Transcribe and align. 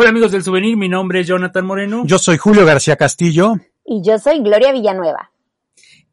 Hola 0.00 0.08
amigos 0.08 0.32
del 0.32 0.42
souvenir, 0.42 0.78
mi 0.78 0.88
nombre 0.88 1.20
es 1.20 1.26
Jonathan 1.26 1.66
Moreno. 1.66 2.04
Yo 2.06 2.18
soy 2.18 2.38
Julio 2.38 2.64
García 2.64 2.96
Castillo. 2.96 3.56
Y 3.84 4.00
yo 4.02 4.18
soy 4.18 4.42
Gloria 4.42 4.72
Villanueva. 4.72 5.30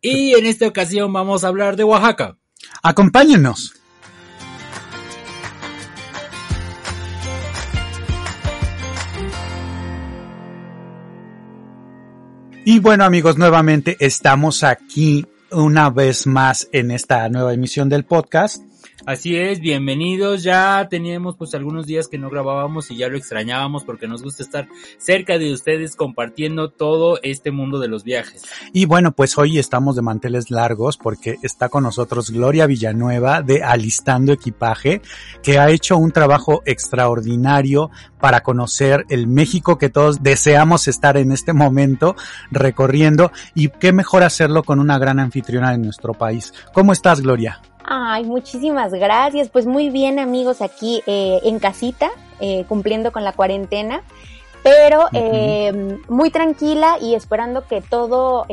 Y 0.02 0.34
en 0.34 0.46
esta 0.46 0.68
ocasión 0.68 1.14
vamos 1.14 1.46
a 1.46 1.48
hablar 1.48 1.78
de 1.78 1.86
Oaxaca. 1.86 2.38
Acompáñenos. 2.84 3.76
Y 12.66 12.80
bueno 12.80 13.06
amigos, 13.06 13.38
nuevamente 13.38 13.96
estamos 14.02 14.66
aquí 14.66 15.26
una 15.50 15.92
vez 15.92 16.28
más 16.28 16.68
en 16.74 16.92
esta 16.92 17.30
nueva 17.30 17.54
emisión 17.54 17.88
del 17.88 18.04
podcast. 18.04 18.67
Así 19.08 19.38
es, 19.38 19.62
bienvenidos. 19.62 20.44
Ya 20.44 20.86
teníamos 20.90 21.38
pues 21.38 21.56
algunos 21.56 21.86
días 21.86 22.10
que 22.10 22.18
no 22.18 22.30
grabábamos 22.30 22.92
y 22.92 22.98
ya 22.98 23.08
lo 23.08 23.16
extrañábamos 23.16 23.86
porque 23.86 24.06
nos 24.06 24.22
gusta 24.22 24.44
estar 24.44 24.68
cerca 24.98 25.38
de 25.38 25.54
ustedes 25.54 25.96
compartiendo 25.96 26.72
todo 26.72 27.18
este 27.24 27.52
mundo 27.52 27.80
de 27.80 27.88
los 27.88 28.04
viajes. 28.04 28.44
Y 28.74 28.84
bueno, 28.84 29.14
pues 29.14 29.38
hoy 29.38 29.60
estamos 29.60 29.96
de 29.96 30.02
manteles 30.02 30.52
largos 30.52 30.98
porque 30.98 31.38
está 31.42 31.70
con 31.70 31.84
nosotros 31.84 32.32
Gloria 32.32 32.68
Villanueva 32.68 33.42
de 33.42 33.64
Alistando 33.64 34.34
Equipaje, 34.34 35.02
que 35.42 35.58
ha 35.58 35.70
hecho 35.70 35.96
un 35.96 36.12
trabajo 36.12 36.62
extraordinario 36.66 37.90
para 38.20 38.44
conocer 38.44 39.06
el 39.08 39.28
México 39.28 39.78
que 39.78 39.90
todos 39.90 40.22
deseamos 40.22 40.90
estar 40.90 41.16
en 41.16 41.32
este 41.32 41.54
momento 41.54 42.18
recorriendo 42.52 43.32
y 43.56 43.70
qué 43.70 43.94
mejor 43.94 44.24
hacerlo 44.24 44.64
con 44.64 44.82
una 44.82 45.00
gran 45.00 45.18
anfitriona 45.22 45.72
de 45.72 45.78
nuestro 45.78 46.14
país. 46.14 46.54
¿Cómo 46.74 46.92
estás, 46.92 47.22
Gloria? 47.22 47.62
Ay, 47.90 48.26
muchísimas 48.26 48.92
gracias. 48.92 49.48
Pues 49.48 49.66
muy 49.66 49.90
bien 49.90 50.20
amigos 50.20 50.62
aquí 50.62 51.02
eh, 51.08 51.40
en 51.44 51.58
casita, 51.58 52.12
eh, 52.42 52.66
cumpliendo 52.68 53.14
con 53.14 53.24
la 53.24 53.32
cuarentena, 53.32 54.04
pero 54.62 55.06
eh, 55.14 55.98
muy 56.10 56.30
tranquila 56.30 56.98
y 57.00 57.16
esperando 57.16 57.66
que 57.66 57.80
todo 57.80 58.46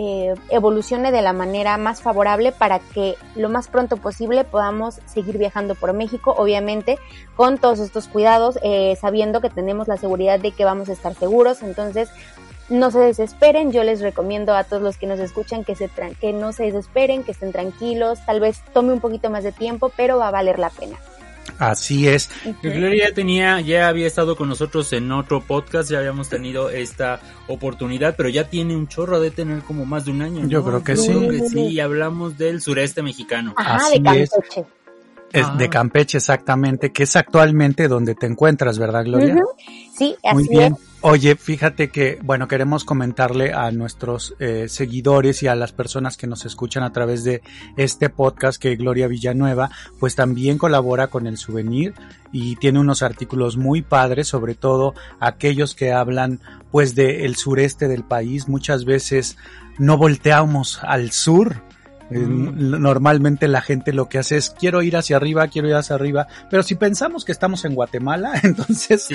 evolucione 0.50 1.10
de 1.10 1.20
la 1.20 1.32
manera 1.32 1.76
más 1.78 2.00
favorable 2.00 2.52
para 2.52 2.78
que 2.78 3.16
lo 3.34 3.48
más 3.48 3.66
pronto 3.66 3.96
posible 3.96 4.44
podamos 4.44 5.00
seguir 5.06 5.36
viajando 5.36 5.74
por 5.74 5.94
México, 5.94 6.32
obviamente 6.38 6.96
con 7.34 7.58
todos 7.58 7.80
estos 7.80 8.06
cuidados, 8.06 8.56
sabiendo 9.00 9.40
que 9.40 9.50
tenemos 9.50 9.88
la 9.88 9.96
seguridad 9.96 10.38
de 10.38 10.52
que 10.52 10.64
vamos 10.64 10.88
a 10.90 10.92
estar 10.92 11.14
seguros. 11.16 11.64
Entonces, 11.64 12.08
no 12.68 12.90
se 12.90 12.98
desesperen, 12.98 13.72
yo 13.72 13.84
les 13.84 14.00
recomiendo 14.00 14.54
a 14.54 14.64
todos 14.64 14.82
los 14.82 14.96
que 14.96 15.06
nos 15.06 15.20
escuchan 15.20 15.64
que, 15.64 15.74
se 15.74 15.90
que 16.20 16.32
no 16.32 16.52
se 16.52 16.64
desesperen, 16.64 17.22
que 17.22 17.32
estén 17.32 17.52
tranquilos, 17.52 18.18
tal 18.24 18.40
vez 18.40 18.62
tome 18.72 18.92
un 18.92 19.00
poquito 19.00 19.30
más 19.30 19.44
de 19.44 19.52
tiempo, 19.52 19.92
pero 19.96 20.18
va 20.18 20.28
a 20.28 20.32
valer 20.32 20.58
la 20.58 20.70
pena. 20.70 20.98
Así 21.58 22.08
es. 22.08 22.30
Gloria 22.62 23.08
ya 23.08 23.14
tenía, 23.14 23.60
ya 23.60 23.88
había 23.88 24.06
estado 24.06 24.34
con 24.36 24.48
nosotros 24.48 24.92
en 24.92 25.12
otro 25.12 25.40
podcast, 25.40 25.90
ya 25.90 25.98
habíamos 25.98 26.28
tenido 26.28 26.70
esta 26.70 27.20
oportunidad, 27.46 28.14
pero 28.16 28.28
ya 28.28 28.48
tiene 28.48 28.76
un 28.76 28.88
chorro 28.88 29.20
de 29.20 29.30
tener 29.30 29.62
como 29.62 29.84
más 29.84 30.04
de 30.04 30.10
un 30.10 30.22
año. 30.22 30.46
Yo 30.48 30.64
creo 30.64 30.82
que 30.82 30.96
sí. 30.96 31.12
que 31.28 31.48
sí, 31.48 31.80
hablamos 31.80 32.38
del 32.38 32.60
sureste 32.60 33.02
mexicano. 33.02 33.54
Ajá, 33.56 33.90
de 33.90 34.02
Campeche. 34.02 34.64
Es. 35.32 35.58
de 35.58 35.68
Campeche 35.68 36.18
exactamente, 36.18 36.92
que 36.92 37.04
es 37.04 37.16
actualmente 37.16 37.88
donde 37.88 38.14
te 38.14 38.26
encuentras, 38.26 38.78
¿verdad, 38.78 39.04
Gloria? 39.04 39.36
Sí, 39.96 40.16
así 40.22 40.34
Muy 40.34 40.48
bien. 40.48 40.76
Oye, 41.06 41.36
fíjate 41.36 41.90
que, 41.90 42.18
bueno, 42.22 42.48
queremos 42.48 42.82
comentarle 42.82 43.52
a 43.52 43.70
nuestros 43.72 44.34
eh, 44.38 44.70
seguidores 44.70 45.42
y 45.42 45.48
a 45.48 45.54
las 45.54 45.70
personas 45.70 46.16
que 46.16 46.26
nos 46.26 46.46
escuchan 46.46 46.82
a 46.82 46.94
través 46.94 47.24
de 47.24 47.42
este 47.76 48.08
podcast 48.08 48.58
que 48.58 48.74
Gloria 48.76 49.06
Villanueva, 49.06 49.70
pues 50.00 50.14
también 50.14 50.56
colabora 50.56 51.08
con 51.08 51.26
el 51.26 51.36
souvenir 51.36 51.92
y 52.32 52.56
tiene 52.56 52.78
unos 52.78 53.02
artículos 53.02 53.58
muy 53.58 53.82
padres, 53.82 54.28
sobre 54.28 54.54
todo 54.54 54.94
aquellos 55.20 55.74
que 55.74 55.92
hablan 55.92 56.40
pues 56.70 56.94
del 56.94 57.36
sureste 57.36 57.86
del 57.86 58.04
país. 58.04 58.48
Muchas 58.48 58.86
veces 58.86 59.36
no 59.76 59.98
volteamos 59.98 60.80
al 60.82 61.10
sur, 61.10 61.62
eh, 62.10 62.18
normalmente 62.18 63.48
la 63.48 63.62
gente 63.62 63.92
lo 63.92 64.08
que 64.08 64.18
hace 64.18 64.36
es 64.36 64.50
quiero 64.50 64.82
ir 64.82 64.96
hacia 64.96 65.16
arriba, 65.16 65.48
quiero 65.48 65.68
ir 65.68 65.74
hacia 65.74 65.96
arriba, 65.96 66.26
pero 66.50 66.62
si 66.62 66.74
pensamos 66.74 67.24
que 67.24 67.32
estamos 67.32 67.64
en 67.64 67.74
Guatemala, 67.74 68.32
entonces 68.42 69.08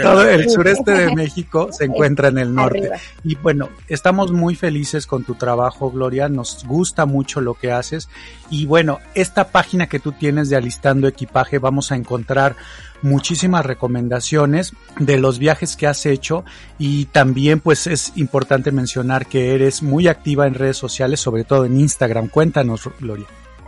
todo 0.00 0.28
el 0.28 0.50
sureste 0.50 0.92
de 0.92 1.14
México 1.14 1.68
se 1.72 1.84
encuentra 1.84 2.28
en 2.28 2.38
el 2.38 2.54
norte. 2.54 2.90
Y 3.24 3.36
bueno, 3.36 3.70
estamos 3.88 4.32
muy 4.32 4.54
felices 4.54 5.06
con 5.06 5.24
tu 5.24 5.34
trabajo, 5.34 5.90
Gloria, 5.90 6.28
nos 6.28 6.64
gusta 6.66 7.06
mucho 7.06 7.40
lo 7.40 7.54
que 7.54 7.72
haces. 7.72 8.08
Y 8.50 8.66
bueno, 8.66 8.98
esta 9.14 9.48
página 9.48 9.86
que 9.86 9.98
tú 9.98 10.12
tienes 10.12 10.50
de 10.50 10.56
alistando 10.56 11.08
equipaje 11.08 11.58
vamos 11.58 11.92
a 11.92 11.96
encontrar 11.96 12.56
muchísimas 13.02 13.66
recomendaciones 13.66 14.72
de 14.98 15.18
los 15.18 15.38
viajes 15.38 15.76
que 15.76 15.86
has 15.86 16.06
hecho 16.06 16.44
y 16.78 17.06
también 17.06 17.60
pues 17.60 17.86
es 17.86 18.12
importante 18.16 18.72
mencionar 18.72 19.26
que 19.26 19.54
eres 19.54 19.82
muy 19.82 20.08
activa 20.08 20.46
en 20.46 20.54
redes 20.54 20.76
sociales, 20.76 21.20
sobre 21.20 21.44
todo 21.44 21.64
en 21.64 21.78
Instagram. 21.78 22.28
Cuéntanos, 22.28 22.88
Gloria. 23.00 23.26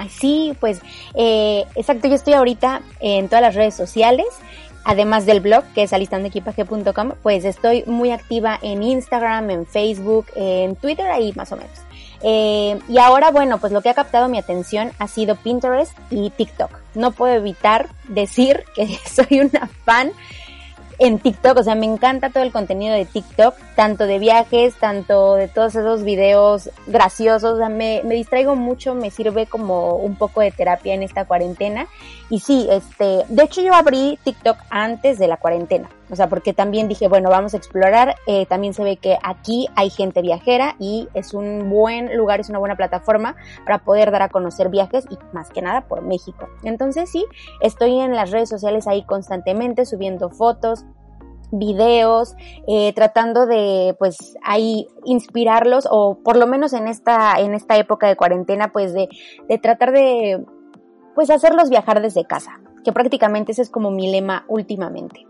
Sí, 0.09 0.53
pues 0.59 0.81
eh, 1.15 1.65
exacto, 1.77 2.09
yo 2.09 2.15
estoy 2.15 2.35
ahorita 2.35 2.83
en 3.01 3.29
todas 3.29 3.43
las 3.43 3.55
redes 3.55 3.75
sociales 3.75 4.27
además 4.85 5.27
del 5.27 5.41
blog 5.41 5.65
que 5.75 5.83
es 5.83 5.93
alistandoequipaje.com, 5.93 7.13
pues 7.23 7.45
estoy 7.45 7.85
muy 7.87 8.11
activa 8.11 8.59
en 8.63 8.83
Instagram, 8.83 9.51
en 9.51 9.67
Facebook, 9.67 10.27
en 10.37 10.77
Twitter, 10.77 11.07
ahí 11.07 11.33
más 11.35 11.51
o 11.53 11.57
menos. 11.57 11.79
Eh, 12.23 12.79
y 12.89 12.99
ahora, 12.99 13.31
bueno, 13.31 13.59
pues 13.59 13.73
lo 13.73 13.83
que 13.83 13.91
ha 13.91 13.95
captado 13.95 14.29
mi 14.29 14.39
atención 14.39 14.93
ha 14.99 15.09
sido 15.09 15.37
Pinterest 15.37 15.93
y 16.11 16.31
TikTok. 16.31 16.84
No 16.95 17.13
puedo 17.13 17.35
evitar 17.35 17.89
decir 18.09 18.65
que 18.75 18.87
soy 19.07 19.41
una 19.41 19.69
fan 19.85 20.13
en 20.99 21.19
TikTok, 21.19 21.59
o 21.59 21.63
sea, 21.63 21.75
me 21.75 21.87
encanta 21.87 22.31
todo 22.31 22.45
el 22.45 22.53
contenido 22.53 22.95
de 22.95 23.05
TikTok, 23.05 23.57
tanto 23.75 24.07
de 24.07 24.19
viajes, 24.19 24.75
tanto 24.75 25.35
de 25.35 25.49
todos 25.49 25.75
esos 25.75 26.05
videos 26.05 26.71
graciosos, 26.87 27.55
o 27.55 27.57
sea, 27.57 27.69
me, 27.69 28.03
me, 28.05 28.15
distraigo 28.15 28.55
mucho, 28.55 28.95
me 28.95 29.11
sirve 29.11 29.47
como 29.47 29.97
un 29.97 30.17
poco 30.17 30.41
de 30.41 30.53
terapia 30.53 30.95
en 30.95 31.03
esta 31.03 31.25
cuarentena. 31.25 31.89
Y 32.35 32.41
sí, 32.41 32.67
este, 32.69 33.25
de 33.29 33.45
hecho 33.45 33.61
yo 33.61 33.73
abrí 33.75 34.19
TikTok 34.25 34.57
antes 34.69 35.21
de 35.21 35.29
la 35.29 35.37
cuarentena, 35.37 35.89
o 36.11 36.17
sea, 36.17 36.29
porque 36.29 36.53
también 36.53 36.89
dije, 36.89 37.07
bueno, 37.07 37.31
vamos 37.31 37.55
a 37.55 37.57
explorar, 37.57 38.17
eh, 38.27 38.45
también 38.47 38.75
se 38.75 38.83
ve 38.83 38.97
que 38.97 39.17
aquí 39.23 39.69
hay 39.77 39.89
gente 39.89 40.21
viajera 40.21 40.75
y 40.81 41.09
es 41.15 41.33
un 41.33 41.71
buen 41.71 42.17
lugar, 42.17 42.41
es 42.41 42.51
una 42.51 42.59
buena 42.59 42.75
plataforma 42.75 43.37
para 43.65 43.85
poder 43.85 44.11
dar 44.11 44.23
a 44.23 44.31
conocer 44.31 44.69
viajes 44.69 45.05
y 45.09 45.17
más 45.33 45.51
que 45.51 45.63
nada 45.63 45.83
por 45.83 46.03
México. 46.03 46.49
Entonces 46.65 47.09
sí, 47.09 47.25
estoy 47.61 48.01
en 48.01 48.17
las 48.17 48.33
redes 48.33 48.49
sociales 48.49 48.89
ahí 48.89 49.05
constantemente 49.05 49.87
subiendo 49.87 50.29
fotos, 50.29 50.85
videos, 51.53 52.35
eh, 52.67 52.93
tratando 52.95 53.47
de 53.47 53.95
pues 53.97 54.37
ahí 54.43 54.89
inspirarlos 55.05 55.87
o 55.89 56.19
por 56.25 56.37
lo 56.37 56.49
menos 56.49 56.73
en 56.73 56.89
esta, 56.89 57.39
en 57.39 57.55
esta 57.55 57.77
época 57.77 58.09
de 58.09 58.17
cuarentena 58.17 58.73
pues 58.73 58.93
de, 58.93 59.09
de 59.49 59.59
tratar 59.59 59.93
de 59.93 60.45
pues 61.15 61.31
hacerlos 61.31 61.71
viajar 61.71 62.03
desde 62.03 62.27
casa, 62.27 62.61
que 62.85 62.93
prácticamente 62.93 63.53
ese 63.53 63.63
es 63.63 63.71
como 63.71 63.91
mi 63.91 64.11
lema 64.11 64.45
últimamente. 64.49 65.27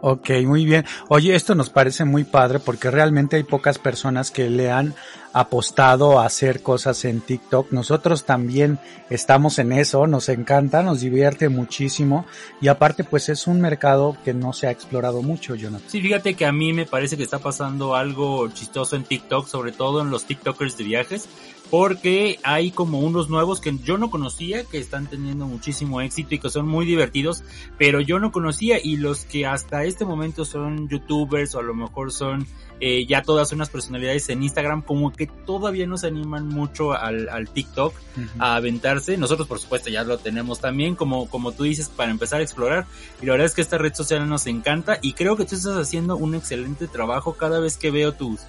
Ok, 0.00 0.30
muy 0.46 0.64
bien. 0.64 0.84
Oye, 1.08 1.34
esto 1.34 1.54
nos 1.54 1.70
parece 1.70 2.04
muy 2.04 2.24
padre 2.24 2.60
porque 2.60 2.90
realmente 2.90 3.36
hay 3.36 3.42
pocas 3.42 3.78
personas 3.78 4.30
que 4.30 4.48
le 4.48 4.70
han 4.70 4.94
apostado 5.32 6.18
a 6.18 6.26
hacer 6.26 6.62
cosas 6.62 7.04
en 7.04 7.20
TikTok. 7.20 7.72
Nosotros 7.72 8.24
también 8.24 8.78
estamos 9.10 9.58
en 9.58 9.72
eso, 9.72 10.06
nos 10.06 10.28
encanta, 10.28 10.82
nos 10.82 11.00
divierte 11.00 11.48
muchísimo 11.48 12.26
y 12.60 12.68
aparte 12.68 13.04
pues 13.04 13.28
es 13.28 13.46
un 13.46 13.60
mercado 13.60 14.16
que 14.24 14.34
no 14.34 14.52
se 14.52 14.68
ha 14.68 14.70
explorado 14.70 15.22
mucho, 15.22 15.54
Jonathan. 15.54 15.88
Sí, 15.88 16.00
fíjate 16.00 16.34
que 16.34 16.46
a 16.46 16.52
mí 16.52 16.72
me 16.72 16.86
parece 16.86 17.16
que 17.16 17.22
está 17.22 17.38
pasando 17.38 17.94
algo 17.94 18.48
chistoso 18.48 18.96
en 18.96 19.04
TikTok, 19.04 19.46
sobre 19.46 19.72
todo 19.72 20.00
en 20.00 20.10
los 20.10 20.24
TikTokers 20.24 20.76
de 20.76 20.84
viajes, 20.84 21.28
porque 21.70 22.38
hay 22.42 22.70
como 22.70 23.00
unos 23.00 23.28
nuevos 23.28 23.60
que 23.60 23.76
yo 23.84 23.98
no 23.98 24.10
conocía, 24.10 24.64
que 24.64 24.78
están 24.78 25.06
teniendo 25.06 25.46
muchísimo 25.46 26.00
éxito 26.00 26.34
y 26.34 26.38
que 26.38 26.50
son 26.50 26.66
muy 26.66 26.86
divertidos, 26.86 27.44
pero 27.76 28.00
yo 28.00 28.18
no 28.18 28.32
conocía 28.32 28.78
y 28.82 28.96
los 28.96 29.24
que 29.24 29.46
hasta 29.46 29.84
este 29.84 30.04
momento 30.04 30.44
son 30.44 30.88
youtubers 30.88 31.54
o 31.54 31.60
a 31.60 31.62
lo 31.62 31.74
mejor 31.74 32.12
son 32.12 32.46
eh, 32.80 33.06
ya 33.06 33.22
todas 33.22 33.52
unas 33.52 33.70
personalidades 33.70 34.28
en 34.28 34.42
Instagram 34.42 34.82
como 34.82 35.12
que 35.12 35.26
todavía 35.26 35.86
no 35.86 35.98
se 35.98 36.06
animan 36.06 36.46
mucho 36.46 36.92
al, 36.92 37.28
al 37.28 37.48
TikTok 37.50 37.92
a 38.38 38.56
aventarse. 38.56 39.16
Nosotros 39.16 39.48
por 39.48 39.58
supuesto 39.58 39.90
ya 39.90 40.04
lo 40.04 40.18
tenemos 40.18 40.60
también 40.60 40.94
como, 40.94 41.28
como 41.28 41.52
tú 41.52 41.64
dices 41.64 41.88
para 41.88 42.10
empezar 42.10 42.40
a 42.40 42.44
explorar. 42.44 42.86
Y 43.20 43.26
la 43.26 43.32
verdad 43.32 43.46
es 43.46 43.54
que 43.54 43.62
esta 43.62 43.78
red 43.78 43.94
social 43.94 44.28
nos 44.28 44.46
encanta 44.46 44.98
y 45.02 45.12
creo 45.12 45.36
que 45.36 45.44
tú 45.44 45.56
estás 45.56 45.76
haciendo 45.76 46.16
un 46.16 46.34
excelente 46.34 46.86
trabajo. 46.86 47.34
Cada 47.34 47.58
vez 47.58 47.76
que 47.76 47.90
veo 47.90 48.12
tus 48.12 48.40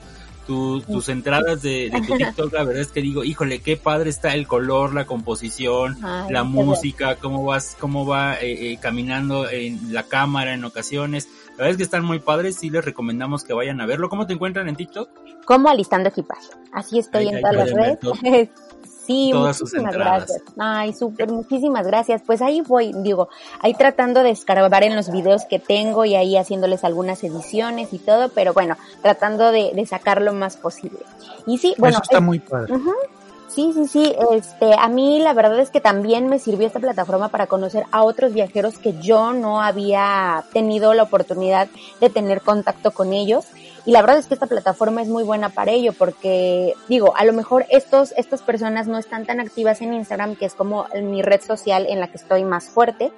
tus 0.49 1.09
entradas 1.09 1.61
de, 1.61 1.91
tu 2.07 2.13
TikTok, 2.17 2.53
la 2.53 2.63
verdad 2.63 2.81
es 2.81 2.91
que 2.91 3.01
digo, 3.01 3.23
híjole, 3.23 3.59
qué 3.59 3.77
padre 3.77 4.09
está 4.09 4.33
el 4.33 4.47
color, 4.47 4.93
la 4.93 5.05
composición, 5.05 5.97
la 6.29 6.43
música, 6.43 7.15
cómo 7.15 7.45
vas, 7.45 7.77
cómo 7.79 8.05
va 8.05 8.35
eh, 8.35 8.71
eh, 8.71 8.77
caminando 8.81 9.49
en 9.49 9.93
la 9.93 10.03
cámara 10.03 10.53
en 10.53 10.63
ocasiones. 10.65 11.27
La 11.51 11.63
verdad 11.63 11.71
es 11.71 11.77
que 11.77 11.83
están 11.83 12.05
muy 12.05 12.19
padres, 12.19 12.55
sí 12.55 12.69
les 12.69 12.83
recomendamos 12.83 13.43
que 13.43 13.53
vayan 13.53 13.81
a 13.81 13.85
verlo. 13.85 14.09
¿Cómo 14.09 14.25
te 14.25 14.33
encuentran 14.33 14.69
en 14.69 14.75
TikTok? 14.75 15.09
Como 15.45 15.69
alistando 15.69 16.09
equipaje. 16.09 16.47
Así 16.71 16.99
estoy 16.99 17.27
en 17.27 17.41
todas 17.41 17.55
las 17.55 17.71
redes. 17.71 18.49
Sí, 19.09 19.31
muchísimas 19.33 19.95
gracias. 19.95 20.43
Ay, 20.59 20.93
súper, 20.93 21.31
muchísimas 21.31 21.87
gracias. 21.87 22.21
Pues 22.23 22.43
ahí 22.43 22.61
voy, 22.61 22.91
digo, 22.93 23.27
ahí 23.59 23.73
tratando 23.73 24.21
de 24.21 24.29
escarbar 24.29 24.83
en 24.83 24.95
los 24.95 25.11
videos 25.11 25.45
que 25.45 25.57
tengo 25.57 26.05
y 26.05 26.13
ahí 26.13 26.37
haciéndoles 26.37 26.83
algunas 26.83 27.23
ediciones 27.23 27.91
y 27.91 27.97
todo, 27.97 28.29
pero 28.29 28.53
bueno, 28.53 28.77
tratando 29.01 29.51
de, 29.51 29.71
de 29.73 29.85
sacar 29.87 30.21
lo 30.21 30.31
más 30.33 30.57
posible. 30.57 30.99
Y 31.47 31.57
sí, 31.57 31.73
bueno. 31.79 31.95
Eso 31.95 32.03
está 32.03 32.19
muy 32.19 32.37
padre. 32.37 32.71
Sí, 33.47 33.71
sí, 33.73 33.87
sí. 33.87 34.15
Este, 34.31 34.75
a 34.77 34.87
mí 34.89 35.17
la 35.17 35.33
verdad 35.33 35.59
es 35.59 35.71
que 35.71 35.81
también 35.81 36.27
me 36.27 36.37
sirvió 36.37 36.67
esta 36.67 36.79
plataforma 36.79 37.29
para 37.29 37.47
conocer 37.47 37.85
a 37.91 38.03
otros 38.03 38.31
viajeros 38.31 38.77
que 38.77 38.93
yo 39.01 39.33
no 39.33 39.59
había 39.59 40.45
tenido 40.53 40.93
la 40.93 41.01
oportunidad 41.01 41.67
de 41.99 42.11
tener 42.11 42.41
contacto 42.41 42.91
con 42.91 43.11
ellos. 43.11 43.45
Y 43.85 43.91
la 43.91 44.01
verdad 44.01 44.19
es 44.19 44.27
que 44.27 44.33
esta 44.33 44.47
plataforma 44.47 45.01
es 45.01 45.07
muy 45.07 45.23
buena 45.23 45.49
para 45.49 45.71
ello 45.71 45.93
porque, 45.93 46.73
digo, 46.87 47.15
a 47.15 47.25
lo 47.25 47.33
mejor 47.33 47.65
estos, 47.69 48.13
estas 48.17 48.41
personas 48.41 48.87
no 48.87 48.97
están 48.97 49.25
tan 49.25 49.39
activas 49.39 49.81
en 49.81 49.93
Instagram, 49.93 50.35
que 50.35 50.45
es 50.45 50.53
como 50.53 50.87
mi 51.01 51.21
red 51.21 51.41
social 51.41 51.85
en 51.89 51.99
la 51.99 52.07
que 52.07 52.17
estoy 52.17 52.43
más 52.43 52.69
fuerte, 52.69 53.11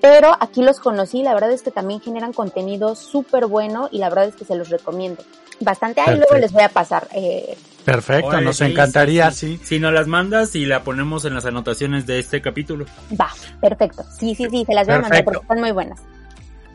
pero 0.00 0.36
aquí 0.40 0.62
los 0.62 0.80
conocí, 0.80 1.22
la 1.22 1.34
verdad 1.34 1.50
es 1.52 1.62
que 1.62 1.70
también 1.70 2.00
generan 2.00 2.32
contenido 2.32 2.94
súper 2.94 3.46
bueno 3.46 3.88
y 3.90 3.98
la 3.98 4.08
verdad 4.08 4.26
es 4.26 4.36
que 4.36 4.44
se 4.44 4.54
los 4.54 4.68
recomiendo. 4.68 5.22
Bastante, 5.60 6.02
ahí 6.02 6.16
luego 6.16 6.36
les 6.36 6.52
voy 6.52 6.62
a 6.62 6.68
pasar. 6.68 7.08
Eh, 7.12 7.56
Perfecto, 7.84 8.40
nos 8.40 8.60
encantaría, 8.60 9.30
sí, 9.30 9.60
Si 9.62 9.78
nos 9.78 9.92
las 9.92 10.08
mandas 10.08 10.56
y 10.56 10.66
la 10.66 10.82
ponemos 10.82 11.24
en 11.24 11.34
las 11.34 11.44
anotaciones 11.46 12.04
de 12.04 12.18
este 12.18 12.42
capítulo. 12.42 12.84
Va, 13.18 13.28
perfecto. 13.60 14.04
Sí, 14.18 14.34
sí, 14.34 14.48
sí, 14.50 14.64
se 14.66 14.74
las 14.74 14.86
voy 14.86 14.96
a 14.96 15.00
mandar 15.00 15.24
porque 15.24 15.40
están 15.40 15.60
muy 15.60 15.70
buenas. 15.70 16.00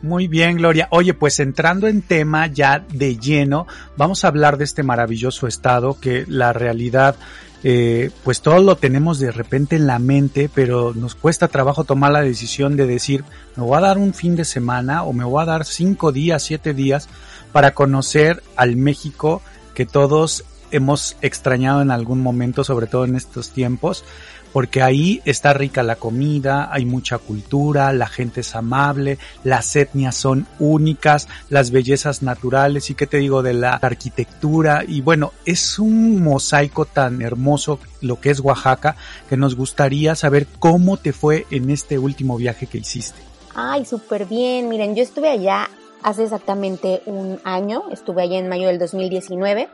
Muy 0.02 0.26
bien, 0.26 0.56
Gloria. 0.56 0.88
Oye, 0.90 1.14
pues 1.14 1.38
entrando 1.38 1.86
en 1.86 2.02
tema 2.02 2.48
ya 2.48 2.84
de 2.92 3.16
lleno, 3.18 3.68
vamos 3.96 4.24
a 4.24 4.28
hablar 4.28 4.58
de 4.58 4.64
este 4.64 4.82
maravilloso 4.82 5.46
estado 5.46 5.98
que 6.00 6.24
la 6.26 6.52
realidad, 6.52 7.14
eh, 7.62 8.10
pues 8.24 8.40
todo 8.40 8.60
lo 8.60 8.76
tenemos 8.76 9.20
de 9.20 9.30
repente 9.30 9.76
en 9.76 9.86
la 9.86 10.00
mente, 10.00 10.50
pero 10.52 10.92
nos 10.92 11.14
cuesta 11.14 11.46
trabajo 11.46 11.84
tomar 11.84 12.10
la 12.10 12.20
decisión 12.20 12.76
de 12.76 12.88
decir, 12.88 13.22
me 13.54 13.62
voy 13.62 13.78
a 13.78 13.82
dar 13.82 13.96
un 13.96 14.12
fin 14.12 14.34
de 14.34 14.44
semana 14.44 15.04
o 15.04 15.12
me 15.12 15.22
voy 15.22 15.40
a 15.40 15.46
dar 15.46 15.64
cinco 15.64 16.10
días, 16.10 16.42
siete 16.42 16.74
días 16.74 17.08
para 17.52 17.72
conocer 17.72 18.42
al 18.56 18.74
México 18.74 19.40
que 19.72 19.86
todos 19.86 20.44
hemos 20.72 21.16
extrañado 21.22 21.80
en 21.80 21.92
algún 21.92 22.20
momento, 22.20 22.64
sobre 22.64 22.88
todo 22.88 23.04
en 23.04 23.14
estos 23.14 23.50
tiempos 23.50 24.04
porque 24.52 24.82
ahí 24.82 25.20
está 25.24 25.52
rica 25.52 25.82
la 25.82 25.96
comida, 25.96 26.68
hay 26.72 26.84
mucha 26.84 27.18
cultura, 27.18 27.92
la 27.92 28.06
gente 28.06 28.40
es 28.40 28.54
amable, 28.54 29.18
las 29.44 29.74
etnias 29.76 30.16
son 30.16 30.46
únicas, 30.58 31.28
las 31.48 31.70
bellezas 31.70 32.22
naturales 32.22 32.90
y 32.90 32.94
qué 32.94 33.06
te 33.06 33.18
digo 33.18 33.42
de 33.42 33.54
la 33.54 33.74
arquitectura 33.74 34.84
y 34.86 35.00
bueno, 35.00 35.32
es 35.44 35.78
un 35.78 36.22
mosaico 36.22 36.84
tan 36.84 37.22
hermoso 37.22 37.78
lo 38.00 38.20
que 38.20 38.30
es 38.30 38.40
Oaxaca 38.40 38.96
que 39.28 39.36
nos 39.36 39.56
gustaría 39.56 40.14
saber 40.14 40.46
cómo 40.58 40.96
te 40.96 41.12
fue 41.12 41.46
en 41.50 41.70
este 41.70 41.98
último 41.98 42.36
viaje 42.36 42.66
que 42.66 42.78
hiciste. 42.78 43.20
Ay, 43.54 43.84
súper 43.84 44.26
bien. 44.26 44.68
Miren, 44.68 44.94
yo 44.94 45.02
estuve 45.02 45.28
allá 45.28 45.68
hace 46.02 46.24
exactamente 46.24 47.02
un 47.06 47.38
año, 47.44 47.84
estuve 47.90 48.22
allá 48.22 48.38
en 48.38 48.48
mayo 48.48 48.66
del 48.66 48.78
2019 48.78 49.68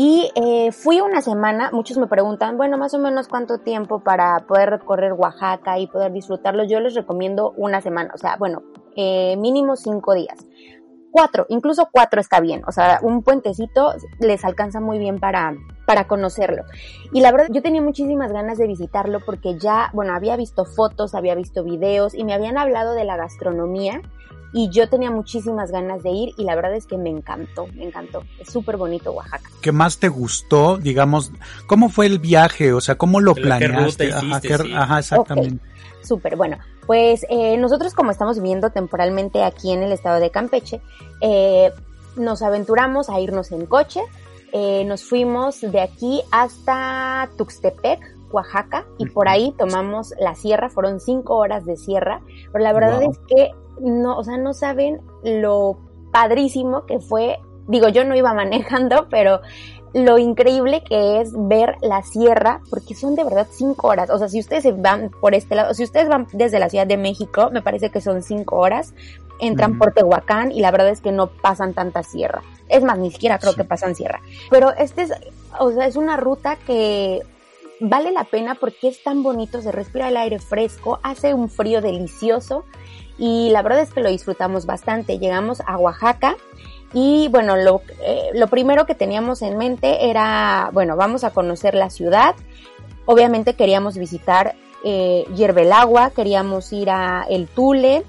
y 0.00 0.30
eh, 0.36 0.70
fui 0.70 1.00
una 1.00 1.20
semana, 1.20 1.70
muchos 1.72 1.98
me 1.98 2.06
preguntan, 2.06 2.56
bueno, 2.56 2.78
más 2.78 2.94
o 2.94 3.00
menos 3.00 3.26
cuánto 3.26 3.58
tiempo 3.58 3.98
para 3.98 4.46
poder 4.46 4.70
recorrer 4.70 5.12
Oaxaca 5.12 5.80
y 5.80 5.88
poder 5.88 6.12
disfrutarlo. 6.12 6.62
Yo 6.62 6.78
les 6.78 6.94
recomiendo 6.94 7.52
una 7.56 7.80
semana, 7.80 8.12
o 8.14 8.16
sea, 8.16 8.36
bueno, 8.36 8.62
eh, 8.94 9.36
mínimo 9.38 9.74
cinco 9.74 10.14
días. 10.14 10.38
Cuatro, 11.10 11.46
incluso 11.48 11.88
cuatro 11.90 12.20
está 12.20 12.38
bien, 12.38 12.62
o 12.68 12.70
sea, 12.70 13.00
un 13.02 13.24
puentecito 13.24 13.92
les 14.20 14.44
alcanza 14.44 14.78
muy 14.78 15.00
bien 15.00 15.18
para, 15.18 15.56
para 15.84 16.06
conocerlo. 16.06 16.62
Y 17.12 17.20
la 17.20 17.32
verdad, 17.32 17.48
yo 17.50 17.60
tenía 17.60 17.82
muchísimas 17.82 18.30
ganas 18.30 18.56
de 18.56 18.68
visitarlo 18.68 19.18
porque 19.26 19.58
ya, 19.58 19.90
bueno, 19.94 20.14
había 20.14 20.36
visto 20.36 20.64
fotos, 20.64 21.16
había 21.16 21.34
visto 21.34 21.64
videos 21.64 22.14
y 22.14 22.22
me 22.22 22.34
habían 22.34 22.56
hablado 22.56 22.94
de 22.94 23.02
la 23.02 23.16
gastronomía 23.16 24.00
y 24.52 24.70
yo 24.70 24.88
tenía 24.88 25.10
muchísimas 25.10 25.70
ganas 25.70 26.02
de 26.02 26.10
ir 26.10 26.34
y 26.36 26.44
la 26.44 26.54
verdad 26.54 26.74
es 26.74 26.86
que 26.86 26.96
me 26.96 27.10
encantó, 27.10 27.66
me 27.74 27.84
encantó. 27.84 28.24
Es 28.38 28.50
súper 28.50 28.76
bonito 28.76 29.12
Oaxaca. 29.12 29.50
¿Qué 29.60 29.72
más 29.72 29.98
te 29.98 30.08
gustó? 30.08 30.78
Digamos, 30.78 31.32
¿cómo 31.66 31.88
fue 31.88 32.06
el 32.06 32.18
viaje? 32.18 32.72
O 32.72 32.80
sea, 32.80 32.96
¿cómo 32.96 33.20
lo 33.20 33.34
planeaste? 33.34 34.12
ajá, 34.12 34.98
exactamente. 34.98 35.64
Súper, 36.02 36.36
bueno, 36.36 36.56
pues 36.86 37.26
eh, 37.28 37.56
nosotros 37.58 37.92
como 37.92 38.10
estamos 38.10 38.36
viviendo 38.36 38.70
temporalmente 38.70 39.42
aquí 39.42 39.72
en 39.72 39.82
el 39.82 39.92
estado 39.92 40.20
de 40.20 40.30
Campeche, 40.30 40.80
eh, 41.20 41.70
nos 42.16 42.40
aventuramos 42.42 43.10
a 43.10 43.20
irnos 43.20 43.52
en 43.52 43.66
coche, 43.66 44.00
eh, 44.52 44.84
nos 44.86 45.04
fuimos 45.04 45.60
de 45.60 45.80
aquí 45.82 46.22
hasta 46.30 47.28
Tuxtepec, 47.36 48.00
Oaxaca, 48.30 48.86
y 48.98 49.06
por 49.06 49.28
ahí 49.28 49.54
tomamos 49.56 50.14
la 50.18 50.34
sierra, 50.34 50.68
fueron 50.68 51.00
cinco 51.00 51.36
horas 51.36 51.64
de 51.64 51.76
sierra, 51.76 52.20
pero 52.52 52.64
la 52.64 52.72
verdad 52.72 53.02
es 53.02 53.18
que 53.28 53.52
no, 53.80 54.18
o 54.18 54.24
sea, 54.24 54.36
no 54.36 54.54
saben 54.54 55.00
lo 55.22 55.78
padrísimo 56.12 56.86
que 56.86 56.98
fue, 56.98 57.38
digo, 57.66 57.88
yo 57.88 58.04
no 58.04 58.16
iba 58.16 58.34
manejando, 58.34 59.08
pero 59.10 59.40
lo 59.94 60.18
increíble 60.18 60.82
que 60.82 61.20
es 61.20 61.32
ver 61.34 61.76
la 61.80 62.02
sierra, 62.02 62.60
porque 62.70 62.94
son 62.94 63.14
de 63.14 63.24
verdad 63.24 63.46
cinco 63.50 63.88
horas. 63.88 64.10
O 64.10 64.18
sea, 64.18 64.28
si 64.28 64.38
ustedes 64.40 64.64
van 64.80 65.10
por 65.20 65.34
este 65.34 65.54
lado, 65.54 65.72
si 65.74 65.82
ustedes 65.82 66.08
van 66.08 66.26
desde 66.32 66.58
la 66.58 66.68
Ciudad 66.68 66.86
de 66.86 66.96
México, 66.96 67.48
me 67.52 67.62
parece 67.62 67.90
que 67.90 68.00
son 68.00 68.22
cinco 68.22 68.56
horas, 68.56 68.94
entran 69.40 69.78
por 69.78 69.92
Tehuacán 69.92 70.52
y 70.52 70.60
la 70.60 70.70
verdad 70.70 70.88
es 70.88 71.00
que 71.00 71.12
no 71.12 71.28
pasan 71.28 71.74
tanta 71.74 72.02
sierra. 72.02 72.42
Es 72.68 72.82
más, 72.82 72.98
ni 72.98 73.10
siquiera 73.10 73.38
creo 73.38 73.54
que 73.54 73.64
pasan 73.64 73.94
sierra. 73.94 74.20
Pero 74.50 74.74
este 74.76 75.02
es, 75.02 75.12
o 75.58 75.70
sea, 75.70 75.86
es 75.86 75.96
una 75.96 76.16
ruta 76.16 76.56
que 76.66 77.22
vale 77.80 78.12
la 78.12 78.24
pena 78.24 78.54
porque 78.54 78.88
es 78.88 79.02
tan 79.02 79.22
bonito, 79.22 79.62
se 79.62 79.72
respira 79.72 80.08
el 80.08 80.16
aire 80.16 80.38
fresco, 80.38 81.00
hace 81.02 81.34
un 81.34 81.48
frío 81.48 81.80
delicioso 81.80 82.64
y 83.18 83.50
la 83.50 83.62
verdad 83.62 83.80
es 83.80 83.92
que 83.92 84.00
lo 84.00 84.10
disfrutamos 84.10 84.66
bastante. 84.66 85.18
Llegamos 85.18 85.60
a 85.66 85.76
Oaxaca 85.76 86.36
y 86.92 87.28
bueno, 87.28 87.56
lo, 87.56 87.82
eh, 88.02 88.30
lo 88.34 88.46
primero 88.48 88.86
que 88.86 88.94
teníamos 88.94 89.42
en 89.42 89.58
mente 89.58 90.08
era, 90.08 90.70
bueno, 90.72 90.96
vamos 90.96 91.24
a 91.24 91.30
conocer 91.30 91.74
la 91.74 91.90
ciudad. 91.90 92.34
Obviamente 93.04 93.54
queríamos 93.54 93.96
visitar 93.96 94.54
eh, 94.84 95.26
Agua, 95.72 96.10
queríamos 96.10 96.72
ir 96.72 96.90
a 96.90 97.26
El 97.28 97.48
Tule, 97.48 98.04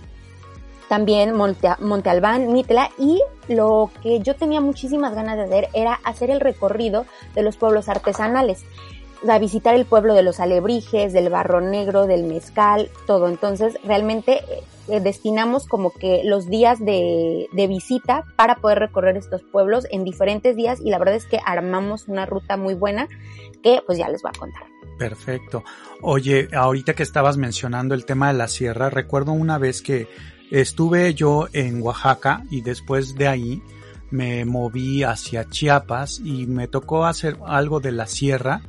también 0.87 1.35
Monte, 1.35 1.69
Monte 1.79 2.09
Albán, 2.09 2.51
Mitla 2.51 2.89
y 2.97 3.21
lo 3.47 3.91
que 4.01 4.19
yo 4.19 4.35
tenía 4.35 4.61
muchísimas 4.61 5.13
ganas 5.13 5.37
de 5.37 5.43
hacer 5.43 5.69
era 5.73 5.99
hacer 6.03 6.29
el 6.31 6.39
recorrido 6.39 7.05
de 7.35 7.43
los 7.43 7.57
pueblos 7.57 7.89
artesanales 7.89 8.65
a 9.27 9.39
visitar 9.39 9.75
el 9.75 9.85
pueblo 9.85 10.13
de 10.13 10.23
los 10.23 10.39
alebrijes, 10.39 11.13
del 11.13 11.29
barro 11.29 11.61
negro, 11.61 12.07
del 12.07 12.23
mezcal, 12.23 12.89
todo. 13.05 13.27
Entonces, 13.27 13.77
realmente 13.83 14.43
eh, 14.49 14.63
eh, 14.87 14.99
destinamos 14.99 15.67
como 15.67 15.91
que 15.91 16.21
los 16.23 16.49
días 16.49 16.79
de, 16.79 17.47
de, 17.51 17.67
visita 17.67 18.23
para 18.35 18.55
poder 18.55 18.79
recorrer 18.79 19.17
estos 19.17 19.41
pueblos 19.43 19.85
en 19.91 20.03
diferentes 20.03 20.55
días 20.55 20.79
y 20.83 20.89
la 20.89 20.99
verdad 20.99 21.15
es 21.15 21.25
que 21.25 21.39
armamos 21.45 22.07
una 22.07 22.25
ruta 22.25 22.57
muy 22.57 22.73
buena 22.73 23.07
que 23.61 23.81
pues 23.85 23.97
ya 23.97 24.09
les 24.09 24.21
voy 24.21 24.31
a 24.33 24.39
contar. 24.39 24.63
Perfecto. 24.97 25.63
Oye, 26.01 26.49
ahorita 26.53 26.93
que 26.93 27.03
estabas 27.03 27.37
mencionando 27.37 27.95
el 27.95 28.05
tema 28.05 28.29
de 28.29 28.37
la 28.37 28.47
sierra, 28.47 28.89
recuerdo 28.89 29.31
una 29.31 29.57
vez 29.57 29.81
que 29.81 30.07
estuve 30.51 31.13
yo 31.13 31.47
en 31.53 31.81
Oaxaca 31.81 32.43
y 32.49 32.61
después 32.61 33.15
de 33.15 33.27
ahí 33.27 33.61
me 34.11 34.43
moví 34.45 35.03
hacia 35.03 35.49
Chiapas 35.49 36.19
y 36.19 36.47
me 36.47 36.67
tocó 36.67 37.05
hacer 37.05 37.37
algo 37.45 37.79
de 37.79 37.91
la 37.91 38.07
sierra 38.07 38.61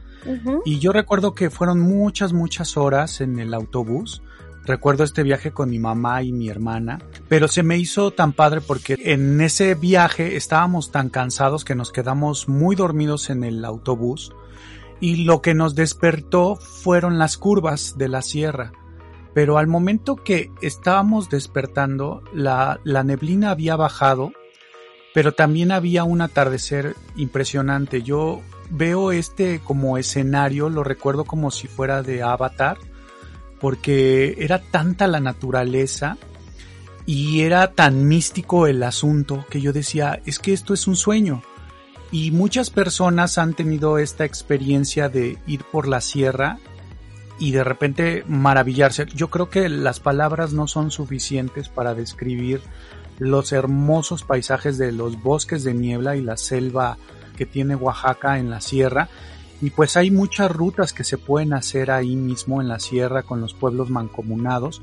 y 0.65 0.79
yo 0.79 0.93
recuerdo 0.93 1.35
que 1.35 1.51
fueron 1.51 1.81
muchas, 1.81 2.33
muchas 2.33 2.77
horas 2.77 3.21
en 3.21 3.39
el 3.39 3.55
autobús. 3.55 4.23
Recuerdo 4.65 5.05
este 5.05 5.23
viaje 5.23 5.53
con 5.53 5.71
mi 5.71 5.79
mamá 5.79 6.23
y 6.23 6.33
mi 6.33 6.49
hermana, 6.49 7.01
pero 7.29 7.49
se 7.49 7.63
me 7.63 7.79
hizo 7.79 8.11
tan 8.11 8.33
padre 8.33 8.61
porque 8.61 8.97
en 8.99 9.41
ese 9.41 9.75
viaje 9.75 10.37
estábamos 10.37 10.93
tan 10.93 11.09
cansados 11.09 11.65
que 11.65 11.75
nos 11.75 11.93
quedamos 11.93 12.49
muy 12.49 12.77
dormidos 12.77 13.31
en 13.31 13.43
el 13.43 13.65
autobús 13.65 14.33
y 15.01 15.25
lo 15.25 15.41
que 15.41 15.55
nos 15.55 15.75
despertó 15.75 16.57
fueron 16.57 17.19
las 17.19 17.39
curvas 17.39 17.97
de 17.97 18.09
la 18.09 18.23
sierra. 18.23 18.73
Pero 19.33 19.59
al 19.59 19.67
momento 19.67 20.17
que 20.17 20.51
estábamos 20.61 21.31
despertando, 21.31 22.23
la, 22.33 22.81
neblina 22.85 23.51
había 23.51 23.77
bajado, 23.77 24.33
pero 25.15 25.33
también 25.33 25.73
había 25.73 26.05
un 26.05 26.21
atardecer 26.21 26.97
impresionante. 27.17 28.03
Yo 28.03 28.41
veo 28.71 29.13
este 29.13 29.61
como 29.61 29.99
escenario, 29.99 30.69
lo 30.69 30.85
recuerdo 30.85 31.25
como 31.25 31.51
si 31.51 31.69
fuera 31.69 32.03
de 32.03 32.23
Avatar, 32.23 32.79
porque 33.61 34.37
era 34.39 34.61
tanta 34.61 35.07
la 35.07 35.21
naturaleza 35.21 36.17
y 37.07 37.41
era 37.41 37.73
tan 37.73 38.07
místico 38.07 38.67
el 38.67 38.83
asunto 38.83 39.45
que 39.51 39.61
yo 39.61 39.73
decía, 39.73 40.21
es 40.27 40.39
que 40.39 40.53
esto 40.53 40.75
es 40.75 40.87
un 40.87 40.97
sueño. 40.97 41.43
Y 42.13 42.31
muchas 42.31 42.71
personas 42.71 43.39
han 43.39 43.55
tenido 43.55 43.99
esta 43.99 44.25
experiencia 44.25 45.09
de 45.09 45.39
ir 45.47 45.65
por 45.65 45.87
la 45.87 46.01
sierra 46.01 46.59
y 47.39 47.53
de 47.53 47.65
repente 47.65 48.25
maravillarse. 48.27 49.07
Yo 49.15 49.29
creo 49.31 49.49
que 49.49 49.69
las 49.69 50.01
palabras 50.01 50.53
no 50.53 50.67
son 50.67 50.91
suficientes 50.91 51.69
para 51.69 51.95
describir 51.95 52.61
los 53.19 53.53
hermosos 53.53 54.25
paisajes 54.25 54.79
de 54.79 54.93
los 54.93 55.23
bosques 55.23 55.63
de 55.63 55.75
niebla 55.75 56.17
y 56.17 56.23
la 56.23 56.37
selva 56.37 56.97
que 57.41 57.47
tiene 57.47 57.75
Oaxaca 57.75 58.39
en 58.39 58.51
la 58.51 58.61
sierra 58.61 59.09
y 59.63 59.71
pues 59.71 59.97
hay 59.97 60.11
muchas 60.11 60.51
rutas 60.51 60.93
que 60.93 61.05
se 61.05 61.17
pueden 61.17 61.55
hacer 61.55 61.91
ahí 61.91 62.15
mismo 62.15 62.61
en 62.61 62.69
la 62.69 62.79
sierra 62.79 63.23
con 63.23 63.41
los 63.41 63.55
pueblos 63.55 63.89
mancomunados. 63.89 64.83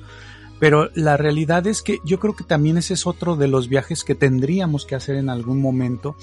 Pero 0.60 0.90
la 0.96 1.18
realidad 1.18 1.68
es 1.68 1.84
que 1.84 2.00
yo 2.04 2.20
creo 2.20 2.36
que 2.36 2.44
también 2.44 2.80
ese 2.80 2.96
es 2.96 3.06
otro 3.06 3.36
de 3.36 3.48
los 3.48 3.70
viajes 3.70 4.04
que 4.04 4.16
tendríamos 4.16 4.88
que 4.88 4.96
hacer 4.96 5.18
en 5.18 5.30
algún 5.30 5.62
momento, 5.62 6.18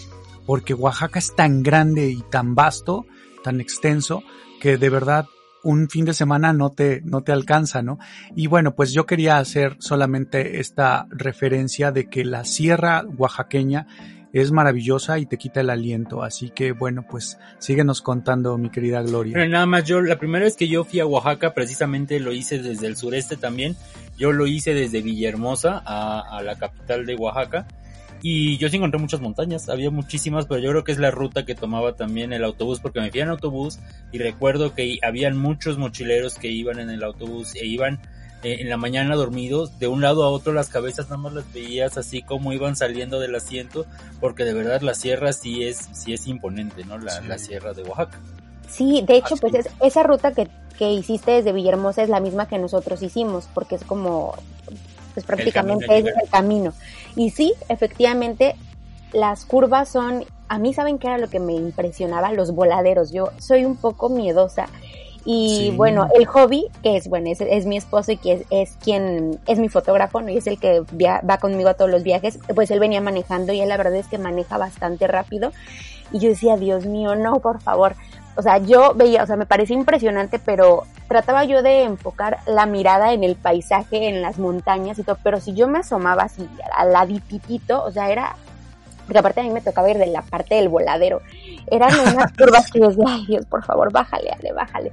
porque 0.44 0.74
Oaxaca 0.74 1.20
es 1.20 1.36
tan 1.36 1.62
grande 1.62 2.10
y 2.10 2.22
tan 2.22 2.56
vasto, 2.56 3.06
tan 3.44 3.60
extenso, 3.60 4.24
que 4.60 4.76
de 4.76 4.90
verdad 4.90 5.26
un 5.62 5.88
fin 5.88 6.04
de 6.04 6.14
semana 6.14 6.52
no 6.52 6.70
te, 6.70 7.00
no 7.04 7.22
te 7.22 7.30
alcanza, 7.30 7.80
¿no? 7.80 8.00
Y 8.34 8.48
bueno, 8.48 8.74
pues 8.74 8.92
yo 8.92 9.06
quería 9.06 9.38
hacer 9.38 9.76
solamente 9.78 10.58
esta 10.58 11.06
referencia 11.10 11.92
de 11.92 12.08
que 12.08 12.24
la 12.24 12.44
sierra 12.44 13.04
oaxaqueña 13.16 13.86
es 14.34 14.50
maravillosa 14.50 15.20
y 15.20 15.26
te 15.26 15.38
quita 15.38 15.60
el 15.60 15.70
aliento. 15.70 16.24
Así 16.24 16.50
que 16.50 16.72
bueno, 16.72 17.06
pues 17.08 17.38
síguenos 17.58 18.02
contando, 18.02 18.58
mi 18.58 18.68
querida 18.68 19.00
Gloria. 19.00 19.46
nada 19.46 19.64
más, 19.64 19.84
yo 19.84 20.00
la 20.00 20.18
primera 20.18 20.44
vez 20.44 20.56
que 20.56 20.66
yo 20.66 20.82
fui 20.82 20.98
a 20.98 21.06
Oaxaca, 21.06 21.54
precisamente 21.54 22.18
lo 22.18 22.32
hice 22.32 22.58
desde 22.58 22.88
el 22.88 22.96
sureste 22.96 23.36
también. 23.36 23.76
Yo 24.18 24.32
lo 24.32 24.48
hice 24.48 24.74
desde 24.74 25.02
Villahermosa 25.02 25.80
a, 25.86 26.36
a 26.36 26.42
la 26.42 26.56
capital 26.56 27.06
de 27.06 27.14
Oaxaca. 27.14 27.68
Y 28.22 28.56
yo 28.56 28.68
sí 28.70 28.76
encontré 28.76 28.98
muchas 28.98 29.20
montañas, 29.20 29.68
había 29.68 29.90
muchísimas, 29.90 30.46
pero 30.46 30.58
yo 30.58 30.70
creo 30.70 30.82
que 30.82 30.92
es 30.92 30.98
la 30.98 31.10
ruta 31.10 31.44
que 31.44 31.54
tomaba 31.54 31.94
también 31.94 32.32
el 32.32 32.42
autobús, 32.42 32.80
porque 32.80 33.00
me 33.00 33.10
fui 33.10 33.20
en 33.20 33.28
autobús 33.28 33.78
y 34.12 34.18
recuerdo 34.18 34.74
que 34.74 34.98
habían 35.02 35.36
muchos 35.36 35.76
mochileros 35.78 36.38
que 36.38 36.48
iban 36.48 36.80
en 36.80 36.88
el 36.88 37.04
autobús 37.04 37.54
e 37.54 37.66
iban 37.66 38.00
eh, 38.44 38.58
en 38.60 38.68
la 38.68 38.76
mañana 38.76 39.16
dormidos, 39.16 39.78
de 39.78 39.88
un 39.88 40.02
lado 40.02 40.22
a 40.22 40.28
otro 40.28 40.52
las 40.52 40.68
cabezas 40.68 41.06
nada 41.06 41.16
más 41.16 41.32
las 41.32 41.52
veías 41.52 41.96
así 41.96 42.22
como 42.22 42.52
iban 42.52 42.76
saliendo 42.76 43.18
del 43.18 43.34
asiento, 43.34 43.86
porque 44.20 44.44
de 44.44 44.52
verdad 44.52 44.82
la 44.82 44.94
sierra 44.94 45.32
sí 45.32 45.64
es, 45.64 45.88
sí 45.92 46.12
es 46.12 46.26
imponente, 46.26 46.84
¿no? 46.84 46.98
La, 46.98 47.20
la 47.22 47.38
sierra 47.38 47.72
de 47.72 47.82
Oaxaca. 47.82 48.20
Sí, 48.68 49.02
de 49.06 49.16
hecho, 49.16 49.36
pues 49.36 49.54
es, 49.54 49.68
esa 49.80 50.02
ruta 50.02 50.32
que, 50.32 50.48
que 50.78 50.92
hiciste 50.92 51.32
desde 51.32 51.52
Villahermosa 51.52 52.02
es 52.02 52.08
la 52.08 52.20
misma 52.20 52.46
que 52.46 52.58
nosotros 52.58 53.02
hicimos, 53.02 53.48
porque 53.54 53.76
es 53.76 53.84
como, 53.84 54.34
pues 55.14 55.24
prácticamente 55.24 55.98
es 55.98 56.06
el 56.06 56.30
camino. 56.30 56.72
Y 57.16 57.30
sí, 57.30 57.54
efectivamente, 57.68 58.56
las 59.12 59.44
curvas 59.44 59.88
son, 59.88 60.24
a 60.48 60.58
mí 60.58 60.74
saben 60.74 60.98
que 60.98 61.06
era 61.06 61.18
lo 61.18 61.30
que 61.30 61.40
me 61.40 61.54
impresionaba, 61.54 62.32
los 62.32 62.52
voladeros. 62.52 63.12
Yo 63.12 63.30
soy 63.38 63.64
un 63.64 63.76
poco 63.76 64.08
miedosa 64.08 64.68
y 65.24 65.72
bueno, 65.76 66.08
el 66.14 66.26
hobby, 66.26 66.66
que 66.82 66.96
es, 66.96 67.08
bueno, 67.08 67.30
es, 67.30 67.40
es 67.40 67.64
mi 67.64 67.78
esposo 67.78 68.12
y 68.12 68.18
que 68.18 68.32
es, 68.32 68.42
es, 68.50 68.76
quien 68.82 69.40
es 69.46 69.58
mi 69.58 69.70
fotógrafo, 69.70 70.20
¿no? 70.20 70.28
Y 70.28 70.36
es 70.36 70.46
el 70.46 70.58
que 70.58 70.82
va 71.00 71.38
conmigo 71.38 71.70
a 71.70 71.74
todos 71.74 71.90
los 71.90 72.02
viajes, 72.02 72.38
pues 72.54 72.70
él 72.70 72.78
venía 72.78 73.00
manejando 73.00 73.52
y 73.52 73.60
él 73.60 73.68
la 73.68 73.78
verdad 73.78 73.94
es 73.94 74.06
que 74.06 74.18
maneja 74.18 74.58
bastante 74.58 75.06
rápido. 75.06 75.52
Y 76.12 76.18
yo 76.18 76.28
decía, 76.28 76.56
Dios 76.56 76.84
mío, 76.84 77.14
no, 77.16 77.40
por 77.40 77.60
favor. 77.62 77.94
O 78.36 78.42
sea, 78.42 78.58
yo 78.58 78.94
veía, 78.94 79.22
o 79.22 79.26
sea, 79.26 79.36
me 79.36 79.46
parecía 79.46 79.76
impresionante, 79.76 80.38
pero 80.38 80.82
trataba 81.08 81.44
yo 81.44 81.62
de 81.62 81.84
enfocar 81.84 82.38
la 82.46 82.66
mirada 82.66 83.12
en 83.12 83.24
el 83.24 83.36
paisaje, 83.36 84.08
en 84.08 84.20
las 84.20 84.38
montañas 84.38 84.98
y 84.98 85.04
todo, 85.04 85.16
pero 85.22 85.40
si 85.40 85.54
yo 85.54 85.68
me 85.68 85.78
asomaba 85.78 86.24
así 86.24 86.48
al 86.76 86.92
ladititito, 86.92 87.82
o 87.82 87.92
sea, 87.92 88.10
era 88.10 88.36
porque 89.06 89.18
aparte 89.18 89.40
a 89.40 89.44
mí 89.44 89.50
me 89.50 89.60
tocaba 89.60 89.90
ir 89.90 89.98
de 89.98 90.06
la 90.06 90.22
parte 90.22 90.54
del 90.56 90.68
voladero. 90.68 91.20
Eran 91.70 91.92
unas 92.14 92.32
curvas 92.38 92.70
que 92.70 92.80
yo 92.80 92.88
decía, 92.88 93.04
ay 93.08 93.26
Dios, 93.26 93.46
por 93.46 93.64
favor, 93.64 93.92
bájale, 93.92 94.30
ale, 94.30 94.52
bájale. 94.52 94.92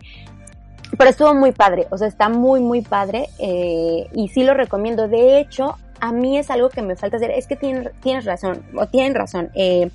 Pero 0.97 1.09
estuvo 1.09 1.33
muy 1.33 1.51
padre, 1.51 1.87
o 1.89 1.97
sea, 1.97 2.07
está 2.07 2.27
muy, 2.27 2.59
muy 2.59 2.81
padre 2.81 3.29
eh, 3.39 4.07
y 4.13 4.27
sí 4.27 4.43
lo 4.43 4.53
recomiendo. 4.53 5.07
De 5.07 5.39
hecho, 5.39 5.77
a 6.01 6.11
mí 6.11 6.37
es 6.37 6.49
algo 6.49 6.69
que 6.69 6.81
me 6.81 6.95
falta 6.95 7.17
hacer. 7.17 7.31
Es 7.31 7.47
que 7.47 7.55
tienes, 7.55 7.91
tienes 8.01 8.25
razón, 8.25 8.63
o 8.75 8.87
tienen 8.87 9.15
razón. 9.15 9.49
Eh, 9.53 9.89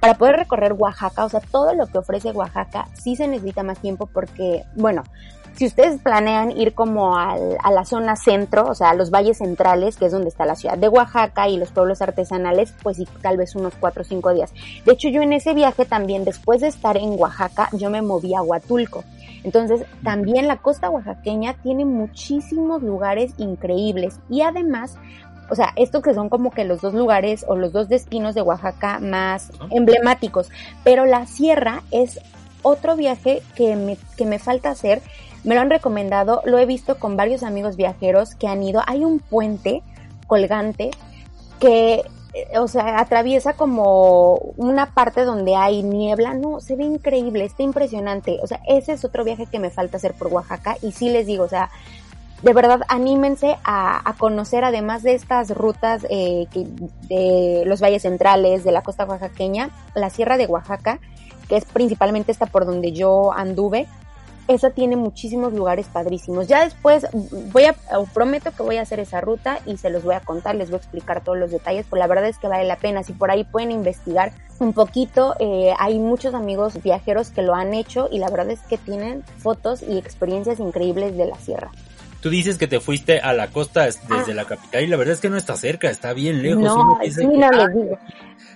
para 0.00 0.14
poder 0.14 0.36
recorrer 0.36 0.74
Oaxaca, 0.74 1.24
o 1.24 1.28
sea, 1.30 1.40
todo 1.40 1.72
lo 1.74 1.86
que 1.86 1.96
ofrece 1.96 2.30
Oaxaca, 2.32 2.88
sí 2.92 3.16
se 3.16 3.26
necesita 3.26 3.62
más 3.62 3.78
tiempo 3.78 4.06
porque, 4.06 4.64
bueno, 4.74 5.02
si 5.56 5.66
ustedes 5.66 6.00
planean 6.00 6.50
ir 6.50 6.74
como 6.74 7.16
al, 7.16 7.56
a 7.62 7.70
la 7.70 7.84
zona 7.84 8.16
centro, 8.16 8.66
o 8.66 8.74
sea, 8.74 8.90
a 8.90 8.94
los 8.94 9.10
valles 9.10 9.38
centrales, 9.38 9.96
que 9.96 10.06
es 10.06 10.12
donde 10.12 10.28
está 10.28 10.44
la 10.46 10.56
ciudad 10.56 10.76
de 10.76 10.88
Oaxaca 10.88 11.48
y 11.48 11.56
los 11.56 11.70
pueblos 11.70 12.02
artesanales, 12.02 12.74
pues 12.82 12.96
sí, 12.96 13.08
tal 13.22 13.36
vez 13.36 13.54
unos 13.54 13.74
cuatro 13.78 14.02
o 14.02 14.04
cinco 14.04 14.32
días. 14.32 14.52
De 14.84 14.92
hecho, 14.92 15.08
yo 15.08 15.22
en 15.22 15.32
ese 15.32 15.54
viaje 15.54 15.84
también, 15.84 16.24
después 16.24 16.60
de 16.60 16.68
estar 16.68 16.96
en 16.96 17.18
Oaxaca, 17.18 17.68
yo 17.72 17.90
me 17.90 18.02
moví 18.02 18.34
a 18.34 18.42
Huatulco. 18.42 19.04
Entonces, 19.44 19.84
también 20.02 20.48
la 20.48 20.56
costa 20.56 20.90
oaxaqueña 20.90 21.54
tiene 21.62 21.84
muchísimos 21.84 22.82
lugares 22.82 23.34
increíbles 23.36 24.18
y 24.30 24.40
además 24.40 24.96
o 25.50 25.54
sea, 25.54 25.74
estos 25.76 26.02
que 26.02 26.14
son 26.14 26.30
como 26.30 26.50
que 26.50 26.64
los 26.64 26.80
dos 26.80 26.94
lugares 26.94 27.44
o 27.46 27.54
los 27.54 27.70
dos 27.70 27.88
destinos 27.88 28.34
de 28.34 28.40
Oaxaca 28.40 28.98
más 28.98 29.52
emblemáticos, 29.70 30.50
pero 30.84 31.04
la 31.04 31.26
sierra 31.26 31.82
es 31.90 32.18
otro 32.62 32.96
viaje 32.96 33.42
que 33.54 33.76
me, 33.76 33.98
que 34.16 34.24
me 34.24 34.38
falta 34.38 34.70
hacer, 34.70 35.02
me 35.44 35.54
lo 35.54 35.60
han 35.60 35.70
recomendado, 35.70 36.42
lo 36.44 36.58
he 36.58 36.66
visto 36.66 36.98
con 36.98 37.16
varios 37.16 37.42
amigos 37.42 37.76
viajeros 37.76 38.34
que 38.34 38.48
han 38.48 38.62
ido, 38.62 38.82
hay 38.86 39.04
un 39.04 39.18
puente 39.18 39.82
colgante 40.26 40.90
que 41.60 42.02
eh, 42.34 42.58
o 42.58 42.66
sea, 42.66 42.98
atraviesa 42.98 43.52
como 43.52 44.34
una 44.56 44.92
parte 44.92 45.24
donde 45.24 45.54
hay 45.54 45.84
niebla, 45.84 46.34
no, 46.34 46.58
se 46.60 46.74
ve 46.74 46.82
increíble, 46.82 47.44
está 47.44 47.62
impresionante, 47.62 48.40
o 48.42 48.46
sea, 48.46 48.60
ese 48.66 48.92
es 48.92 49.04
otro 49.04 49.22
viaje 49.22 49.46
que 49.46 49.60
me 49.60 49.70
falta 49.70 49.98
hacer 49.98 50.14
por 50.14 50.32
Oaxaca 50.32 50.76
y 50.82 50.90
sí 50.90 51.10
les 51.10 51.26
digo, 51.26 51.44
o 51.44 51.48
sea, 51.48 51.70
de 52.42 52.52
verdad 52.52 52.80
anímense 52.88 53.56
a, 53.64 54.14
conocer 54.18 54.64
además 54.64 55.02
de 55.02 55.14
estas 55.14 55.50
rutas 55.50 56.06
eh, 56.10 56.46
de 57.08 57.62
los 57.66 57.80
valles 57.80 58.02
centrales, 58.02 58.64
de 58.64 58.72
la 58.72 58.82
costa 58.82 59.06
oaxaqueña, 59.06 59.70
la 59.94 60.10
sierra 60.10 60.36
de 60.36 60.46
Oaxaca, 60.46 61.00
que 61.48 61.56
es 61.56 61.64
principalmente 61.64 62.32
esta 62.32 62.46
por 62.46 62.66
donde 62.66 62.92
yo 62.92 63.32
anduve. 63.32 63.86
Esa 64.46 64.70
tiene 64.70 64.96
muchísimos 64.96 65.52
lugares 65.52 65.86
padrísimos. 65.86 66.48
Ya 66.48 66.64
después 66.64 67.06
voy 67.52 67.64
a, 67.64 67.74
prometo 68.12 68.50
que 68.50 68.62
voy 68.62 68.76
a 68.76 68.82
hacer 68.82 69.00
esa 69.00 69.20
ruta 69.20 69.60
y 69.64 69.78
se 69.78 69.90
los 69.90 70.02
voy 70.04 70.14
a 70.14 70.20
contar, 70.20 70.54
les 70.54 70.70
voy 70.70 70.76
a 70.76 70.80
explicar 70.80 71.22
todos 71.22 71.38
los 71.38 71.50
detalles, 71.50 71.86
pues 71.88 71.98
la 71.98 72.06
verdad 72.06 72.26
es 72.26 72.38
que 72.38 72.48
vale 72.48 72.64
la 72.64 72.76
pena. 72.76 73.02
Si 73.02 73.12
por 73.12 73.30
ahí 73.30 73.44
pueden 73.44 73.70
investigar 73.70 74.32
un 74.58 74.72
poquito, 74.72 75.34
eh, 75.40 75.72
hay 75.78 75.98
muchos 75.98 76.34
amigos 76.34 76.82
viajeros 76.82 77.30
que 77.30 77.42
lo 77.42 77.54
han 77.54 77.74
hecho 77.74 78.08
y 78.10 78.18
la 78.18 78.28
verdad 78.28 78.50
es 78.50 78.60
que 78.60 78.76
tienen 78.76 79.24
fotos 79.38 79.82
y 79.82 79.98
experiencias 79.98 80.60
increíbles 80.60 81.16
de 81.16 81.26
la 81.26 81.38
sierra. 81.38 81.70
Tú 82.20 82.30
dices 82.30 82.56
que 82.56 82.66
te 82.66 82.80
fuiste 82.80 83.20
a 83.20 83.34
la 83.34 83.48
costa 83.48 83.84
desde 83.84 84.32
ah. 84.32 84.34
la 84.34 84.46
capital 84.46 84.82
y 84.82 84.86
la 84.86 84.96
verdad 84.96 85.12
es 85.12 85.20
que 85.20 85.28
no 85.28 85.36
está 85.36 85.56
cerca, 85.56 85.90
está 85.90 86.14
bien 86.14 86.42
lejos. 86.42 86.62
No, 86.62 86.98
sí, 87.02 87.26
no 87.26 87.50
digo. 87.68 87.98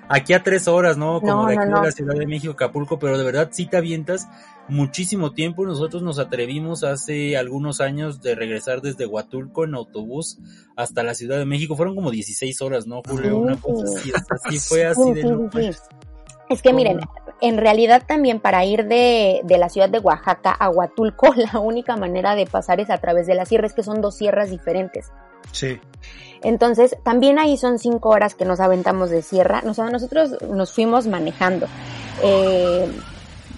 Aquí 0.09 0.33
a 0.33 0.43
tres 0.43 0.69
horas, 0.69 0.97
¿no? 0.97 1.21
Como 1.21 1.47
de 1.47 1.55
aquí 1.59 1.67
de 1.67 1.81
la 1.83 1.93
Ciudad 1.93 2.15
de 2.15 2.27
México, 2.27 2.53
Acapulco, 2.53 2.99
pero 2.99 3.19
de 3.19 3.25
verdad 3.25 3.49
sí 3.53 3.67
te 3.67 3.77
avientas 3.77 4.29
muchísimo 4.69 5.33
tiempo. 5.33 5.67
Nosotros 5.67 6.03
nos 6.03 6.19
atrevimos 6.19 6.85
hace 6.85 7.37
algunos 7.37 7.81
años 7.81 8.21
de 8.23 8.35
regresar 8.35 8.81
desde 8.81 9.07
Huatulco 9.07 9.65
en 9.65 9.75
autobús 9.75 10.39
hasta 10.77 11.03
la 11.03 11.15
Ciudad 11.15 11.39
de 11.39 11.45
México. 11.45 11.77
Fueron 11.77 11.95
como 11.95 12.11
16 12.11 12.63
horas, 12.63 12.87
¿no, 12.87 13.03
Julio? 13.07 13.39
Una 13.39 13.57
cosa 13.57 13.85
así, 13.85 14.13
así 14.31 14.59
fue 14.59 14.87
así 14.87 15.13
de 15.13 15.77
Es 16.49 16.63
que 16.63 16.73
miren, 16.73 17.01
en 17.41 17.59
realidad 17.59 18.03
también 18.07 18.41
para 18.41 18.65
ir 18.65 18.87
de, 18.87 19.43
de, 19.45 19.59
la 19.59 19.69
ciudad 19.69 19.89
de 19.89 19.99
Oaxaca 19.99 20.53
a 20.53 20.71
Huatulco, 20.71 21.35
la 21.53 21.59
única 21.59 21.97
manera 21.97 22.35
de 22.35 22.47
pasar 22.47 22.81
es 22.81 22.91
a 22.91 22.99
través 22.99 23.27
de 23.27 23.35
las 23.35 23.49
sierras, 23.49 23.75
que 23.75 23.83
son 23.83 24.01
dos 24.01 24.17
sierras 24.17 24.51
diferentes. 24.51 25.13
Sí. 25.53 25.81
Entonces, 26.43 26.97
también 27.03 27.39
ahí 27.39 27.57
son 27.57 27.79
cinco 27.79 28.11
horas 28.11 28.35
que 28.35 28.45
nos 28.45 28.61
aventamos 28.61 29.11
de 29.11 29.23
sierra. 29.23 29.63
O 29.67 29.75
sea, 29.75 29.91
nosotros 29.91 30.41
nos 30.43 30.73
fuimos 30.73 31.07
manejando. 31.07 31.67
Eh, 32.23 32.91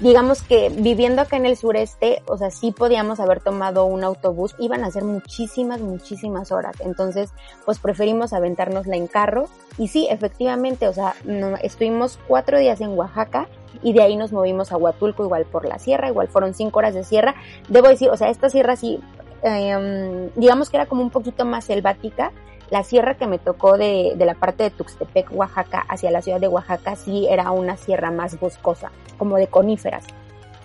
digamos 0.00 0.42
que 0.42 0.70
viviendo 0.70 1.22
acá 1.22 1.36
en 1.36 1.46
el 1.46 1.56
sureste, 1.56 2.22
o 2.26 2.36
sea, 2.38 2.50
sí 2.50 2.72
podíamos 2.72 3.20
haber 3.20 3.40
tomado 3.40 3.84
un 3.84 4.02
autobús, 4.02 4.54
iban 4.58 4.82
a 4.82 4.90
ser 4.90 5.04
muchísimas, 5.04 5.80
muchísimas 5.80 6.52
horas. 6.52 6.76
Entonces, 6.80 7.30
pues 7.64 7.78
preferimos 7.78 8.32
aventárnosla 8.32 8.96
en 8.96 9.06
carro. 9.06 9.48
Y 9.78 9.88
sí, 9.88 10.08
efectivamente, 10.10 10.88
o 10.88 10.92
sea, 10.92 11.14
estuvimos 11.62 12.18
cuatro 12.26 12.58
días 12.58 12.80
en 12.80 12.96
Oaxaca 12.98 13.48
y 13.82 13.92
de 13.92 14.02
ahí 14.02 14.16
nos 14.16 14.32
movimos 14.32 14.72
a 14.72 14.76
Huatulco, 14.76 15.24
igual 15.24 15.44
por 15.44 15.66
la 15.66 15.78
sierra, 15.78 16.08
igual 16.08 16.28
fueron 16.28 16.54
cinco 16.54 16.78
horas 16.78 16.94
de 16.94 17.04
sierra. 17.04 17.34
Debo 17.68 17.88
decir, 17.88 18.10
o 18.10 18.16
sea, 18.16 18.30
esta 18.30 18.48
sierra 18.48 18.76
sí, 18.76 19.00
em, 19.42 20.30
digamos 20.34 20.70
que 20.70 20.76
era 20.78 20.86
como 20.86 21.02
un 21.02 21.10
poquito 21.10 21.44
más 21.44 21.66
selvática, 21.66 22.32
la 22.70 22.84
sierra 22.84 23.14
que 23.14 23.26
me 23.26 23.38
tocó 23.38 23.76
de, 23.76 24.12
de, 24.16 24.24
la 24.24 24.34
parte 24.34 24.62
de 24.62 24.70
Tuxtepec, 24.70 25.32
Oaxaca, 25.32 25.84
hacia 25.88 26.10
la 26.10 26.22
ciudad 26.22 26.40
de 26.40 26.48
Oaxaca, 26.48 26.96
sí 26.96 27.26
era 27.28 27.50
una 27.50 27.76
sierra 27.76 28.10
más 28.10 28.38
boscosa, 28.38 28.90
como 29.18 29.36
de 29.36 29.48
coníferas. 29.48 30.04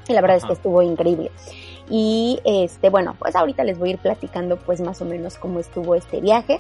Y 0.07 0.13
la 0.13 0.21
verdad 0.21 0.37
es 0.37 0.45
que 0.45 0.53
estuvo 0.53 0.81
increíble. 0.81 1.31
Y 1.89 2.39
este, 2.45 2.89
bueno, 2.89 3.15
pues 3.17 3.35
ahorita 3.35 3.63
les 3.63 3.77
voy 3.77 3.89
a 3.89 3.93
ir 3.93 3.99
platicando 3.99 4.57
pues 4.57 4.81
más 4.81 5.01
o 5.01 5.05
menos 5.05 5.37
cómo 5.37 5.59
estuvo 5.59 5.95
este 5.95 6.21
viaje. 6.21 6.59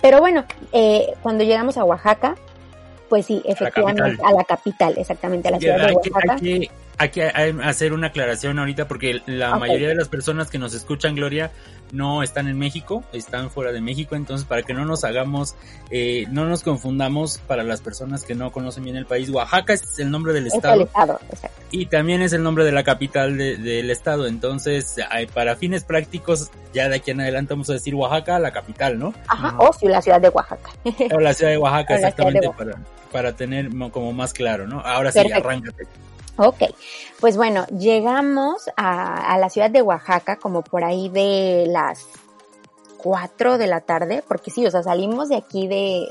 Pero 0.00 0.20
bueno, 0.20 0.44
eh, 0.72 1.14
cuando 1.22 1.44
llegamos 1.44 1.76
a 1.76 1.84
Oaxaca, 1.84 2.36
pues 3.08 3.26
sí, 3.26 3.42
efectivamente, 3.44 4.22
a 4.24 4.32
la 4.32 4.44
capital, 4.44 4.94
exactamente, 4.96 5.48
a 5.48 5.50
la 5.52 5.58
ciudad 5.58 5.86
de 5.86 5.92
Oaxaca. 5.92 6.36
Hay 6.40 6.40
que, 6.40 6.70
hacer 6.98 7.92
una 7.92 8.08
aclaración 8.08 8.58
ahorita 8.58 8.86
porque 8.88 9.22
la 9.26 9.56
mayoría 9.56 9.88
de 9.88 9.94
las 9.94 10.08
personas 10.08 10.48
que 10.50 10.58
nos 10.58 10.74
escuchan, 10.74 11.14
Gloria, 11.14 11.50
no 11.92 12.22
están 12.22 12.48
en 12.48 12.58
México, 12.58 13.04
están 13.12 13.50
fuera 13.50 13.70
de 13.70 13.80
México, 13.80 14.16
entonces 14.16 14.46
para 14.46 14.62
que 14.62 14.72
no 14.72 14.84
nos 14.84 15.04
hagamos, 15.04 15.54
eh, 15.90 16.26
no 16.30 16.46
nos 16.46 16.62
confundamos 16.62 17.38
para 17.46 17.62
las 17.62 17.82
personas 17.82 18.24
que 18.24 18.34
no 18.34 18.50
conocen 18.50 18.84
bien 18.84 18.96
el 18.96 19.06
país, 19.06 19.28
Oaxaca 19.30 19.74
es 19.74 19.98
el 19.98 20.10
nombre 20.10 20.32
del 20.32 20.46
estado. 20.46 20.88
Y 21.70 21.86
también 21.86 22.22
es 22.22 22.32
el 22.32 22.42
nombre 22.42 22.64
de 22.64 22.72
la 22.72 22.82
capital 22.82 23.36
del 23.36 23.90
estado, 23.90 24.26
entonces 24.26 24.96
para 25.34 25.54
fines 25.56 25.84
prácticos, 25.84 26.50
ya 26.72 26.88
de 26.88 26.96
aquí 26.96 27.10
en 27.10 27.20
adelante 27.20 27.52
vamos 27.52 27.68
a 27.70 27.74
decir 27.74 27.94
Oaxaca, 27.94 28.38
la 28.38 28.52
capital, 28.52 28.98
¿no? 28.98 29.14
Ajá, 29.28 29.56
o 29.58 29.88
la 29.88 30.00
ciudad 30.00 30.20
de 30.20 30.28
Oaxaca. 30.30 30.70
O 31.14 31.20
la 31.20 31.34
ciudad 31.34 31.52
de 31.52 31.58
Oaxaca, 31.58 31.94
exactamente, 31.96 32.48
Para, 32.56 32.78
para 33.12 33.36
tener 33.36 33.68
como 33.90 34.12
más 34.12 34.32
claro, 34.32 34.66
¿no? 34.66 34.80
Ahora 34.80 35.12
sí, 35.12 35.20
arráncate. 35.30 35.86
Ok, 36.38 36.62
pues 37.20 37.36
bueno, 37.36 37.66
llegamos 37.66 38.70
a, 38.76 39.36
la 39.38 39.50
ciudad 39.50 39.70
de 39.70 39.82
Oaxaca 39.82 40.36
como 40.36 40.62
por 40.62 40.82
ahí 40.82 41.10
de 41.10 41.66
las 41.68 42.06
4 42.96 43.58
de 43.58 43.66
la 43.66 43.82
tarde, 43.82 44.24
porque 44.26 44.50
sí, 44.50 44.64
o 44.64 44.70
sea, 44.70 44.82
salimos 44.82 45.28
de 45.28 45.36
aquí 45.36 45.68
de, 45.68 46.08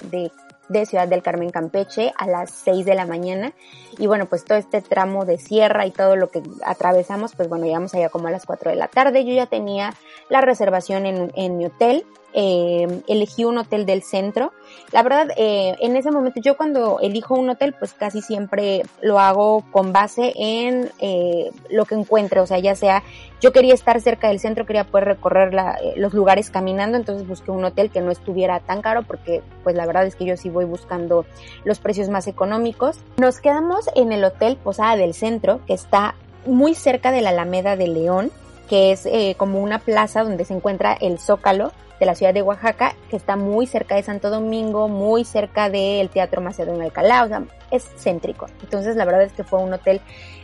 de, 0.69 0.85
Ciudad 0.85 1.07
del 1.07 1.21
Carmen 1.21 1.49
Campeche 1.49 2.13
a 2.15 2.27
las 2.27 2.51
6 2.51 2.85
de 2.85 2.95
la 2.95 3.05
mañana. 3.05 3.51
Y 3.97 4.07
bueno, 4.07 4.27
pues 4.27 4.45
todo 4.45 4.57
este 4.57 4.81
tramo 4.81 5.25
de 5.25 5.37
sierra 5.37 5.85
y 5.85 5.91
todo 5.91 6.15
lo 6.15 6.29
que 6.29 6.41
atravesamos, 6.63 7.35
pues 7.35 7.49
bueno, 7.49 7.65
llegamos 7.65 7.93
allá 7.93 8.09
como 8.09 8.27
a 8.27 8.31
las 8.31 8.45
4 8.45 8.69
de 8.69 8.77
la 8.77 8.87
tarde, 8.87 9.25
yo 9.25 9.33
ya 9.33 9.47
tenía 9.47 9.93
la 10.29 10.39
reservación 10.39 11.05
en, 11.07 11.31
en 11.35 11.57
mi 11.57 11.65
hotel, 11.65 12.05
eh, 12.33 13.01
elegí 13.07 13.43
un 13.43 13.57
hotel 13.57 13.85
del 13.85 14.03
centro. 14.03 14.53
La 14.91 15.03
verdad, 15.03 15.29
eh, 15.37 15.75
en 15.79 15.95
ese 15.95 16.11
momento 16.11 16.39
yo 16.41 16.57
cuando 16.57 16.99
elijo 16.99 17.35
un 17.35 17.49
hotel, 17.49 17.73
pues 17.77 17.93
casi 17.93 18.21
siempre 18.21 18.83
lo 19.01 19.19
hago 19.19 19.63
con 19.71 19.93
base 19.93 20.33
en 20.35 20.89
eh, 20.99 21.51
lo 21.69 21.85
que 21.85 21.95
encuentre, 21.95 22.39
o 22.39 22.47
sea, 22.47 22.59
ya 22.59 22.75
sea, 22.75 23.03
yo 23.41 23.51
quería 23.51 23.73
estar 23.73 23.99
cerca 24.01 24.27
del 24.27 24.39
centro, 24.39 24.65
quería 24.65 24.83
poder 24.83 25.05
recorrer 25.05 25.53
la, 25.53 25.73
eh, 25.81 25.93
los 25.97 26.13
lugares 26.13 26.49
caminando, 26.49 26.97
entonces 26.97 27.27
busqué 27.27 27.51
un 27.51 27.65
hotel 27.65 27.89
que 27.89 28.01
no 28.01 28.11
estuviera 28.11 28.59
tan 28.59 28.81
caro, 28.81 29.03
porque 29.03 29.41
pues 29.63 29.75
la 29.75 29.85
verdad 29.85 30.05
es 30.05 30.15
que 30.15 30.25
yo 30.25 30.37
sí 30.37 30.49
voy 30.49 30.65
buscando 30.65 31.25
los 31.63 31.79
precios 31.79 32.09
más 32.09 32.27
económicos. 32.27 32.99
Nos 33.17 33.39
quedamos 33.39 33.89
en 33.95 34.11
el 34.11 34.23
hotel 34.23 34.57
Posada 34.57 34.95
del 34.95 35.13
Centro, 35.13 35.61
que 35.65 35.73
está 35.73 36.15
muy 36.45 36.75
cerca 36.75 37.11
de 37.11 37.21
la 37.21 37.29
Alameda 37.29 37.75
de 37.75 37.87
León, 37.87 38.31
que 38.69 38.91
es 38.91 39.05
eh, 39.05 39.35
como 39.37 39.61
una 39.61 39.79
plaza 39.79 40.23
donde 40.23 40.45
se 40.45 40.53
encuentra 40.53 40.93
el 40.93 41.19
Zócalo 41.19 41.71
de 42.01 42.07
la 42.07 42.15
ciudad 42.15 42.33
de 42.33 42.41
Oaxaca, 42.41 42.95
que 43.11 43.15
está 43.15 43.35
muy 43.35 43.67
cerca 43.67 43.93
de 43.95 44.01
Santo 44.01 44.31
Domingo, 44.31 44.87
muy 44.87 45.23
cerca 45.23 45.69
del 45.69 46.09
Teatro 46.09 46.41
Macedonio 46.41 46.81
Alcalá, 46.81 47.23
o 47.23 47.27
sea, 47.27 47.43
es 47.69 47.87
céntrico. 47.95 48.47
Entonces, 48.63 48.95
la 48.95 49.05
verdad 49.05 49.21
es 49.21 49.33
que 49.33 49.43
fue 49.43 49.59
un 49.59 49.71
hotel 49.71 50.01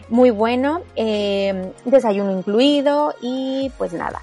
muy 0.07 0.29
bueno, 0.29 0.81
eh, 0.95 1.71
desayuno 1.83 2.31
incluido 2.31 3.15
y 3.23 3.71
pues 3.79 3.91
nada, 3.91 4.21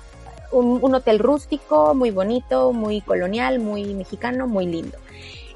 un, 0.52 0.94
hotel 0.94 1.18
rústico, 1.18 1.92
muy 1.92 2.12
bonito, 2.12 2.72
muy 2.72 3.00
colonial, 3.00 3.58
muy 3.58 3.94
mexicano, 3.94 4.46
muy 4.46 4.66
lindo. 4.66 4.96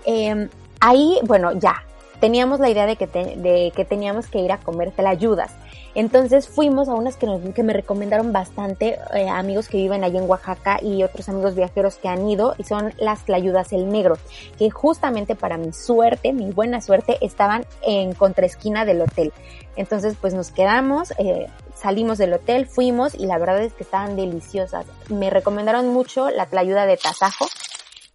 Eh, 0.04 0.48
ahí, 0.80 1.20
bueno, 1.22 1.52
ya, 1.52 1.84
teníamos 2.18 2.58
la 2.58 2.70
idea 2.70 2.86
de 2.86 2.96
que, 2.96 3.06
de 3.06 3.72
que 3.76 3.84
teníamos 3.84 4.26
que 4.26 4.40
ir 4.40 4.50
a 4.50 4.58
comer 4.58 4.92
ayudas. 5.06 5.52
Entonces 5.98 6.46
fuimos 6.46 6.88
a 6.88 6.94
unas 6.94 7.16
que, 7.16 7.26
me 7.64 7.72
recomendaron 7.72 8.32
bastante 8.32 9.00
eh, 9.14 9.28
amigos 9.28 9.68
que 9.68 9.78
viven 9.78 10.04
allí 10.04 10.16
en 10.16 10.30
Oaxaca 10.30 10.78
y 10.80 11.02
otros 11.02 11.28
amigos 11.28 11.56
viajeros 11.56 11.96
que 11.96 12.06
han 12.06 12.28
ido 12.28 12.54
y 12.56 12.62
son 12.62 12.94
las 12.98 13.24
Tlayudas 13.24 13.72
El 13.72 13.88
Negro, 13.88 14.16
que 14.56 14.70
justamente 14.70 15.34
para 15.34 15.56
mi 15.56 15.72
suerte, 15.72 16.32
mi 16.32 16.52
buena 16.52 16.80
suerte, 16.80 17.18
estaban 17.20 17.66
en 17.82 18.14
contraesquina 18.14 18.84
del 18.84 19.00
hotel. 19.00 19.32
Entonces 19.74 20.14
pues 20.20 20.34
nos 20.34 20.52
quedamos, 20.52 21.12
eh, 21.18 21.48
salimos 21.74 22.18
del 22.18 22.34
hotel, 22.34 22.66
fuimos 22.66 23.16
y 23.16 23.26
la 23.26 23.36
verdad 23.38 23.60
es 23.64 23.72
que 23.72 23.82
estaban 23.82 24.14
deliciosas. 24.14 24.86
Me 25.08 25.30
recomendaron 25.30 25.88
mucho 25.88 26.30
la 26.30 26.46
Tlayuda 26.46 26.86
de 26.86 26.96
Tasajo, 26.96 27.48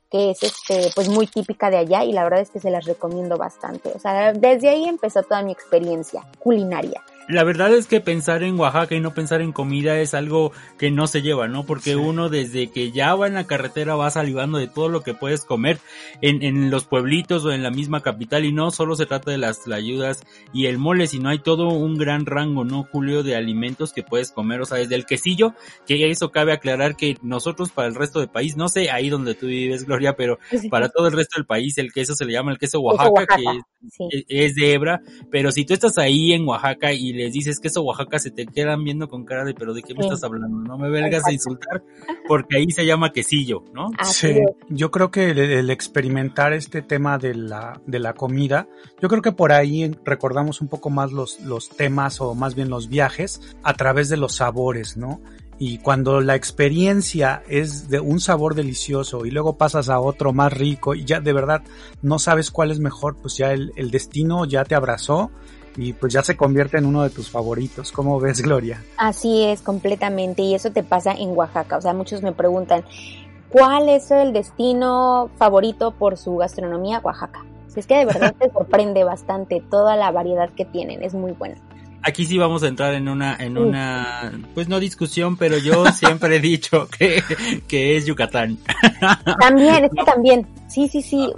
que 0.10 0.30
es 0.30 0.42
este, 0.42 0.90
pues 0.96 1.10
muy 1.10 1.28
típica 1.28 1.70
de 1.70 1.80
allá 1.80 2.06
y 2.06 2.14
la 2.14 2.24
verdad 2.24 2.40
es 2.40 2.50
que 2.50 2.62
se 2.62 2.72
las 2.72 2.86
recomiendo 2.86 3.36
bastante. 3.36 3.92
O 3.94 4.00
sea, 4.00 4.32
desde 4.32 4.70
ahí 4.70 4.88
empezó 4.88 5.22
toda 5.24 5.42
mi 5.42 5.52
experiencia 5.52 6.24
culinaria. 6.40 7.04
La 7.30 7.44
verdad 7.44 7.74
es 7.74 7.88
que 7.88 8.02
pensar 8.02 8.44
en 8.44 8.60
Oaxaca 8.60 8.96
y 8.96 9.00
no 9.00 9.14
pensar 9.14 9.42
en 9.42 9.54
comida 9.54 10.00
es 10.00 10.14
algo 10.14 10.52
que 10.78 10.92
no 10.92 11.08
se 11.08 11.22
lleva, 11.22 11.48
¿no? 11.48 11.66
Porque 11.66 11.96
uno 11.96 12.30
desde 12.30 12.68
que 12.68 12.92
ya 12.92 13.16
va 13.16 13.28
en 13.28 13.34
la 13.34 13.48
carretera 13.48 13.96
va 13.96 14.10
salivando 14.10 14.58
de 14.58 14.68
todo 14.68 14.90
lo 14.90 15.02
que 15.02 15.14
puedes 15.14 15.46
comer 15.46 15.80
en, 16.22 16.44
en 16.44 16.70
los 16.70 16.86
pueblitos 16.86 17.46
o 17.46 17.52
en 17.52 17.64
la 17.64 17.72
misma 17.72 18.02
capital. 18.02 18.44
Y 18.44 18.52
no 18.52 18.72
solo 18.72 18.96
se 18.96 19.06
trata 19.06 19.32
de 19.32 19.38
las 19.38 19.66
ayudas 19.68 20.24
y 20.54 20.66
el 20.66 20.78
mole, 20.78 21.08
sino 21.08 21.30
hay 21.30 21.40
todo 21.40 21.70
un 21.70 21.98
gran 21.98 22.26
rango, 22.26 22.66
¿no, 22.66 22.84
Julio, 22.84 23.24
de 23.24 23.36
alimentos 23.36 23.94
que 23.94 24.04
puedes 24.04 24.32
comer, 24.32 24.62
o 24.62 24.66
sea, 24.66 24.78
desde 24.78 24.96
el 24.96 25.06
quesillo, 25.06 25.54
que 25.88 26.10
eso 26.10 26.32
cabe 26.32 26.52
aclarar 26.52 26.96
que 26.96 27.18
nosotros 27.22 27.72
para 27.72 27.88
el 27.88 27.96
resto 27.96 28.20
del 28.20 28.30
país, 28.30 28.58
no 28.58 28.68
sé 28.68 28.92
ahí 28.92 29.10
donde 29.10 29.36
tú 29.36 29.48
vives, 29.48 29.86
Gloria, 29.86 30.16
pero 30.16 30.40
para 30.70 30.90
todo 30.90 31.08
el 31.08 31.14
resto 31.14 31.40
del 31.40 31.46
país 31.46 31.78
el 31.78 31.94
queso 31.94 32.16
se 32.16 32.26
le 32.26 32.34
llama 32.34 32.52
el 32.52 32.58
queso 32.58 32.82
Oaxaca, 32.82 33.38
que 33.38 33.44
es, 34.10 34.26
es 34.28 34.56
de 34.56 34.74
hebra, 34.74 35.02
pero 35.32 35.52
si 35.52 35.66
tú 35.66 35.74
estás 35.74 35.98
ahí 35.98 36.34
en 36.34 36.48
Oaxaca 36.48 36.92
y 36.94 37.13
les 37.14 37.34
dices 37.34 37.60
que 37.60 37.68
eso 37.68 37.82
Oaxaca 37.82 38.20
se 38.20 38.32
te 38.32 38.46
quedan 38.46 38.84
viendo 38.84 39.08
con 39.08 39.26
cara 39.26 39.44
de 39.44 39.54
pero 39.54 39.74
de 39.74 39.82
qué 39.82 39.94
me 39.94 40.02
estás 40.02 40.24
hablando, 40.24 40.58
no 40.58 40.78
me 40.78 40.90
vengas 40.90 41.26
a 41.26 41.32
insultar 41.32 41.84
porque 42.28 42.58
ahí 42.58 42.72
se 42.72 42.86
llama 42.86 43.12
quesillo, 43.12 43.64
¿no? 43.74 43.92
sí, 44.04 44.36
yo 44.70 44.92
creo 44.92 45.12
que 45.12 45.32
el, 45.32 45.70
experimentar 45.70 46.54
este 46.54 46.82
tema 46.82 47.18
de 47.18 47.36
la, 47.36 47.82
de 47.86 48.00
la 48.00 48.14
comida, 48.14 48.68
yo 49.02 49.10
creo 49.10 49.22
que 49.22 49.32
por 49.32 49.52
ahí 49.52 49.92
recordamos 50.04 50.62
un 50.62 50.68
poco 50.68 50.90
más 50.90 51.12
los, 51.12 51.40
los 51.42 51.70
temas 51.70 52.22
o 52.22 52.36
más 52.36 52.56
bien 52.56 52.70
los 52.70 52.90
viajes 52.90 53.42
a 53.64 53.74
través 53.74 54.10
de 54.10 54.18
los 54.18 54.36
sabores, 54.36 54.98
¿no? 54.98 55.22
Y 55.60 55.78
cuando 55.78 56.20
la 56.20 56.36
experiencia 56.36 57.44
es 57.48 57.88
de 57.88 58.00
un 58.00 58.20
sabor 58.20 58.56
delicioso 58.56 59.26
y 59.26 59.32
luego 59.32 59.58
pasas 59.58 59.88
a 59.90 60.00
otro 60.00 60.34
más 60.34 60.52
rico 60.52 60.96
y 60.96 61.06
ya 61.06 61.20
de 61.20 61.32
verdad 61.32 61.64
no 62.02 62.20
sabes 62.20 62.52
cuál 62.52 62.72
es 62.72 62.80
mejor, 62.80 63.18
pues 63.22 63.38
ya 63.38 63.54
el, 63.54 63.72
el 63.76 63.92
destino 63.92 64.46
ya 64.46 64.66
te 64.66 64.76
abrazó 64.76 65.32
y 65.76 65.94
pues 65.94 66.14
ya 66.14 66.24
se 66.24 66.38
convierte 66.38 66.78
en 66.78 66.86
uno 66.86 67.04
de 67.04 67.10
tus 67.10 67.30
favoritos. 67.30 67.92
¿Cómo 67.92 68.20
ves, 68.20 68.42
Gloria? 68.42 68.84
Así 68.98 69.44
es, 69.44 69.62
completamente. 69.62 70.42
Y 70.42 70.56
eso 70.56 70.72
te 70.72 70.84
pasa 70.84 71.14
en 71.14 71.30
Oaxaca. 71.30 71.78
O 71.78 71.82
sea, 71.82 71.94
muchos 71.94 72.22
me 72.22 72.32
preguntan, 72.32 72.84
¿cuál 73.50 73.90
es 73.90 74.12
el 74.12 74.34
destino 74.34 75.30
favorito 75.38 75.92
por 75.92 76.18
su 76.18 76.38
gastronomía? 76.38 77.00
Oaxaca. 77.04 77.44
Si 77.68 77.80
es 77.80 77.88
que 77.88 77.98
de 77.98 78.06
verdad 78.06 78.36
te 78.40 78.50
sorprende 78.54 79.04
bastante 79.04 79.64
toda 79.70 79.96
la 79.96 80.12
variedad 80.12 80.50
que 80.50 80.66
tienen. 80.66 81.04
Es 81.04 81.14
muy 81.14 81.32
bueno. 81.32 81.56
Aquí 82.06 82.26
sí 82.26 82.38
vamos 82.38 82.62
a 82.64 82.68
entrar 82.68 82.94
en 82.96 83.08
una, 83.08 83.38
en 83.38 83.58
una, 83.58 84.34
pues 84.54 84.68
no 84.68 84.82
discusión, 84.82 85.38
pero 85.38 85.58
yo 85.58 85.86
siempre 85.94 86.36
he 86.36 86.40
dicho 86.40 86.90
que, 86.90 87.24
que 87.66 87.96
es 87.96 88.06
Yucatán. 88.06 88.58
También, 89.40 89.86
es 89.86 89.92
que 89.92 90.04
también. 90.04 90.46
Sí, 90.68 90.90
sí, 90.90 91.02
sí. 91.02 91.32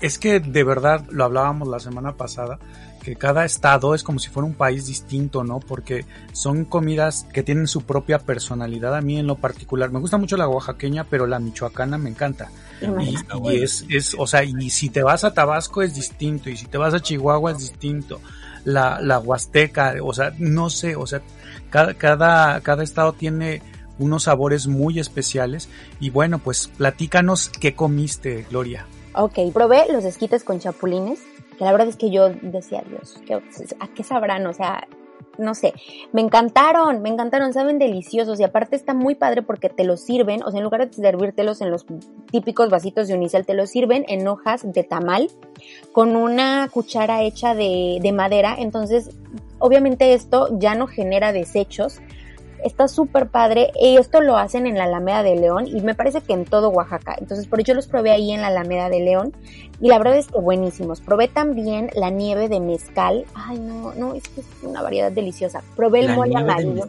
es 0.00 0.18
que 0.18 0.40
de 0.40 0.64
verdad, 0.64 1.04
lo 1.10 1.24
hablábamos 1.24 1.68
la 1.68 1.80
semana 1.80 2.12
pasada, 2.12 2.58
que 3.04 3.16
cada 3.16 3.44
estado 3.44 3.94
es 3.94 4.02
como 4.02 4.18
si 4.18 4.30
fuera 4.30 4.46
un 4.46 4.54
país 4.54 4.86
distinto, 4.86 5.44
¿no? 5.44 5.60
Porque 5.60 6.06
son 6.32 6.64
comidas 6.64 7.26
que 7.32 7.42
tienen 7.42 7.66
su 7.66 7.82
propia 7.82 8.18
personalidad. 8.18 8.96
A 8.96 9.02
mí 9.02 9.18
en 9.18 9.26
lo 9.26 9.36
particular, 9.36 9.90
me 9.90 10.00
gusta 10.00 10.16
mucho 10.16 10.38
la 10.38 10.48
oaxaqueña, 10.48 11.04
pero 11.04 11.26
la 11.26 11.38
michoacana 11.38 11.98
me 11.98 12.08
encanta. 12.08 12.50
Y, 12.80 13.62
es, 13.62 13.84
es, 13.90 14.16
o 14.18 14.26
sea, 14.26 14.42
y 14.42 14.70
si 14.70 14.88
te 14.88 15.02
vas 15.02 15.22
a 15.24 15.34
Tabasco 15.34 15.82
es 15.82 15.94
distinto, 15.94 16.48
y 16.48 16.56
si 16.56 16.64
te 16.66 16.78
vas 16.78 16.94
a 16.94 17.00
Chihuahua 17.00 17.52
es 17.52 17.58
distinto. 17.58 18.20
La, 18.64 18.98
la 19.02 19.18
Huasteca, 19.18 19.94
o 20.02 20.14
sea, 20.14 20.32
no 20.38 20.70
sé, 20.70 20.96
o 20.96 21.06
sea, 21.06 21.20
cada, 21.68 21.92
cada, 21.92 22.60
cada 22.62 22.82
estado 22.82 23.12
tiene 23.12 23.60
unos 23.98 24.22
sabores 24.22 24.66
muy 24.66 24.98
especiales. 24.98 25.68
Y 26.00 26.08
bueno, 26.08 26.38
pues 26.38 26.68
platícanos 26.68 27.50
qué 27.50 27.74
comiste, 27.74 28.46
Gloria. 28.48 28.86
Ok, 29.14 29.52
probé 29.52 29.84
los 29.92 30.04
esquites 30.04 30.42
con 30.42 30.58
chapulines 30.58 31.20
que 31.56 31.64
la 31.64 31.72
verdad 31.72 31.88
es 31.88 31.96
que 31.96 32.10
yo 32.10 32.30
decía, 32.30 32.82
Dios, 32.88 33.20
¿a 33.80 33.88
qué 33.88 34.02
sabrán? 34.02 34.46
O 34.46 34.52
sea, 34.52 34.86
no 35.38 35.54
sé, 35.54 35.74
me 36.12 36.20
encantaron, 36.20 37.02
me 37.02 37.08
encantaron, 37.08 37.52
saben 37.52 37.78
deliciosos. 37.78 38.40
Y 38.40 38.44
aparte 38.44 38.76
está 38.76 38.94
muy 38.94 39.14
padre 39.14 39.42
porque 39.42 39.68
te 39.68 39.84
los 39.84 40.00
sirven, 40.00 40.42
o 40.42 40.50
sea, 40.50 40.58
en 40.58 40.64
lugar 40.64 40.88
de 40.88 40.92
servírtelos 40.92 41.60
en 41.60 41.70
los 41.70 41.86
típicos 42.30 42.70
vasitos 42.70 43.08
de 43.08 43.14
unicel, 43.14 43.46
te 43.46 43.54
los 43.54 43.70
sirven 43.70 44.04
en 44.08 44.26
hojas 44.28 44.70
de 44.72 44.84
tamal 44.84 45.30
con 45.92 46.16
una 46.16 46.68
cuchara 46.72 47.22
hecha 47.22 47.54
de, 47.54 47.98
de 48.02 48.12
madera, 48.12 48.56
entonces 48.58 49.10
obviamente 49.58 50.14
esto 50.14 50.48
ya 50.58 50.74
no 50.74 50.86
genera 50.86 51.32
desechos, 51.32 52.00
está 52.64 52.88
súper 52.88 53.28
padre 53.28 53.70
y 53.80 53.96
esto 53.96 54.20
lo 54.20 54.36
hacen 54.36 54.66
en 54.66 54.76
la 54.76 54.84
Alameda 54.84 55.22
de 55.22 55.36
León 55.36 55.66
y 55.66 55.80
me 55.82 55.94
parece 55.94 56.22
que 56.22 56.32
en 56.32 56.44
todo 56.44 56.70
Oaxaca. 56.70 57.14
Entonces, 57.18 57.46
por 57.46 57.62
yo 57.62 57.74
los 57.74 57.86
probé 57.86 58.10
ahí 58.10 58.32
en 58.32 58.40
la 58.40 58.48
Alameda 58.48 58.88
de 58.88 59.00
León 59.00 59.32
y 59.80 59.88
la 59.88 59.98
verdad 59.98 60.16
es 60.16 60.28
que 60.28 60.38
buenísimos. 60.38 61.00
Probé 61.00 61.28
también 61.28 61.90
la 61.94 62.10
nieve 62.10 62.48
de 62.48 62.60
mezcal. 62.60 63.26
Ay, 63.34 63.58
no, 63.58 63.94
no, 63.94 64.14
es 64.14 64.26
que 64.28 64.40
es 64.40 64.46
una 64.62 64.82
variedad 64.82 65.12
deliciosa. 65.12 65.62
Probé 65.76 66.00
el 66.00 66.14
mole 66.14 66.36
amarillo. 66.36 66.88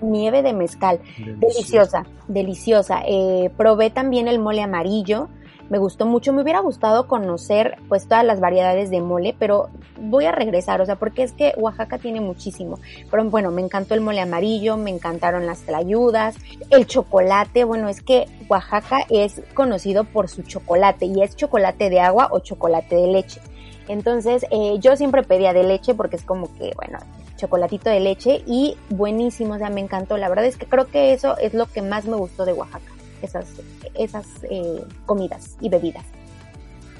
nieve 0.00 0.42
de 0.42 0.52
mezcal. 0.52 1.00
Deliciosa, 1.38 2.06
deliciosa. 2.28 3.02
Eh, 3.06 3.50
probé 3.56 3.90
también 3.90 4.28
el 4.28 4.38
mole 4.38 4.62
amarillo 4.62 5.28
me 5.68 5.78
gustó 5.78 6.06
mucho. 6.06 6.32
Me 6.32 6.42
hubiera 6.42 6.60
gustado 6.60 7.06
conocer 7.06 7.76
pues 7.88 8.06
todas 8.06 8.24
las 8.24 8.40
variedades 8.40 8.90
de 8.90 9.00
mole, 9.00 9.34
pero 9.38 9.68
voy 9.98 10.26
a 10.26 10.32
regresar, 10.32 10.80
o 10.80 10.86
sea, 10.86 10.96
porque 10.96 11.22
es 11.22 11.32
que 11.32 11.54
Oaxaca 11.56 11.98
tiene 11.98 12.20
muchísimo. 12.20 12.78
Pero 13.10 13.24
bueno, 13.24 13.50
me 13.50 13.62
encantó 13.62 13.94
el 13.94 14.00
mole 14.00 14.20
amarillo, 14.20 14.76
me 14.76 14.90
encantaron 14.90 15.46
las 15.46 15.60
tlayudas, 15.60 16.36
el 16.70 16.86
chocolate, 16.86 17.64
bueno, 17.64 17.88
es 17.88 18.02
que 18.02 18.26
Oaxaca 18.48 19.04
es 19.10 19.42
conocido 19.54 20.04
por 20.04 20.28
su 20.28 20.42
chocolate 20.42 21.06
y 21.06 21.22
es 21.22 21.36
chocolate 21.36 21.90
de 21.90 22.00
agua 22.00 22.28
o 22.30 22.40
chocolate 22.40 22.96
de 22.96 23.06
leche. 23.08 23.40
Entonces, 23.88 24.44
eh, 24.50 24.76
yo 24.80 24.96
siempre 24.96 25.22
pedía 25.22 25.52
de 25.52 25.62
leche 25.62 25.94
porque 25.94 26.16
es 26.16 26.24
como 26.24 26.52
que, 26.56 26.72
bueno, 26.76 26.98
chocolatito 27.36 27.90
de 27.90 28.00
leche 28.00 28.42
y 28.46 28.76
buenísimo, 28.90 29.54
o 29.54 29.58
sea, 29.58 29.70
me 29.70 29.80
encantó. 29.80 30.16
La 30.16 30.28
verdad 30.28 30.46
es 30.46 30.56
que 30.56 30.66
creo 30.66 30.86
que 30.86 31.12
eso 31.12 31.36
es 31.38 31.54
lo 31.54 31.66
que 31.66 31.82
más 31.82 32.06
me 32.06 32.16
gustó 32.16 32.44
de 32.44 32.52
Oaxaca, 32.52 32.92
esas, 33.22 33.46
esas 33.94 34.26
eh, 34.50 34.84
comidas 35.06 35.56
y 35.60 35.68
bebidas. 35.68 36.04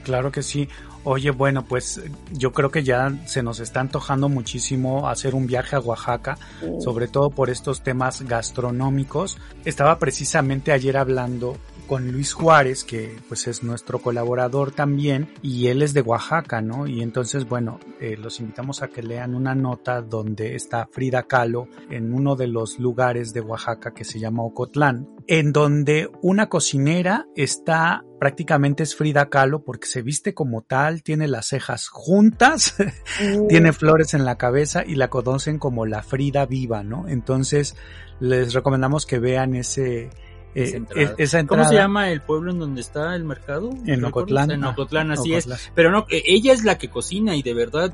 Claro 0.04 0.30
que 0.30 0.42
sí. 0.42 0.68
Oye, 1.02 1.30
bueno, 1.30 1.64
pues 1.64 2.00
yo 2.32 2.52
creo 2.52 2.70
que 2.70 2.82
ya 2.82 3.12
se 3.26 3.42
nos 3.42 3.60
está 3.60 3.80
antojando 3.80 4.28
muchísimo 4.28 5.08
hacer 5.08 5.36
un 5.36 5.46
viaje 5.46 5.76
a 5.76 5.80
Oaxaca, 5.80 6.36
sobre 6.80 7.06
todo 7.06 7.30
por 7.30 7.48
estos 7.48 7.82
temas 7.82 8.22
gastronómicos. 8.22 9.38
Estaba 9.64 10.00
precisamente 10.00 10.72
ayer 10.72 10.96
hablando 10.96 11.56
con 11.86 12.10
Luis 12.12 12.32
Juárez, 12.32 12.84
que 12.84 13.16
pues 13.28 13.46
es 13.46 13.62
nuestro 13.62 13.98
colaborador 14.00 14.72
también, 14.72 15.28
y 15.42 15.68
él 15.68 15.82
es 15.82 15.94
de 15.94 16.02
Oaxaca, 16.02 16.60
¿no? 16.60 16.86
Y 16.86 17.02
entonces, 17.02 17.48
bueno, 17.48 17.78
eh, 18.00 18.16
los 18.16 18.40
invitamos 18.40 18.82
a 18.82 18.88
que 18.88 19.02
lean 19.02 19.34
una 19.34 19.54
nota 19.54 20.02
donde 20.02 20.54
está 20.54 20.88
Frida 20.90 21.24
Kahlo 21.24 21.68
en 21.90 22.12
uno 22.12 22.36
de 22.36 22.48
los 22.48 22.78
lugares 22.78 23.32
de 23.32 23.40
Oaxaca 23.40 23.92
que 23.94 24.04
se 24.04 24.18
llama 24.18 24.42
Ocotlán, 24.42 25.08
en 25.26 25.52
donde 25.52 26.10
una 26.22 26.48
cocinera 26.48 27.26
está 27.34 28.04
prácticamente 28.18 28.82
es 28.82 28.96
Frida 28.96 29.28
Kahlo 29.28 29.62
porque 29.62 29.86
se 29.86 30.02
viste 30.02 30.34
como 30.34 30.62
tal, 30.62 31.02
tiene 31.02 31.28
las 31.28 31.48
cejas 31.48 31.88
juntas, 31.88 32.76
tiene 33.48 33.72
flores 33.72 34.14
en 34.14 34.24
la 34.24 34.36
cabeza 34.36 34.84
y 34.86 34.94
la 34.94 35.08
conocen 35.08 35.58
como 35.58 35.86
la 35.86 36.02
Frida 36.02 36.46
viva, 36.46 36.82
¿no? 36.82 37.08
Entonces 37.08 37.76
les 38.20 38.54
recomendamos 38.54 39.06
que 39.06 39.18
vean 39.18 39.54
ese 39.54 40.10
eh, 40.56 41.14
esa, 41.18 41.38
entrada. 41.38 41.62
¿Cómo 41.62 41.64
se 41.68 41.74
llama 41.74 42.10
el 42.10 42.22
pueblo 42.22 42.50
en 42.50 42.58
donde 42.58 42.80
está 42.80 43.14
el 43.14 43.24
mercado? 43.24 43.70
En 43.84 44.02
Ocotlán. 44.04 44.50
En 44.50 44.64
Ocotlán, 44.64 45.10
así 45.10 45.34
es. 45.34 45.46
Pero 45.74 45.90
no, 45.90 46.06
eh, 46.10 46.22
ella 46.24 46.54
es 46.54 46.64
la 46.64 46.78
que 46.78 46.88
cocina 46.88 47.36
y 47.36 47.42
de 47.42 47.52
verdad 47.52 47.92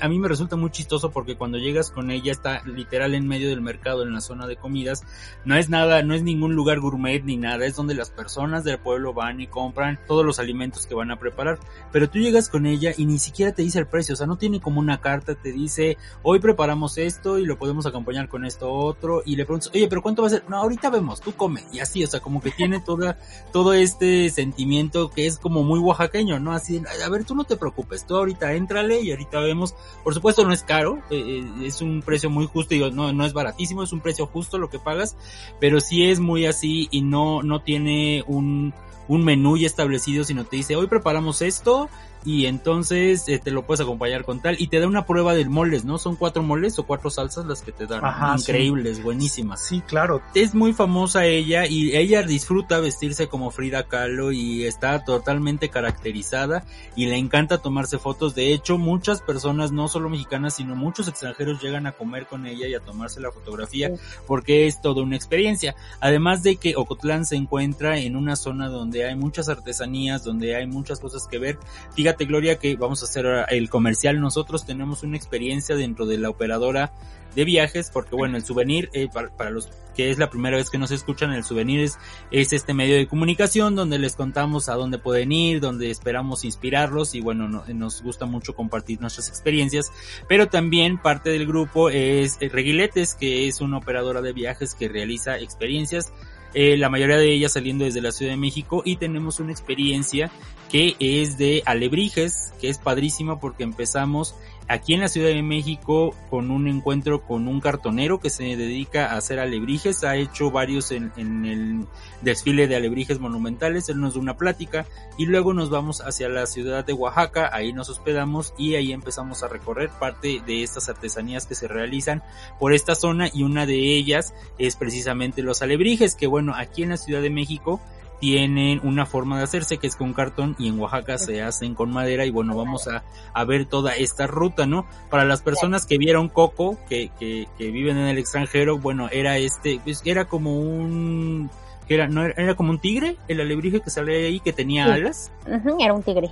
a 0.00 0.08
mí 0.08 0.18
me 0.18 0.28
resulta 0.28 0.56
muy 0.56 0.70
chistoso 0.70 1.10
porque 1.10 1.36
cuando 1.36 1.58
llegas 1.58 1.90
con 1.90 2.10
ella 2.10 2.32
está 2.32 2.62
literal 2.64 3.14
en 3.14 3.26
medio 3.26 3.48
del 3.48 3.60
mercado, 3.60 4.02
en 4.02 4.12
la 4.12 4.20
zona 4.20 4.46
de 4.46 4.56
comidas. 4.56 5.04
No 5.44 5.56
es 5.56 5.68
nada, 5.68 6.02
no 6.02 6.14
es 6.14 6.22
ningún 6.22 6.54
lugar 6.54 6.80
gourmet 6.80 7.22
ni 7.24 7.36
nada, 7.36 7.66
es 7.66 7.76
donde 7.76 7.94
las 7.94 8.10
personas 8.10 8.64
del 8.64 8.78
pueblo 8.78 9.14
van 9.14 9.40
y 9.40 9.46
compran 9.46 9.98
todos 10.06 10.24
los 10.24 10.38
alimentos 10.38 10.86
que 10.86 10.94
van 10.94 11.10
a 11.10 11.18
preparar. 11.18 11.58
Pero 11.92 12.08
tú 12.10 12.18
llegas 12.18 12.48
con 12.48 12.66
ella 12.66 12.92
y 12.96 13.06
ni 13.06 13.18
siquiera 13.18 13.52
te 13.52 13.62
dice 13.62 13.78
el 13.78 13.86
precio, 13.86 14.14
o 14.14 14.16
sea, 14.16 14.26
no 14.26 14.36
tiene 14.36 14.60
como 14.60 14.80
una 14.80 15.00
carta, 15.00 15.34
te 15.34 15.52
dice, 15.52 15.96
hoy 16.22 16.38
preparamos 16.38 16.98
esto 16.98 17.38
y 17.38 17.46
lo 17.46 17.58
podemos 17.58 17.86
acompañar 17.86 18.28
con 18.28 18.44
esto 18.44 18.70
otro. 18.70 19.22
Y 19.24 19.36
le 19.36 19.44
preguntas, 19.44 19.70
oye, 19.74 19.88
pero 19.88 20.02
¿cuánto 20.02 20.22
va 20.22 20.28
a 20.28 20.30
ser? 20.32 20.44
No, 20.48 20.56
ahorita 20.56 20.90
vemos, 20.90 21.20
tú 21.20 21.32
come. 21.32 21.64
Y 21.72 21.80
así, 21.80 22.04
o 22.04 22.06
sea, 22.06 22.20
como 22.20 22.40
que 22.40 22.50
tiene 22.50 22.80
toda, 22.80 23.18
todo 23.52 23.72
este 23.72 24.30
sentimiento 24.30 25.10
que 25.10 25.26
es 25.26 25.38
como 25.38 25.62
muy 25.62 25.80
oaxaqueño, 25.80 26.38
¿no? 26.40 26.52
Así, 26.52 26.82
a 27.04 27.08
ver, 27.08 27.24
tú 27.24 27.34
no 27.34 27.44
te 27.44 27.56
preocupes, 27.56 28.06
tú 28.06 28.16
ahorita 28.16 28.52
éntrale 28.54 29.00
y 29.00 29.10
ahorita 29.10 29.40
vemos. 29.46 29.74
Por 30.04 30.14
supuesto 30.14 30.44
no 30.44 30.52
es 30.52 30.62
caro, 30.62 30.98
eh, 31.10 31.42
eh, 31.42 31.66
es 31.66 31.80
un 31.80 32.02
precio 32.02 32.30
muy 32.30 32.46
justo, 32.46 32.74
y 32.74 32.90
no, 32.90 33.12
no 33.12 33.24
es 33.24 33.32
baratísimo, 33.32 33.82
es 33.82 33.92
un 33.92 34.00
precio 34.00 34.26
justo 34.26 34.58
lo 34.58 34.70
que 34.70 34.78
pagas, 34.78 35.16
pero 35.60 35.80
sí 35.80 36.04
es 36.04 36.20
muy 36.20 36.46
así 36.46 36.88
y 36.90 37.02
no, 37.02 37.42
no 37.42 37.62
tiene 37.62 38.24
un, 38.26 38.74
un 39.08 39.24
menú 39.24 39.56
ya 39.56 39.66
establecido, 39.66 40.24
sino 40.24 40.44
te 40.44 40.56
dice, 40.56 40.76
hoy 40.76 40.86
preparamos 40.86 41.42
esto 41.42 41.88
y 42.24 42.46
entonces 42.46 43.28
eh, 43.28 43.38
te 43.38 43.50
lo 43.50 43.66
puedes 43.66 43.80
acompañar 43.80 44.24
con 44.24 44.40
tal 44.40 44.56
y 44.58 44.66
te 44.66 44.80
da 44.80 44.86
una 44.86 45.06
prueba 45.06 45.34
del 45.34 45.50
moles, 45.50 45.84
¿no? 45.84 45.98
Son 45.98 46.16
cuatro 46.16 46.42
moles 46.42 46.78
o 46.78 46.86
cuatro 46.86 47.10
salsas 47.10 47.46
las 47.46 47.62
que 47.62 47.72
te 47.72 47.86
dan. 47.86 48.02
Increíbles, 48.38 49.02
buenísimas. 49.02 49.64
Sí, 49.64 49.80
claro. 49.80 50.22
Es 50.34 50.54
muy 50.54 50.72
famosa 50.72 51.26
ella 51.26 51.66
y 51.66 51.96
ella 51.96 52.22
disfruta 52.22 52.80
vestirse 52.80 53.28
como 53.28 53.50
Frida 53.50 53.84
Kahlo 53.84 54.32
y 54.32 54.64
está 54.64 55.04
totalmente 55.04 55.68
caracterizada 55.68 56.64
y 56.96 57.06
le 57.06 57.16
encanta 57.16 57.58
tomarse 57.58 57.98
fotos. 57.98 58.34
De 58.34 58.52
hecho, 58.52 58.78
muchas 58.78 59.22
personas, 59.22 59.72
no 59.72 59.88
solo 59.88 60.08
mexicanas, 60.08 60.54
sino 60.54 60.74
muchos 60.74 61.08
extranjeros 61.08 61.62
llegan 61.62 61.86
a 61.86 61.92
comer 61.92 62.26
con 62.26 62.46
ella 62.46 62.66
y 62.66 62.74
a 62.74 62.80
tomarse 62.80 63.20
la 63.20 63.30
fotografía 63.30 63.90
porque 64.26 64.66
es 64.66 64.80
toda 64.80 65.02
una 65.02 65.16
experiencia. 65.16 65.74
Además 66.00 66.42
de 66.42 66.56
que 66.56 66.74
Ocotlán 66.76 67.24
se 67.24 67.36
encuentra 67.36 67.98
en 67.98 68.16
una 68.16 68.36
zona 68.36 68.68
donde 68.68 69.04
hay 69.04 69.14
muchas 69.14 69.48
artesanías, 69.48 70.24
donde 70.24 70.56
hay 70.56 70.66
muchas 70.66 71.00
cosas 71.00 71.26
que 71.26 71.38
ver. 71.38 71.58
Fíjate 71.94 72.15
Gloria, 72.24 72.58
que 72.58 72.76
vamos 72.76 73.02
a 73.02 73.04
hacer 73.04 73.26
el 73.50 73.68
comercial. 73.68 74.20
Nosotros 74.20 74.64
tenemos 74.64 75.02
una 75.02 75.16
experiencia 75.16 75.76
dentro 75.76 76.06
de 76.06 76.18
la 76.18 76.30
operadora 76.30 76.92
de 77.34 77.44
viajes, 77.44 77.90
porque 77.92 78.16
bueno, 78.16 78.36
el 78.36 78.44
souvenir, 78.44 78.88
eh, 78.94 79.08
para, 79.12 79.50
los 79.50 79.68
que 79.94 80.10
es 80.10 80.18
la 80.18 80.30
primera 80.30 80.56
vez 80.56 80.70
que 80.70 80.78
nos 80.78 80.90
escuchan, 80.90 81.32
el 81.32 81.44
souvenir 81.44 81.80
es, 81.80 81.98
este 82.30 82.72
medio 82.72 82.96
de 82.96 83.06
comunicación 83.06 83.74
donde 83.74 83.98
les 83.98 84.16
contamos 84.16 84.68
a 84.68 84.74
dónde 84.74 84.98
pueden 84.98 85.32
ir, 85.32 85.60
donde 85.60 85.90
esperamos 85.90 86.44
inspirarlos 86.44 87.14
y 87.14 87.20
bueno, 87.20 87.64
nos 87.68 88.02
gusta 88.02 88.24
mucho 88.24 88.54
compartir 88.54 89.00
nuestras 89.00 89.28
experiencias, 89.28 89.92
pero 90.28 90.48
también 90.48 90.98
parte 90.98 91.30
del 91.30 91.46
grupo 91.46 91.90
es 91.90 92.38
eh, 92.40 92.48
Reguiletes, 92.48 93.14
que 93.14 93.48
es 93.48 93.60
una 93.60 93.78
operadora 93.78 94.22
de 94.22 94.32
viajes 94.32 94.74
que 94.74 94.88
realiza 94.88 95.38
experiencias 95.38 96.12
eh, 96.58 96.78
la 96.78 96.88
mayoría 96.88 97.18
de 97.18 97.30
ellas 97.30 97.52
saliendo 97.52 97.84
desde 97.84 98.00
la 98.00 98.12
Ciudad 98.12 98.32
de 98.32 98.38
México 98.38 98.80
y 98.82 98.96
tenemos 98.96 99.40
una 99.40 99.52
experiencia 99.52 100.30
que 100.70 100.96
es 100.98 101.38
de 101.38 101.62
alebrijes, 101.66 102.52
que 102.60 102.68
es 102.68 102.78
padrísima 102.78 103.38
porque 103.38 103.64
empezamos 103.64 104.34
aquí 104.68 104.94
en 104.94 105.00
la 105.00 105.08
Ciudad 105.08 105.28
de 105.28 105.42
México 105.42 106.14
con 106.28 106.50
un 106.50 106.66
encuentro 106.66 107.22
con 107.22 107.46
un 107.46 107.60
cartonero 107.60 108.18
que 108.18 108.30
se 108.30 108.56
dedica 108.56 109.06
a 109.06 109.16
hacer 109.16 109.38
alebrijes, 109.38 110.02
ha 110.04 110.16
hecho 110.16 110.50
varios 110.50 110.90
en, 110.90 111.12
el 111.16 111.86
desfile 112.22 112.66
de 112.66 112.76
alebrijes 112.76 113.20
monumentales, 113.20 113.88
él 113.88 114.00
nos 114.00 114.14
da 114.14 114.20
una 114.20 114.36
plática 114.36 114.86
y 115.16 115.26
luego 115.26 115.54
nos 115.54 115.70
vamos 115.70 116.00
hacia 116.00 116.28
la 116.28 116.46
ciudad 116.46 116.84
de 116.84 116.92
Oaxaca, 116.92 117.50
ahí 117.52 117.72
nos 117.72 117.88
hospedamos 117.88 118.54
y 118.58 118.74
ahí 118.74 118.92
empezamos 118.92 119.42
a 119.42 119.48
recorrer 119.48 119.90
parte 119.90 120.42
de 120.44 120.62
estas 120.62 120.88
artesanías 120.88 121.46
que 121.46 121.54
se 121.54 121.68
realizan 121.68 122.22
por 122.58 122.72
esta 122.72 122.94
zona 122.94 123.28
y 123.32 123.42
una 123.42 123.66
de 123.66 123.96
ellas 123.96 124.34
es 124.58 124.76
precisamente 124.76 125.42
los 125.42 125.62
alebrijes, 125.62 126.14
que 126.14 126.26
bueno, 126.26 126.54
aquí 126.56 126.82
en 126.82 126.90
la 126.90 126.96
Ciudad 126.96 127.22
de 127.22 127.30
México 127.30 127.80
tienen 128.20 128.80
una 128.82 129.06
forma 129.06 129.38
de 129.38 129.44
hacerse 129.44 129.78
que 129.78 129.86
es 129.86 129.96
con 129.96 130.12
cartón 130.12 130.56
y 130.58 130.68
en 130.68 130.78
Oaxaca 130.78 131.18
se 131.18 131.42
hacen 131.42 131.74
con 131.74 131.90
madera 131.90 132.24
y 132.24 132.30
bueno, 132.30 132.56
vamos 132.56 132.88
a, 132.88 133.04
a 133.34 133.44
ver 133.44 133.66
toda 133.66 133.94
esta 133.94 134.26
ruta, 134.26 134.66
¿no? 134.66 134.86
Para 135.10 135.24
las 135.24 135.42
personas 135.42 135.86
que 135.86 135.98
vieron 135.98 136.28
Coco, 136.28 136.78
que, 136.88 137.10
que, 137.18 137.46
que 137.58 137.70
viven 137.70 137.98
en 137.98 138.06
el 138.06 138.18
extranjero, 138.18 138.78
bueno, 138.78 139.08
era 139.10 139.38
este, 139.38 139.80
pues 139.84 140.02
era 140.04 140.26
como 140.26 140.58
un, 140.58 141.50
que 141.86 141.94
era, 141.94 142.08
no, 142.08 142.24
era 142.24 142.54
como 142.54 142.70
un 142.70 142.78
tigre, 142.78 143.16
el 143.28 143.40
alebrije 143.40 143.80
que 143.80 143.90
sale 143.90 144.26
ahí 144.26 144.40
que 144.40 144.52
tenía 144.52 144.92
alas. 144.92 145.32
era 145.78 145.94
un 145.94 146.02
tigre. 146.02 146.30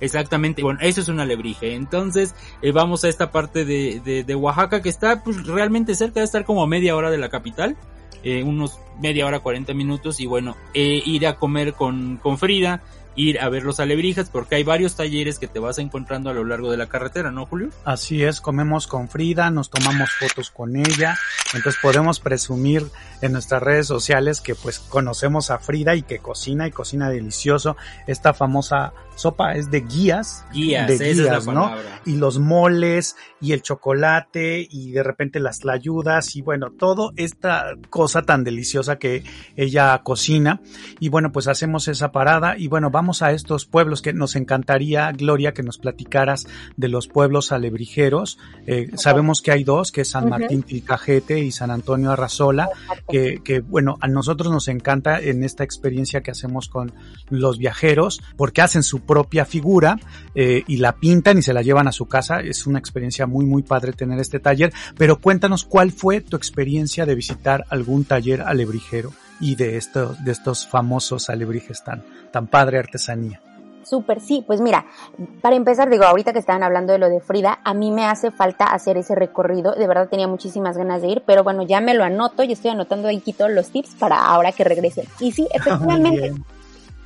Exactamente, 0.00 0.62
bueno, 0.62 0.80
eso 0.82 1.00
es 1.00 1.08
un 1.08 1.20
alebrije. 1.20 1.74
Entonces, 1.74 2.34
eh, 2.62 2.72
vamos 2.72 3.04
a 3.04 3.08
esta 3.08 3.30
parte 3.30 3.64
de, 3.64 4.00
de, 4.04 4.24
de, 4.24 4.34
Oaxaca 4.34 4.82
que 4.82 4.88
está 4.88 5.22
pues 5.22 5.46
realmente 5.46 5.94
cerca 5.94 6.20
de 6.20 6.26
estar 6.26 6.44
como 6.44 6.62
a 6.62 6.66
media 6.66 6.96
hora 6.96 7.10
de 7.10 7.18
la 7.18 7.28
capital. 7.28 7.76
Eh, 8.28 8.42
unos 8.42 8.80
media 9.00 9.24
hora, 9.24 9.38
40 9.38 9.72
minutos 9.72 10.18
y 10.18 10.26
bueno, 10.26 10.56
eh, 10.74 11.00
ir 11.06 11.28
a 11.28 11.36
comer 11.36 11.74
con, 11.74 12.16
con 12.16 12.38
Frida, 12.38 12.82
ir 13.14 13.38
a 13.38 13.48
ver 13.48 13.62
los 13.62 13.78
alebrijas 13.78 14.30
porque 14.30 14.56
hay 14.56 14.64
varios 14.64 14.96
talleres 14.96 15.38
que 15.38 15.46
te 15.46 15.60
vas 15.60 15.78
encontrando 15.78 16.28
a 16.28 16.34
lo 16.34 16.42
largo 16.42 16.68
de 16.72 16.76
la 16.76 16.88
carretera, 16.88 17.30
¿no, 17.30 17.46
Julio? 17.46 17.68
Así 17.84 18.24
es, 18.24 18.40
comemos 18.40 18.88
con 18.88 19.08
Frida, 19.08 19.52
nos 19.52 19.70
tomamos 19.70 20.10
fotos 20.10 20.50
con 20.50 20.74
ella, 20.74 21.16
entonces 21.54 21.80
podemos 21.80 22.18
presumir 22.18 22.84
en 23.22 23.30
nuestras 23.30 23.62
redes 23.62 23.86
sociales 23.86 24.40
que 24.40 24.56
pues 24.56 24.80
conocemos 24.80 25.52
a 25.52 25.60
Frida 25.60 25.94
y 25.94 26.02
que 26.02 26.18
cocina 26.18 26.66
y 26.66 26.72
cocina 26.72 27.08
delicioso. 27.08 27.76
Esta 28.08 28.34
famosa 28.34 28.92
sopa 29.16 29.54
es 29.54 29.70
de 29.70 29.80
guías, 29.80 30.44
guías, 30.52 30.86
de 30.86 31.14
guías, 31.14 31.46
¿no? 31.46 31.74
Y 32.04 32.16
los 32.16 32.38
moles 32.38 33.16
y 33.40 33.52
el 33.52 33.62
chocolate 33.62 34.66
y 34.70 34.92
de 34.92 35.02
repente 35.02 35.40
las 35.40 35.60
tlayudas 35.60 36.36
y 36.36 36.42
bueno, 36.42 36.70
todo 36.70 37.12
esta 37.16 37.74
cosa 37.90 38.22
tan 38.22 38.44
deliciosa 38.44 38.96
que 38.96 39.24
ella 39.56 40.00
cocina. 40.04 40.60
Y 41.00 41.08
bueno, 41.08 41.32
pues 41.32 41.48
hacemos 41.48 41.88
esa 41.88 42.12
parada 42.12 42.56
y 42.56 42.68
bueno, 42.68 42.90
vamos 42.90 43.22
a 43.22 43.32
estos 43.32 43.66
pueblos 43.66 44.02
que 44.02 44.12
nos 44.12 44.36
encantaría, 44.36 45.10
Gloria, 45.12 45.52
que 45.52 45.62
nos 45.62 45.78
platicaras 45.78 46.46
de 46.76 46.88
los 46.88 47.08
pueblos 47.08 47.52
alebrijeros. 47.52 48.38
Eh, 48.66 48.90
sabemos 48.94 49.42
que 49.42 49.52
hay 49.52 49.64
dos, 49.64 49.92
que 49.92 50.02
es 50.02 50.10
San 50.10 50.28
Martín 50.28 50.62
Tilcajete 50.62 51.40
y 51.40 51.50
San 51.50 51.70
Antonio 51.70 52.12
Arrazola, 52.12 52.68
que, 53.08 53.40
que 53.42 53.60
bueno, 53.60 53.96
a 54.00 54.08
nosotros 54.08 54.52
nos 54.52 54.68
encanta 54.68 55.18
en 55.20 55.42
esta 55.42 55.64
experiencia 55.64 56.20
que 56.20 56.30
hacemos 56.30 56.68
con 56.68 56.92
los 57.30 57.58
viajeros 57.58 58.22
porque 58.36 58.62
hacen 58.62 58.82
su 58.82 59.00
propia 59.06 59.44
figura 59.44 59.98
eh, 60.34 60.62
y 60.66 60.78
la 60.78 60.92
pintan 60.92 61.38
y 61.38 61.42
se 61.42 61.52
la 61.52 61.62
llevan 61.62 61.88
a 61.88 61.92
su 61.92 62.06
casa. 62.06 62.40
Es 62.40 62.66
una 62.66 62.78
experiencia 62.78 63.26
muy, 63.26 63.46
muy 63.46 63.62
padre 63.62 63.92
tener 63.92 64.18
este 64.18 64.40
taller. 64.40 64.72
Pero 64.98 65.20
cuéntanos 65.20 65.64
cuál 65.64 65.92
fue 65.92 66.20
tu 66.20 66.36
experiencia 66.36 67.06
de 67.06 67.14
visitar 67.14 67.64
algún 67.70 68.04
taller 68.04 68.42
alebrijero. 68.42 69.12
y 69.38 69.54
de 69.54 69.76
estos, 69.76 70.24
de 70.24 70.32
estos 70.32 70.66
famosos 70.66 71.28
alebrijes 71.28 71.84
tan, 71.84 72.02
tan 72.32 72.46
padre 72.46 72.78
artesanía. 72.78 73.42
Súper, 73.88 74.20
sí, 74.20 74.42
pues 74.44 74.60
mira, 74.60 74.84
para 75.40 75.54
empezar, 75.54 75.88
digo, 75.88 76.04
ahorita 76.04 76.32
que 76.32 76.40
estaban 76.40 76.64
hablando 76.64 76.92
de 76.92 76.98
lo 76.98 77.08
de 77.08 77.20
Frida, 77.20 77.60
a 77.62 77.72
mí 77.72 77.92
me 77.92 78.04
hace 78.04 78.32
falta 78.32 78.64
hacer 78.64 78.96
ese 78.96 79.14
recorrido, 79.14 79.76
de 79.76 79.86
verdad 79.86 80.08
tenía 80.08 80.26
muchísimas 80.26 80.76
ganas 80.76 81.02
de 81.02 81.08
ir, 81.08 81.22
pero 81.24 81.44
bueno, 81.44 81.62
ya 81.62 81.80
me 81.80 81.94
lo 81.94 82.02
anoto 82.02 82.42
y 82.42 82.50
estoy 82.50 82.72
anotando 82.72 83.08
aquí 83.08 83.32
todos 83.32 83.52
los 83.52 83.70
tips 83.70 83.94
para 83.94 84.26
ahora 84.26 84.50
que 84.50 84.64
regrese. 84.64 85.06
Y 85.20 85.30
sí, 85.30 85.46
efectivamente, 85.54 86.34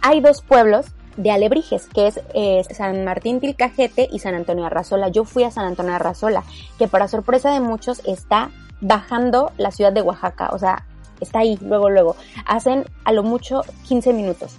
hay 0.00 0.22
dos 0.22 0.40
pueblos 0.40 0.86
de 1.16 1.30
Alebrijes, 1.30 1.88
que 1.92 2.06
es 2.06 2.20
eh, 2.34 2.62
San 2.70 3.04
Martín 3.04 3.40
Tilcajete 3.40 4.08
y 4.10 4.18
San 4.18 4.34
Antonio 4.34 4.64
Arrazola. 4.64 5.08
Yo 5.08 5.24
fui 5.24 5.44
a 5.44 5.50
San 5.50 5.66
Antonio 5.66 5.94
Arrazola, 5.94 6.44
que 6.78 6.88
para 6.88 7.08
sorpresa 7.08 7.52
de 7.52 7.60
muchos 7.60 8.00
está 8.06 8.50
bajando 8.80 9.52
la 9.58 9.70
ciudad 9.70 9.92
de 9.92 10.02
Oaxaca, 10.02 10.50
o 10.52 10.58
sea, 10.58 10.86
está 11.20 11.40
ahí, 11.40 11.58
luego, 11.60 11.90
luego. 11.90 12.16
Hacen 12.46 12.84
a 13.04 13.12
lo 13.12 13.22
mucho 13.22 13.62
15 13.88 14.12
minutos. 14.12 14.56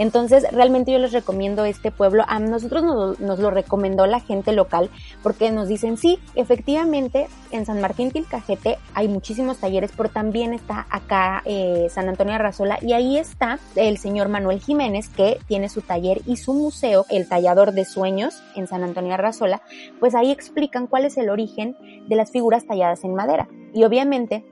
Entonces, 0.00 0.46
realmente 0.50 0.92
yo 0.92 0.98
les 0.98 1.12
recomiendo 1.12 1.66
este 1.66 1.90
pueblo. 1.90 2.24
A 2.26 2.38
nosotros 2.38 2.82
nos, 2.82 3.38
lo 3.38 3.50
recomendó 3.50 4.06
la 4.06 4.20
gente 4.20 4.52
local 4.52 4.88
porque 5.22 5.50
nos 5.50 5.68
dicen, 5.68 5.98
sí, 5.98 6.18
efectivamente, 6.34 7.28
en 7.50 7.66
San 7.66 7.82
Martín 7.82 8.10
Tilcajete 8.10 8.78
hay 8.94 9.08
muchísimos 9.08 9.58
talleres, 9.58 9.92
pero 9.94 10.08
también 10.08 10.54
está 10.54 10.86
acá 10.88 11.42
eh, 11.44 11.88
San 11.90 12.08
Antonio 12.08 12.32
Arrazola 12.32 12.78
y 12.80 12.94
ahí 12.94 13.18
está 13.18 13.58
el 13.76 13.98
señor 13.98 14.30
Manuel 14.30 14.60
Jiménez 14.60 15.10
que 15.10 15.38
tiene 15.46 15.68
su 15.68 15.82
taller 15.82 16.22
y 16.24 16.38
su 16.38 16.54
museo, 16.54 17.04
el 17.10 17.28
Tallador 17.28 17.72
de 17.72 17.84
Sueños 17.84 18.42
en 18.56 18.68
San 18.68 18.82
Antonio 18.82 19.12
Arrazola, 19.12 19.60
pues 19.98 20.14
ahí 20.14 20.30
explican 20.30 20.86
cuál 20.86 21.04
es 21.04 21.18
el 21.18 21.28
origen 21.28 21.76
de 22.08 22.16
las 22.16 22.30
figuras 22.30 22.64
talladas 22.66 23.04
en 23.04 23.14
madera. 23.14 23.48
Y 23.74 23.84
obviamente 23.84 24.46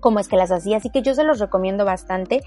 cómo 0.00 0.18
es 0.18 0.28
que 0.28 0.36
las 0.36 0.50
hacía. 0.50 0.78
Así 0.78 0.90
que 0.90 1.02
yo 1.02 1.14
se 1.14 1.24
los 1.24 1.38
recomiendo 1.38 1.84
bastante. 1.84 2.42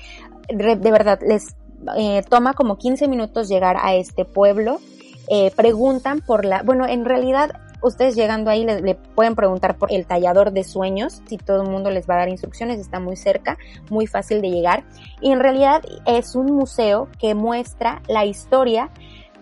De 0.49 0.91
verdad, 0.91 1.19
les 1.25 1.55
eh, 1.97 2.23
toma 2.29 2.53
como 2.53 2.77
15 2.77 3.07
minutos 3.07 3.47
llegar 3.47 3.77
a 3.81 3.95
este 3.95 4.25
pueblo. 4.25 4.79
Eh, 5.27 5.51
preguntan 5.55 6.21
por 6.21 6.45
la, 6.45 6.61
bueno, 6.63 6.85
en 6.87 7.05
realidad 7.05 7.51
ustedes 7.81 8.15
llegando 8.15 8.49
ahí 8.49 8.63
le, 8.63 8.95
pueden 8.95 9.35
preguntar 9.35 9.77
por 9.77 9.91
el 9.91 10.05
tallador 10.05 10.51
de 10.51 10.63
sueños, 10.63 11.21
si 11.25 11.37
todo 11.37 11.63
el 11.63 11.69
mundo 11.69 11.89
les 11.89 12.07
va 12.07 12.15
a 12.15 12.17
dar 12.19 12.29
instrucciones, 12.29 12.79
está 12.79 12.99
muy 12.99 13.15
cerca, 13.15 13.57
muy 13.89 14.07
fácil 14.07 14.41
de 14.41 14.51
llegar. 14.51 14.83
Y 15.21 15.31
en 15.31 15.39
realidad 15.39 15.81
es 16.05 16.35
un 16.35 16.47
museo 16.47 17.07
que 17.19 17.33
muestra 17.33 18.01
la 18.07 18.25
historia 18.25 18.89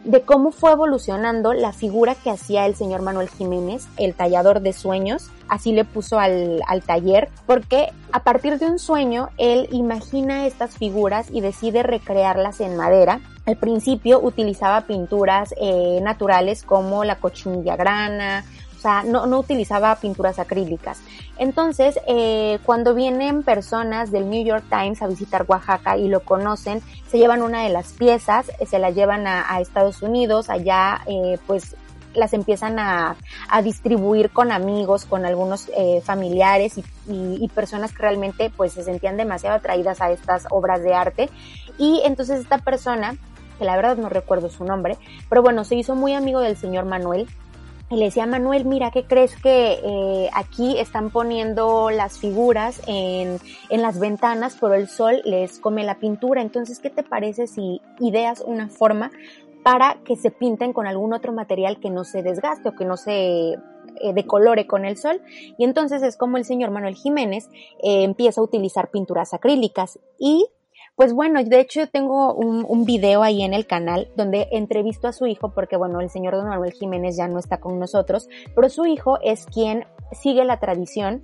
de 0.03 0.21
cómo 0.21 0.51
fue 0.51 0.71
evolucionando 0.71 1.53
la 1.53 1.73
figura 1.73 2.15
que 2.15 2.29
hacía 2.29 2.65
el 2.65 2.75
señor 2.75 3.01
Manuel 3.01 3.29
Jiménez, 3.29 3.87
el 3.97 4.15
tallador 4.15 4.61
de 4.61 4.73
sueños, 4.73 5.29
así 5.49 5.71
le 5.73 5.83
puso 5.83 6.19
al, 6.19 6.61
al, 6.67 6.81
taller, 6.83 7.29
porque 7.45 7.91
a 8.11 8.23
partir 8.23 8.59
de 8.59 8.67
un 8.67 8.79
sueño 8.79 9.29
él 9.37 9.67
imagina 9.71 10.45
estas 10.45 10.77
figuras 10.77 11.27
y 11.31 11.41
decide 11.41 11.83
recrearlas 11.83 12.61
en 12.61 12.77
madera. 12.77 13.19
Al 13.45 13.57
principio 13.57 14.19
utilizaba 14.21 14.81
pinturas 14.81 15.53
eh, 15.59 15.99
naturales 16.01 16.63
como 16.63 17.03
la 17.03 17.15
cochinilla 17.15 17.75
grana, 17.75 18.45
o 18.77 18.81
sea, 18.81 19.03
no, 19.03 19.25
no 19.25 19.39
utilizaba 19.39 19.95
pinturas 19.95 20.39
acrílicas. 20.39 21.01
Entonces, 21.37 21.99
eh, 22.07 22.59
cuando 22.63 22.93
vienen 22.93 23.43
personas 23.43 24.11
del 24.11 24.29
New 24.29 24.45
York 24.45 24.63
Times 24.69 25.01
a 25.01 25.07
visitar 25.07 25.45
Oaxaca 25.47 25.97
y 25.97 26.07
lo 26.07 26.21
conocen, 26.21 26.81
se 27.09 27.17
llevan 27.17 27.41
una 27.41 27.63
de 27.63 27.69
las 27.69 27.91
piezas, 27.93 28.49
eh, 28.59 28.65
se 28.65 28.79
la 28.79 28.91
llevan 28.91 29.27
a, 29.27 29.59
Estados 29.59 30.01
Unidos, 30.01 30.49
allá 30.49 31.01
pues 31.45 31.75
las 32.19 32.33
empiezan 32.33 32.79
a, 32.79 33.15
a, 33.49 33.61
distribuir 33.61 34.29
con 34.29 34.51
amigos, 34.51 35.05
con 35.05 35.25
algunos 35.25 35.69
eh, 35.75 36.01
familiares 36.03 36.77
y, 36.77 36.83
y, 37.07 37.47
personas 37.49 37.91
que 37.91 38.01
realmente 38.01 38.51
pues 38.55 38.73
se 38.73 38.83
sentían 38.83 39.17
demasiado 39.17 39.55
atraídas 39.55 40.01
a 40.01 40.11
estas 40.11 40.45
obras 40.51 40.83
de 40.83 40.93
arte. 40.93 41.29
Y 41.77 42.01
entonces 42.05 42.39
esta 42.39 42.59
persona, 42.59 43.15
que 43.57 43.65
la 43.65 43.75
verdad 43.75 43.97
no 43.97 44.09
recuerdo 44.09 44.49
su 44.49 44.63
nombre, 44.63 44.97
pero 45.29 45.41
bueno, 45.41 45.63
se 45.63 45.75
hizo 45.75 45.95
muy 45.95 46.13
amigo 46.13 46.39
del 46.39 46.57
señor 46.57 46.85
Manuel 46.85 47.27
y 47.91 47.95
le 47.95 48.05
decía 48.05 48.27
Manuel, 48.27 48.65
mira, 48.65 48.91
¿qué 48.91 49.03
crees 49.03 49.35
que 49.35 49.79
eh, 49.83 50.29
aquí 50.33 50.77
están 50.77 51.09
poniendo 51.09 51.89
las 51.89 52.19
figuras 52.19 52.81
en, 52.85 53.39
en 53.69 53.81
las 53.81 53.99
ventanas, 53.99 54.55
pero 54.61 54.75
el 54.75 54.87
sol 54.87 55.21
les 55.25 55.57
come 55.57 55.83
la 55.83 55.95
pintura? 55.95 56.43
Entonces, 56.43 56.77
¿qué 56.77 56.91
te 56.91 57.01
parece 57.01 57.47
si 57.47 57.81
ideas 57.99 58.43
una 58.45 58.69
forma 58.69 59.09
para 59.63 60.01
que 60.03 60.15
se 60.15 60.31
pinten 60.31 60.73
con 60.73 60.87
algún 60.87 61.13
otro 61.13 61.33
material 61.33 61.79
que 61.79 61.89
no 61.89 62.03
se 62.03 62.23
desgaste 62.23 62.69
o 62.69 62.75
que 62.75 62.85
no 62.85 62.97
se 62.97 63.53
eh, 64.01 64.13
decolore 64.13 64.67
con 64.67 64.85
el 64.85 64.97
sol. 64.97 65.21
Y 65.57 65.63
entonces 65.63 66.01
es 66.03 66.17
como 66.17 66.37
el 66.37 66.45
señor 66.45 66.71
Manuel 66.71 66.95
Jiménez 66.95 67.49
eh, 67.83 68.03
empieza 68.03 68.41
a 68.41 68.43
utilizar 68.43 68.89
pinturas 68.91 69.33
acrílicas 69.33 69.99
y 70.17 70.47
pues 70.95 71.13
bueno, 71.13 71.41
de 71.41 71.61
hecho 71.61 71.87
tengo 71.87 72.33
un, 72.33 72.65
un, 72.67 72.83
video 72.83 73.23
ahí 73.23 73.41
en 73.41 73.53
el 73.53 73.65
canal 73.65 74.11
donde 74.17 74.49
entrevisto 74.51 75.07
a 75.07 75.13
su 75.13 75.27
hijo 75.27 75.53
porque 75.53 75.77
bueno, 75.77 76.01
el 76.01 76.09
señor 76.09 76.35
Don 76.35 76.49
Manuel 76.49 76.73
Jiménez 76.73 77.15
ya 77.15 77.29
no 77.29 77.39
está 77.39 77.61
con 77.61 77.79
nosotros, 77.79 78.27
pero 78.53 78.67
su 78.67 78.85
hijo 78.85 79.17
es 79.23 79.45
quien 79.45 79.85
sigue 80.11 80.43
la 80.43 80.59
tradición 80.59 81.23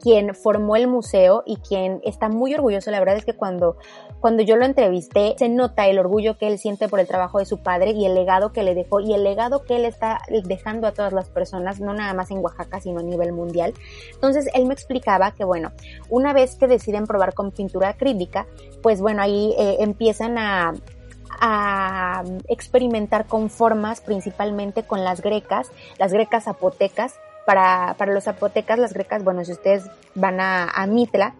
quien 0.00 0.34
formó 0.34 0.76
el 0.76 0.88
museo 0.88 1.42
y 1.46 1.56
quien 1.56 2.00
está 2.04 2.28
muy 2.28 2.54
orgulloso. 2.54 2.90
La 2.90 2.98
verdad 2.98 3.16
es 3.16 3.24
que 3.24 3.34
cuando, 3.34 3.76
cuando 4.20 4.42
yo 4.42 4.56
lo 4.56 4.64
entrevisté, 4.64 5.34
se 5.38 5.48
nota 5.48 5.86
el 5.86 5.98
orgullo 5.98 6.38
que 6.38 6.46
él 6.46 6.58
siente 6.58 6.88
por 6.88 7.00
el 7.00 7.06
trabajo 7.06 7.38
de 7.38 7.46
su 7.46 7.62
padre 7.62 7.92
y 7.92 8.06
el 8.06 8.14
legado 8.14 8.52
que 8.52 8.62
le 8.62 8.74
dejó 8.74 9.00
y 9.00 9.12
el 9.14 9.24
legado 9.24 9.62
que 9.62 9.76
él 9.76 9.84
está 9.84 10.20
dejando 10.44 10.86
a 10.86 10.92
todas 10.92 11.12
las 11.12 11.28
personas, 11.28 11.80
no 11.80 11.92
nada 11.92 12.14
más 12.14 12.30
en 12.30 12.38
Oaxaca, 12.38 12.80
sino 12.80 13.00
a 13.00 13.02
nivel 13.02 13.32
mundial. 13.32 13.74
Entonces, 14.12 14.48
él 14.54 14.66
me 14.66 14.74
explicaba 14.74 15.32
que, 15.32 15.44
bueno, 15.44 15.72
una 16.08 16.32
vez 16.32 16.56
que 16.56 16.66
deciden 16.66 17.06
probar 17.06 17.34
con 17.34 17.50
pintura 17.50 17.90
acrílica, 17.90 18.46
pues 18.82 19.00
bueno, 19.00 19.22
ahí 19.22 19.54
eh, 19.58 19.76
empiezan 19.80 20.38
a, 20.38 20.74
a 21.40 22.24
experimentar 22.48 23.26
con 23.26 23.50
formas, 23.50 24.00
principalmente 24.00 24.82
con 24.82 25.04
las 25.04 25.20
grecas, 25.20 25.70
las 25.98 26.12
grecas 26.12 26.44
zapotecas, 26.44 27.14
para, 27.50 27.94
para 27.98 28.12
los 28.12 28.22
zapotecas, 28.22 28.78
las 28.78 28.92
grecas, 28.92 29.24
bueno, 29.24 29.44
si 29.44 29.50
ustedes 29.50 29.82
van 30.14 30.38
a, 30.38 30.86
Mitla, 30.86 31.34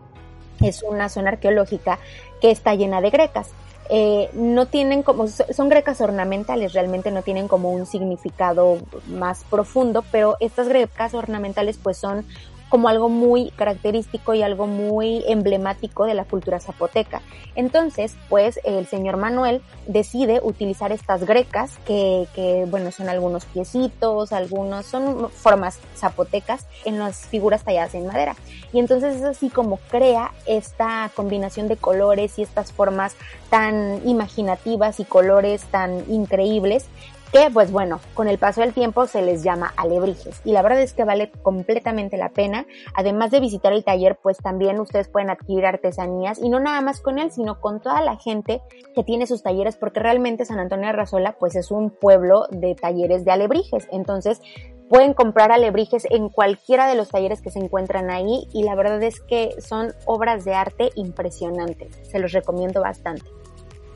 es 0.60 0.82
una 0.82 1.08
zona 1.08 1.30
arqueológica 1.30 2.00
que 2.40 2.50
está 2.50 2.74
llena 2.74 3.00
de 3.00 3.10
grecas. 3.10 3.50
Eh, 3.90 4.28
no 4.32 4.66
tienen 4.66 5.04
como, 5.04 5.28
son 5.28 5.68
grecas 5.68 6.00
ornamentales, 6.00 6.72
realmente 6.72 7.12
no 7.12 7.22
tienen 7.22 7.46
como 7.46 7.70
un 7.70 7.86
significado 7.86 8.78
más 9.06 9.44
profundo, 9.44 10.02
pero 10.10 10.36
estas 10.40 10.66
grecas 10.66 11.14
ornamentales 11.14 11.78
pues 11.80 11.96
son 11.96 12.26
como 12.70 12.88
algo 12.88 13.08
muy 13.08 13.50
característico 13.50 14.32
y 14.32 14.42
algo 14.42 14.66
muy 14.66 15.24
emblemático 15.26 16.06
de 16.06 16.14
la 16.14 16.24
cultura 16.24 16.60
zapoteca. 16.60 17.20
Entonces, 17.56 18.16
pues 18.28 18.60
el 18.64 18.86
señor 18.86 19.16
Manuel 19.16 19.60
decide 19.86 20.40
utilizar 20.42 20.92
estas 20.92 21.24
grecas, 21.24 21.78
que, 21.84 22.26
que 22.34 22.64
bueno, 22.70 22.92
son 22.92 23.08
algunos 23.08 23.44
piecitos, 23.44 24.32
algunos, 24.32 24.86
son 24.86 25.30
formas 25.30 25.80
zapotecas 25.96 26.64
en 26.84 26.98
las 26.98 27.26
figuras 27.26 27.64
talladas 27.64 27.94
en 27.94 28.06
madera. 28.06 28.36
Y 28.72 28.78
entonces 28.78 29.16
es 29.16 29.24
así 29.24 29.50
como 29.50 29.78
crea 29.90 30.30
esta 30.46 31.10
combinación 31.16 31.66
de 31.66 31.76
colores 31.76 32.38
y 32.38 32.42
estas 32.42 32.72
formas 32.72 33.16
tan 33.50 34.00
imaginativas 34.06 35.00
y 35.00 35.04
colores 35.04 35.64
tan 35.64 36.04
increíbles 36.08 36.86
que 37.32 37.48
pues 37.52 37.70
bueno, 37.70 38.00
con 38.14 38.28
el 38.28 38.38
paso 38.38 38.60
del 38.60 38.72
tiempo 38.72 39.06
se 39.06 39.22
les 39.22 39.42
llama 39.42 39.72
alebrijes 39.76 40.40
y 40.44 40.52
la 40.52 40.62
verdad 40.62 40.80
es 40.80 40.92
que 40.92 41.04
vale 41.04 41.30
completamente 41.42 42.16
la 42.16 42.30
pena. 42.30 42.66
Además 42.94 43.30
de 43.30 43.40
visitar 43.40 43.72
el 43.72 43.84
taller, 43.84 44.18
pues 44.20 44.38
también 44.38 44.80
ustedes 44.80 45.08
pueden 45.08 45.30
adquirir 45.30 45.66
artesanías 45.66 46.38
y 46.38 46.48
no 46.48 46.58
nada 46.58 46.80
más 46.80 47.00
con 47.00 47.18
él, 47.18 47.30
sino 47.30 47.60
con 47.60 47.80
toda 47.80 48.00
la 48.00 48.16
gente 48.16 48.60
que 48.94 49.04
tiene 49.04 49.26
sus 49.26 49.42
talleres 49.42 49.76
porque 49.76 50.00
realmente 50.00 50.44
San 50.44 50.58
Antonio 50.58 50.86
de 50.86 50.92
Razola 50.92 51.36
pues 51.38 51.54
es 51.54 51.70
un 51.70 51.90
pueblo 51.90 52.46
de 52.50 52.74
talleres 52.74 53.24
de 53.24 53.30
alebrijes. 53.30 53.86
Entonces, 53.92 54.40
pueden 54.88 55.14
comprar 55.14 55.52
alebrijes 55.52 56.06
en 56.10 56.30
cualquiera 56.30 56.88
de 56.88 56.96
los 56.96 57.10
talleres 57.10 57.40
que 57.40 57.50
se 57.50 57.60
encuentran 57.60 58.10
ahí 58.10 58.48
y 58.52 58.64
la 58.64 58.74
verdad 58.74 59.00
es 59.04 59.20
que 59.20 59.54
son 59.60 59.94
obras 60.04 60.44
de 60.44 60.54
arte 60.54 60.90
impresionantes. 60.96 61.96
Se 62.10 62.18
los 62.18 62.32
recomiendo 62.32 62.80
bastante. 62.80 63.39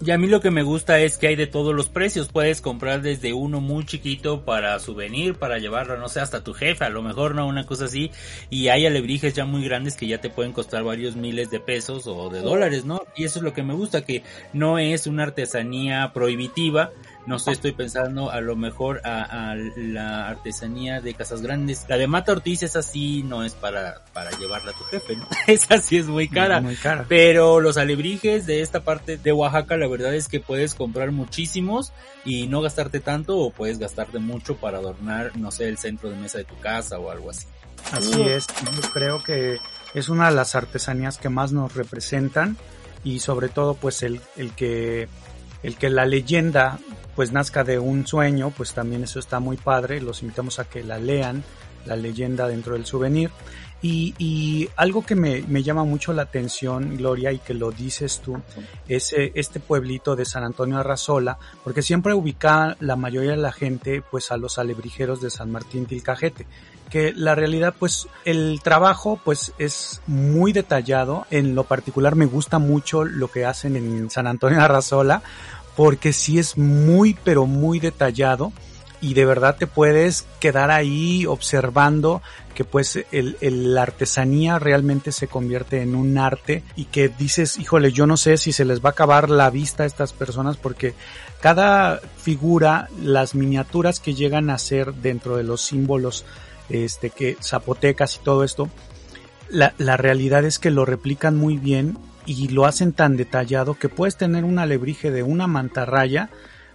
Y 0.01 0.11
a 0.11 0.19
mí 0.19 0.27
lo 0.27 0.41
que 0.41 0.51
me 0.51 0.63
gusta 0.63 0.99
es 0.99 1.17
que 1.17 1.29
hay 1.29 1.37
de 1.37 1.47
todos 1.47 1.75
los 1.75 1.89
precios. 1.89 2.29
Puedes 2.29 2.61
comprar 2.61 3.01
desde 3.01 3.33
uno 3.33 3.61
muy 3.61 3.87
chiquito 3.87 4.45
para 4.45 4.79
souvenir, 4.81 5.37
para 5.37 5.59
llevarlo, 5.59 5.97
no 5.97 6.09
sé, 6.09 6.21
hasta 6.21 6.43
tu 6.43 6.53
jefe, 6.53 6.85
a 6.85 6.91
lo 6.91 7.01
mejor 7.01 7.35
no, 7.35 7.47
una 7.47 7.65
cosa 7.65 7.87
así. 7.87 8.11
Y 8.51 8.69
hay 8.69 8.87
alebrijes 8.87 9.35
ya 9.35 9.45
muy 9.45 9.65
grandes 9.65 9.97
que 9.97 10.07
ya 10.07 10.21
te 10.21 10.31
pueden 10.31 10.53
costar 10.53 10.83
varios 10.83 11.17
miles 11.17 11.51
de 11.51 11.61
pesos 11.61 12.07
o 12.07 12.29
de 12.29 12.41
dólares, 12.41 12.85
¿no? 12.85 13.03
Y 13.17 13.25
eso 13.25 13.39
es 13.39 13.45
lo 13.45 13.55
que 13.55 13.63
me 13.63 13.73
gusta, 13.73 14.05
que 14.05 14.25
no 14.53 14.79
es 14.79 15.07
una 15.07 15.23
artesanía 15.23 16.11
prohibitiva, 16.13 16.91
no 17.27 17.39
sé, 17.39 17.53
estoy 17.53 17.73
pensando 17.73 18.31
a 18.31 18.41
lo 18.41 18.55
mejor 18.55 19.01
a, 19.05 19.55
la 19.77 20.29
artesanía 20.29 21.01
de 21.01 21.15
Casas 21.15 21.41
Grandes. 21.41 21.87
La 21.89 21.97
de 21.97 22.07
Mata 22.07 22.33
Ortiz, 22.33 22.63
esa 22.63 22.83
sí 22.83 23.23
no 23.23 23.45
es 23.45 23.55
para, 23.55 24.03
para 24.13 24.31
llevarla 24.33 24.73
a 24.73 24.75
tu 24.75 24.85
jefe, 24.85 25.17
¿no? 25.17 25.27
esa 25.47 25.81
sí 25.81 25.97
es 25.97 26.07
muy 26.07 26.29
cara. 26.29 26.61
Muy 26.61 26.77
cara. 26.77 27.07
Pero 27.09 27.61
los 27.61 27.79
alebrijes 27.79 28.47
de 28.47 28.61
esta 28.61 28.81
parte 28.81 29.17
de 29.17 29.33
Oaxaca, 29.33 29.77
la 29.77 29.89
verdad 29.89 30.15
es 30.15 30.29
que 30.29 30.41
puedes 30.41 30.75
comprar 30.75 31.13
muchísimos 31.13 31.93
y 32.25 32.47
no 32.47 32.61
gastarte 32.61 33.01
tanto 33.01 33.39
o 33.39 33.51
puedes 33.51 33.79
gastarte 33.79 34.19
mucho 34.19 34.57
para 34.57 34.79
adornar, 34.79 35.37
no 35.37 35.51
sé, 35.51 35.69
el 35.69 35.79
centro 35.79 36.11
de 36.11 36.17
mesa 36.17 36.39
de 36.39 36.45
tu 36.45 36.59
casa 36.59 36.99
o 36.99 37.11
algo 37.11 37.31
así. 37.31 37.47
Así 37.93 38.23
es, 38.23 38.47
yo 38.47 38.91
creo 38.93 39.23
que 39.23 39.59
es 39.95 40.09
una 40.09 40.29
de 40.29 40.35
las 40.35 40.55
artesanías 40.55 41.19
que 41.19 41.29
más 41.29 41.53
nos 41.53 41.75
representan 41.75 42.57
y 43.03 43.21
sobre 43.21 43.49
todo 43.49 43.75
pues 43.75 44.03
el, 44.03 44.21
el 44.37 44.53
que 44.53 45.09
el 45.65 45.77
que 45.77 45.91
la 45.91 46.07
leyenda 46.07 46.79
pues 47.17 47.33
nazca 47.33 47.65
de 47.65 47.79
un 47.79 48.07
sueño, 48.07 48.53
pues 48.57 48.75
también 48.75 49.03
eso 49.03 49.19
está 49.19 49.41
muy 49.41 49.57
padre, 49.57 50.01
los 50.01 50.23
invitamos 50.23 50.59
a 50.59 50.65
que 50.65 50.85
la 50.85 50.99
lean, 50.99 51.43
la 51.87 51.97
leyenda 51.97 52.47
dentro 52.47 52.75
del 52.75 52.87
souvenir. 52.87 53.31
Y, 53.81 54.15
y 54.19 54.71
algo 54.77 55.05
que 55.05 55.15
me, 55.15 55.43
me, 55.43 55.63
llama 55.63 55.85
mucho 55.85 56.15
la 56.15 56.23
atención, 56.23 56.97
Gloria, 56.97 57.33
y 57.33 57.39
que 57.39 57.53
lo 57.53 57.71
dices 57.71 58.21
tú, 58.25 58.41
es 58.89 59.13
eh, 59.13 59.33
este 59.35 59.61
pueblito 59.61 60.17
de 60.17 60.25
San 60.25 60.43
Antonio 60.43 60.79
Arrazola, 60.79 61.39
porque 61.63 61.83
siempre 61.83 62.15
ubica 62.15 62.79
la 62.81 62.97
mayoría 62.97 63.33
de 63.33 63.37
la 63.37 63.53
gente 63.53 64.03
pues 64.11 64.31
a 64.31 64.39
los 64.39 64.59
alebrijeros 64.59 65.21
de 65.21 65.29
San 65.29 65.51
Martín 65.51 65.85
Tilcajete 65.85 66.47
que 66.91 67.13
la 67.13 67.35
realidad 67.35 67.75
pues 67.77 68.07
el 68.25 68.61
trabajo 68.63 69.19
pues 69.25 69.53
es 69.59 70.01
muy 70.07 70.53
detallado 70.53 71.27
en 71.31 71.55
lo 71.55 71.65
particular 71.65 72.15
me 72.15 72.27
gusta 72.27 72.59
mucho 72.59 73.05
lo 73.05 73.29
que 73.33 73.45
hacen 73.45 73.77
en 73.77 74.11
San 74.11 74.27
Antonio 74.27 74.61
Arrazola 74.61 75.23
porque 75.77 76.13
sí 76.13 76.39
es 76.39 76.57
muy 76.57 77.17
pero 77.25 77.47
muy 77.47 77.81
detallado 77.81 78.53
y 79.01 79.13
de 79.13 79.27
verdad 79.27 79.57
te 79.59 79.67
puedes 79.67 80.27
quedar 80.41 80.71
ahí 80.71 81.27
observando 81.27 82.23
que 82.55 82.65
pues 82.65 83.05
el, 83.13 83.37
el, 83.41 83.75
la 83.75 83.83
artesanía 83.83 84.59
realmente 84.59 85.13
se 85.13 85.27
convierte 85.27 85.83
en 85.83 85.95
un 85.95 86.17
arte 86.17 86.63
y 86.75 86.87
que 86.87 87.09
dices, 87.09 87.59
híjole, 87.59 87.93
yo 87.93 88.07
no 88.07 88.17
sé 88.17 88.39
si 88.39 88.53
se 88.53 88.65
les 88.65 88.81
va 88.81 88.91
a 88.91 88.93
acabar 88.93 89.29
la 89.29 89.51
vista 89.51 89.83
a 89.83 89.87
estas 89.87 90.13
personas 90.13 90.57
porque 90.57 90.95
cada 91.41 92.01
figura, 92.17 92.89
las 93.03 93.35
miniaturas 93.35 94.01
que 94.01 94.15
llegan 94.15 94.49
a 94.49 94.57
ser 94.57 94.95
dentro 94.95 95.37
de 95.37 95.43
los 95.43 95.61
símbolos, 95.61 96.25
este, 96.71 97.11
que 97.11 97.37
zapotecas 97.43 98.17
y 98.17 98.21
todo 98.21 98.45
esto, 98.45 98.71
la, 99.51 99.75
la 99.77 99.99
realidad 99.99 100.45
es 100.45 100.59
que 100.59 100.71
lo 100.71 100.87
replican 100.87 101.37
muy 101.37 101.59
bien 101.59 101.99
y 102.27 102.49
lo 102.49 102.65
hacen 102.65 102.93
tan 102.93 103.17
detallado 103.17 103.75
que 103.75 103.89
puedes 103.89 104.17
tener 104.17 104.45
un 104.45 104.59
alebrije 104.59 105.11
de 105.11 105.23
una 105.23 105.47
mantarraya 105.47 106.31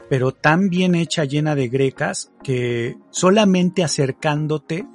pero 0.10 0.34
tan 0.34 0.70
bien 0.70 0.96
hecha, 0.96 1.24
llena 1.24 1.56
de 1.56 1.70
grecas, 1.70 2.32
que 2.44 2.98
solamente 3.12 3.84
acercándote 3.84 4.86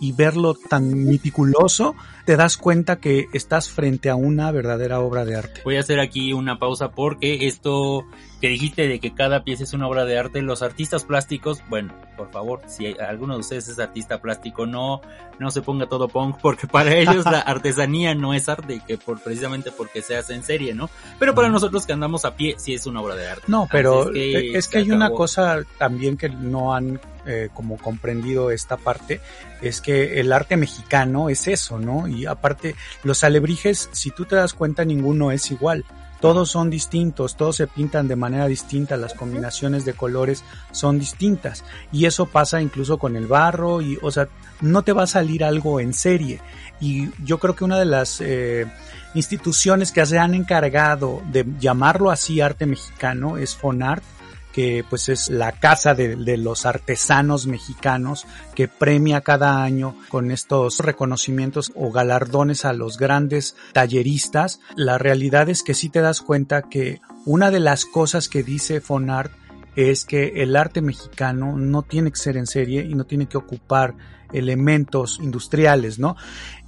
y 0.00 0.12
verlo 0.12 0.54
tan 0.54 1.04
meticuloso, 1.04 1.94
te 2.24 2.36
das 2.36 2.56
cuenta 2.56 2.96
que 2.96 3.26
estás 3.32 3.70
frente 3.70 4.10
a 4.10 4.14
una 4.14 4.50
verdadera 4.50 5.00
obra 5.00 5.24
de 5.24 5.36
arte. 5.36 5.60
Voy 5.64 5.76
a 5.76 5.80
hacer 5.80 6.00
aquí 6.00 6.32
una 6.32 6.58
pausa 6.58 6.90
porque 6.90 7.46
esto 7.46 8.06
que 8.42 8.48
dijiste 8.48 8.88
de 8.88 8.98
que 8.98 9.14
cada 9.14 9.44
pieza 9.44 9.62
es 9.62 9.72
una 9.72 9.86
obra 9.86 10.04
de 10.04 10.18
arte, 10.18 10.42
los 10.42 10.62
artistas 10.62 11.04
plásticos, 11.04 11.62
bueno, 11.68 11.94
por 12.16 12.32
favor, 12.32 12.60
si 12.66 12.86
alguno 12.98 13.34
de 13.34 13.40
ustedes 13.40 13.68
es 13.68 13.78
artista 13.78 14.20
plástico, 14.20 14.66
no, 14.66 15.00
no 15.38 15.52
se 15.52 15.62
ponga 15.62 15.86
todo 15.86 16.08
punk, 16.08 16.38
porque 16.42 16.66
para 16.66 16.92
ellos 16.96 17.24
la 17.24 17.38
artesanía 17.46 18.16
no 18.16 18.34
es 18.34 18.48
arte, 18.48 18.82
que 18.84 18.98
por, 18.98 19.20
precisamente 19.20 19.70
porque 19.70 20.02
se 20.02 20.16
hace 20.16 20.34
en 20.34 20.42
serie, 20.42 20.74
¿no? 20.74 20.90
Pero 21.20 21.36
para 21.36 21.50
nosotros 21.50 21.86
que 21.86 21.92
andamos 21.92 22.24
a 22.24 22.34
pie, 22.34 22.56
sí 22.58 22.74
es 22.74 22.84
una 22.86 23.00
obra 23.00 23.14
de 23.14 23.28
arte. 23.28 23.44
No, 23.46 23.68
pero 23.70 24.08
es 24.08 24.12
que, 24.12 24.58
es 24.58 24.68
que 24.68 24.78
hay 24.78 24.90
una 24.90 25.10
cosa 25.10 25.62
también 25.78 26.16
que 26.16 26.28
no 26.28 26.74
han 26.74 27.00
eh, 27.24 27.48
como 27.54 27.78
comprendido 27.78 28.50
esta 28.50 28.76
parte, 28.76 29.20
es 29.60 29.80
que 29.80 30.18
el 30.18 30.32
arte 30.32 30.56
mexicano 30.56 31.28
es 31.28 31.46
eso, 31.46 31.78
¿no? 31.78 32.08
Y 32.12 32.26
aparte, 32.26 32.74
los 33.02 33.24
alebrijes, 33.24 33.88
si 33.92 34.10
tú 34.10 34.24
te 34.24 34.36
das 34.36 34.54
cuenta, 34.54 34.84
ninguno 34.84 35.30
es 35.30 35.50
igual. 35.50 35.84
Todos 36.20 36.50
son 36.50 36.70
distintos, 36.70 37.36
todos 37.36 37.56
se 37.56 37.66
pintan 37.66 38.06
de 38.06 38.14
manera 38.14 38.46
distinta, 38.46 38.96
las 38.96 39.12
combinaciones 39.12 39.84
de 39.84 39.94
colores 39.94 40.44
son 40.70 41.00
distintas. 41.00 41.64
Y 41.90 42.06
eso 42.06 42.26
pasa 42.26 42.62
incluso 42.62 42.96
con 42.96 43.16
el 43.16 43.26
barro 43.26 43.82
y, 43.82 43.98
o 44.02 44.10
sea, 44.12 44.28
no 44.60 44.82
te 44.82 44.92
va 44.92 45.02
a 45.02 45.08
salir 45.08 45.42
algo 45.42 45.80
en 45.80 45.92
serie. 45.92 46.40
Y 46.80 47.08
yo 47.24 47.38
creo 47.38 47.56
que 47.56 47.64
una 47.64 47.76
de 47.76 47.86
las 47.86 48.20
eh, 48.20 48.66
instituciones 49.14 49.90
que 49.90 50.06
se 50.06 50.20
han 50.20 50.34
encargado 50.34 51.22
de 51.32 51.44
llamarlo 51.58 52.12
así 52.12 52.40
arte 52.40 52.66
mexicano 52.66 53.36
es 53.36 53.56
Fonart 53.56 54.04
que 54.52 54.84
pues 54.88 55.08
es 55.08 55.30
la 55.30 55.52
casa 55.52 55.94
de, 55.94 56.16
los 56.36 56.66
artesanos 56.66 57.46
mexicanos 57.46 58.26
que 58.54 58.68
premia 58.68 59.22
cada 59.22 59.62
año 59.62 59.96
con 60.08 60.30
estos 60.30 60.80
reconocimientos 60.80 61.72
o 61.74 61.90
galardones 61.90 62.64
a 62.64 62.72
los 62.72 62.98
grandes 62.98 63.56
talleristas. 63.72 64.60
La 64.76 64.98
realidad 64.98 65.48
es 65.48 65.62
que 65.62 65.74
sí 65.74 65.88
te 65.88 66.00
das 66.00 66.20
cuenta 66.20 66.62
que 66.62 67.00
una 67.24 67.50
de 67.50 67.60
las 67.60 67.84
cosas 67.84 68.28
que 68.28 68.42
dice 68.42 68.80
Fonart 68.80 69.32
es 69.74 70.04
que 70.04 70.42
el 70.42 70.56
arte 70.56 70.82
mexicano 70.82 71.56
no 71.56 71.82
tiene 71.82 72.10
que 72.10 72.18
ser 72.18 72.36
en 72.36 72.46
serie 72.46 72.82
y 72.82 72.94
no 72.94 73.04
tiene 73.04 73.26
que 73.26 73.38
ocupar 73.38 73.94
elementos 74.32 75.18
industriales, 75.20 75.98
¿no? 75.98 76.16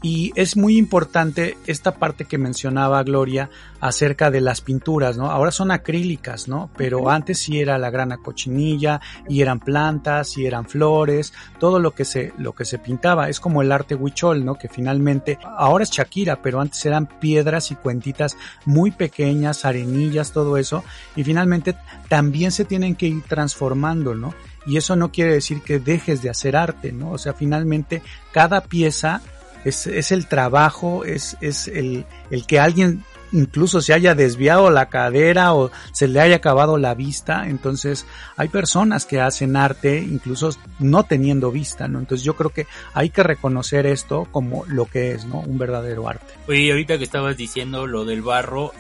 Y 0.05 0.33
es 0.35 0.59
muy 0.59 0.77
importante 0.77 1.57
esta 1.67 1.95
parte 1.95 2.27
que 2.27 2.37
mencionaba 2.37 3.03
Gloria 3.05 3.49
acerca 3.81 4.31
de 4.31 4.43
las 4.43 4.61
pinturas, 4.61 5.17
¿no? 5.17 5.31
Ahora 5.31 5.51
son 5.51 5.71
acrílicas, 5.71 6.47
¿no? 6.47 6.69
Pero 6.77 7.09
antes 7.09 7.39
sí 7.39 7.59
era 7.59 7.79
la 7.79 7.89
grana 7.89 8.19
cochinilla 8.19 9.01
y 9.31 9.41
eran 9.41 9.61
plantas 9.61 10.37
y 10.37 10.45
eran 10.45 10.67
flores, 10.67 11.33
todo 11.59 11.79
lo 11.79 11.93
que 11.93 12.05
se, 12.05 12.35
lo 12.37 12.53
que 12.53 12.67
se 12.67 12.79
pintaba. 12.79 13.31
Es 13.31 13.41
como 13.41 13.63
el 13.63 13.73
arte 13.73 13.95
huichol, 13.95 14.45
¿no? 14.45 14.57
Que 14.57 14.69
finalmente, 14.69 15.39
ahora 15.57 15.85
es 15.85 15.91
Shakira, 15.91 16.43
pero 16.43 16.61
antes 16.61 16.85
eran 16.85 17.07
piedras 17.07 17.71
y 17.71 17.77
cuentitas 17.77 18.37
muy 18.67 18.91
pequeñas, 18.91 19.65
arenillas, 19.65 20.33
todo 20.33 20.59
eso. 20.59 20.85
Y 21.17 21.25
finalmente 21.25 21.77
también 22.11 22.53
se 22.53 22.67
tienen 22.67 22.95
que 22.95 23.07
ir 23.07 23.23
transformando, 23.23 24.15
¿no? 24.15 24.35
Y 24.67 24.77
eso 24.77 24.97
no 24.97 25.13
quiere 25.13 25.35
decir 25.35 25.63
que 25.63 25.79
dejes 25.79 26.23
de 26.23 26.31
hacer 26.31 26.57
arte, 26.57 26.93
¿no? 26.93 27.11
O 27.13 27.19
sea, 27.19 27.35
finalmente 27.35 28.03
cada 28.33 28.63
pieza 28.63 29.21
es, 29.65 29.87
es 29.87 30.13
el 30.13 30.27
trabajo, 30.27 31.05
es, 31.05 31.37
es 31.41 31.69
el, 31.69 32.07
el 32.31 32.47
que 32.47 32.61
alguien 32.61 33.05
incluso 33.35 33.81
se 33.81 33.93
haya 33.93 34.15
desviado 34.15 34.71
la 34.71 34.89
cadera 34.89 35.55
o 35.55 35.71
se 35.93 36.09
le 36.09 36.21
haya 36.21 36.37
acabado 36.37 36.79
la 36.79 36.95
vista. 36.95 37.49
Entonces, 37.49 38.07
hay 38.37 38.49
personas 38.49 39.05
que 39.07 39.21
hacen 39.21 39.57
arte 39.57 39.99
incluso 39.99 40.51
no 40.79 41.03
teniendo 41.03 41.51
vista, 41.51 41.89
¿no? 41.89 41.99
Entonces, 41.99 42.25
yo 42.25 42.37
creo 42.37 42.51
que 42.51 42.67
hay 42.95 43.11
que 43.11 43.23
reconocer 43.23 43.87
esto 43.87 44.27
como 44.31 44.65
lo 44.67 44.87
que 44.87 45.13
es, 45.13 45.27
¿no? 45.27 45.41
Un 45.41 45.59
verdadero 45.59 46.09
arte. 46.09 46.33
Oye, 46.47 46.71
ahorita 46.71 46.97
que 46.97 47.05
estabas 47.05 47.37
diciendo 47.37 47.87
lo 47.87 48.05
del 48.05 48.23
barro, 48.23 48.73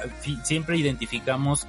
siempre 0.45 0.79
identificamos 0.79 1.67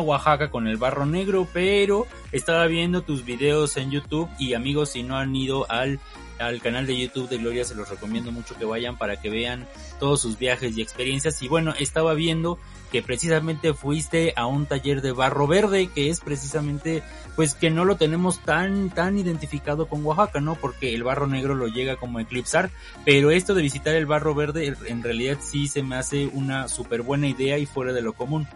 Oaxaca 0.00 0.50
con 0.50 0.66
el 0.66 0.76
barro 0.76 1.06
negro, 1.06 1.46
pero 1.52 2.06
estaba 2.32 2.66
viendo 2.66 3.02
tus 3.02 3.24
videos 3.24 3.76
en 3.76 3.90
YouTube 3.90 4.28
y 4.38 4.54
amigos, 4.54 4.90
si 4.90 5.02
no 5.02 5.16
han 5.16 5.34
ido 5.34 5.70
al 5.70 6.00
al 6.38 6.60
canal 6.60 6.86
de 6.86 6.98
YouTube 6.98 7.28
de 7.28 7.38
Gloria 7.38 7.64
se 7.64 7.74
los 7.74 7.88
recomiendo 7.88 8.32
mucho 8.32 8.56
que 8.56 8.64
vayan 8.64 8.96
para 8.96 9.20
que 9.20 9.30
vean 9.30 9.66
todos 10.00 10.20
sus 10.20 10.38
viajes 10.38 10.76
y 10.76 10.82
experiencias. 10.82 11.42
Y 11.42 11.48
bueno 11.48 11.74
estaba 11.78 12.14
viendo 12.14 12.58
que 12.90 13.02
precisamente 13.02 13.74
fuiste 13.74 14.32
a 14.36 14.46
un 14.46 14.66
taller 14.66 15.00
de 15.02 15.12
barro 15.12 15.46
verde 15.46 15.88
que 15.88 16.10
es 16.10 16.20
precisamente 16.20 17.02
pues 17.36 17.54
que 17.54 17.70
no 17.70 17.84
lo 17.84 17.96
tenemos 17.96 18.40
tan 18.40 18.90
tan 18.90 19.18
identificado 19.18 19.88
con 19.88 20.04
Oaxaca 20.04 20.40
no 20.40 20.54
porque 20.54 20.94
el 20.94 21.02
barro 21.02 21.26
negro 21.26 21.54
lo 21.54 21.66
llega 21.66 21.96
como 21.96 22.20
eclipsar 22.20 22.70
pero 23.04 23.30
esto 23.30 23.54
de 23.54 23.62
visitar 23.62 23.94
el 23.94 24.06
barro 24.06 24.34
verde 24.34 24.76
en 24.86 25.02
realidad 25.02 25.38
sí 25.40 25.66
se 25.66 25.82
me 25.82 25.96
hace 25.96 26.26
una 26.32 26.68
súper 26.68 27.02
buena 27.02 27.26
idea 27.26 27.58
y 27.58 27.66
fuera 27.66 27.92
de 27.92 28.02
lo 28.02 28.12
común 28.12 28.46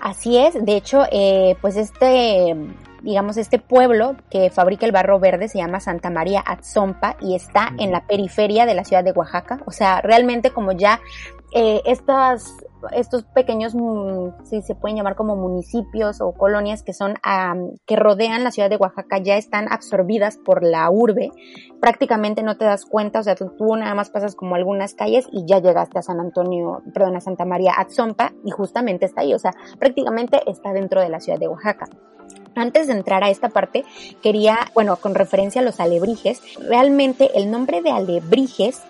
Así 0.00 0.38
es, 0.38 0.64
de 0.64 0.76
hecho, 0.76 1.04
eh, 1.10 1.56
pues 1.60 1.76
este, 1.76 2.54
digamos, 3.02 3.36
este 3.36 3.58
pueblo 3.58 4.16
que 4.30 4.50
fabrica 4.50 4.86
el 4.86 4.92
barro 4.92 5.18
verde 5.18 5.48
se 5.48 5.58
llama 5.58 5.80
Santa 5.80 6.10
María 6.10 6.42
Atzompa 6.46 7.16
y 7.20 7.34
está 7.34 7.72
en 7.78 7.90
la 7.90 8.06
periferia 8.06 8.64
de 8.64 8.74
la 8.74 8.84
ciudad 8.84 9.02
de 9.02 9.12
Oaxaca. 9.12 9.60
O 9.66 9.72
sea, 9.72 10.00
realmente 10.00 10.50
como 10.50 10.72
ya 10.72 11.00
eh, 11.52 11.82
estas 11.84 12.54
estos 12.92 13.24
pequeños, 13.24 13.74
mm, 13.74 14.44
si 14.44 14.62
se 14.62 14.74
pueden 14.74 14.96
llamar 14.96 15.16
como 15.16 15.36
municipios 15.36 16.20
o 16.20 16.32
colonias 16.32 16.82
que 16.82 16.92
son, 16.92 17.14
que 17.86 17.96
rodean 17.96 18.44
la 18.44 18.50
ciudad 18.50 18.70
de 18.70 18.76
Oaxaca 18.76 19.18
ya 19.18 19.36
están 19.36 19.70
absorbidas 19.70 20.38
por 20.38 20.64
la 20.64 20.90
urbe. 20.90 21.30
Prácticamente 21.80 22.42
no 22.42 22.56
te 22.56 22.64
das 22.64 22.84
cuenta, 22.84 23.20
o 23.20 23.22
sea, 23.22 23.34
tú, 23.34 23.52
tú, 23.56 23.76
nada 23.76 23.94
más 23.94 24.10
pasas 24.10 24.34
como 24.34 24.54
algunas 24.54 24.94
calles 24.94 25.26
y 25.32 25.44
ya 25.46 25.60
llegaste 25.60 25.98
a 25.98 26.02
San 26.02 26.20
Antonio, 26.20 26.82
perdón, 26.92 27.16
a 27.16 27.20
Santa 27.20 27.44
María 27.44 27.74
Atzompa 27.76 28.32
y 28.44 28.50
justamente 28.50 29.06
está 29.06 29.22
ahí, 29.22 29.34
o 29.34 29.38
sea, 29.38 29.52
prácticamente 29.78 30.40
está 30.46 30.72
dentro 30.72 31.00
de 31.00 31.08
la 31.08 31.20
ciudad 31.20 31.38
de 31.38 31.48
Oaxaca. 31.48 31.86
Antes 32.54 32.88
de 32.88 32.94
entrar 32.94 33.22
a 33.22 33.30
esta 33.30 33.50
parte, 33.50 33.84
quería, 34.22 34.58
bueno, 34.74 34.96
con 34.96 35.14
referencia 35.14 35.60
a 35.60 35.64
los 35.64 35.78
alebrijes, 35.78 36.42
realmente 36.58 37.30
el 37.38 37.50
nombre 37.50 37.82
de 37.82 37.90
alebrijes 37.90 38.82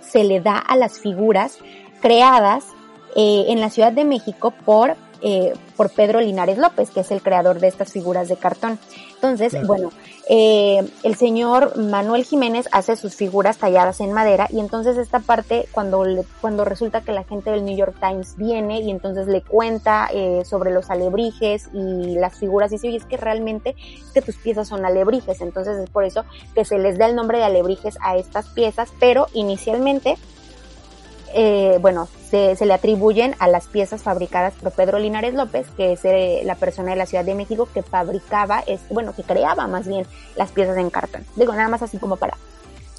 se 0.00 0.22
le 0.22 0.40
da 0.40 0.58
a 0.58 0.76
las 0.76 1.00
figuras 1.00 1.58
creadas 2.00 2.75
eh, 3.16 3.46
en 3.48 3.60
la 3.60 3.70
Ciudad 3.70 3.92
de 3.92 4.04
México 4.04 4.52
por, 4.64 4.94
eh, 5.22 5.54
por 5.76 5.90
Pedro 5.90 6.20
Linares 6.20 6.58
López, 6.58 6.90
que 6.90 7.00
es 7.00 7.10
el 7.10 7.22
creador 7.22 7.60
de 7.60 7.68
estas 7.68 7.92
figuras 7.92 8.28
de 8.28 8.36
cartón. 8.36 8.78
Entonces, 9.14 9.50
claro. 9.50 9.66
bueno, 9.66 9.90
eh, 10.28 10.84
el 11.04 11.14
señor 11.14 11.78
Manuel 11.78 12.24
Jiménez 12.24 12.68
hace 12.72 12.96
sus 12.96 13.14
figuras 13.14 13.58
talladas 13.58 14.00
en 14.00 14.12
madera 14.12 14.48
y 14.50 14.58
entonces 14.58 14.98
esta 14.98 15.20
parte 15.20 15.68
cuando 15.70 16.04
le, 16.04 16.24
cuando 16.40 16.64
resulta 16.64 17.02
que 17.02 17.12
la 17.12 17.22
gente 17.22 17.50
del 17.50 17.64
New 17.64 17.76
York 17.76 17.94
Times 18.00 18.36
viene 18.36 18.80
y 18.80 18.90
entonces 18.90 19.28
le 19.28 19.42
cuenta 19.42 20.08
eh, 20.12 20.42
sobre 20.44 20.72
los 20.72 20.90
alebrijes 20.90 21.68
y 21.72 22.16
las 22.16 22.36
figuras 22.40 22.72
y 22.72 22.74
dice, 22.74 22.88
oye, 22.88 22.96
es 22.96 23.04
que 23.04 23.16
realmente 23.16 23.76
es 23.78 24.10
que 24.12 24.20
tus 24.20 24.34
piezas 24.36 24.66
son 24.66 24.84
alebrijes, 24.84 25.40
entonces 25.40 25.78
es 25.78 25.88
por 25.90 26.04
eso 26.04 26.24
que 26.56 26.64
se 26.64 26.80
les 26.80 26.98
da 26.98 27.06
el 27.06 27.14
nombre 27.14 27.38
de 27.38 27.44
alebrijes 27.44 27.96
a 28.02 28.16
estas 28.16 28.48
piezas, 28.48 28.92
pero 28.98 29.28
inicialmente 29.32 30.16
eh, 31.34 31.78
bueno, 31.80 32.08
se, 32.30 32.56
le 32.64 32.74
atribuyen 32.74 33.34
a 33.38 33.48
las 33.48 33.66
piezas 33.66 34.02
fabricadas 34.02 34.54
por 34.54 34.72
Pedro 34.72 34.98
Linares 34.98 35.34
López, 35.34 35.66
que 35.76 35.92
es 35.92 36.04
eh, 36.04 36.42
la 36.44 36.54
persona 36.54 36.90
de 36.90 36.96
la 36.96 37.06
Ciudad 37.06 37.24
de 37.24 37.34
México 37.34 37.68
que 37.72 37.82
fabricaba, 37.82 38.60
es, 38.66 38.80
bueno, 38.90 39.14
que 39.14 39.22
creaba 39.22 39.66
más 39.66 39.86
bien 39.86 40.06
las 40.36 40.50
piezas 40.52 40.76
en 40.76 40.90
cartón. 40.90 41.24
Digo, 41.36 41.52
nada 41.52 41.68
más 41.68 41.82
así 41.82 41.98
como 41.98 42.16
para... 42.16 42.36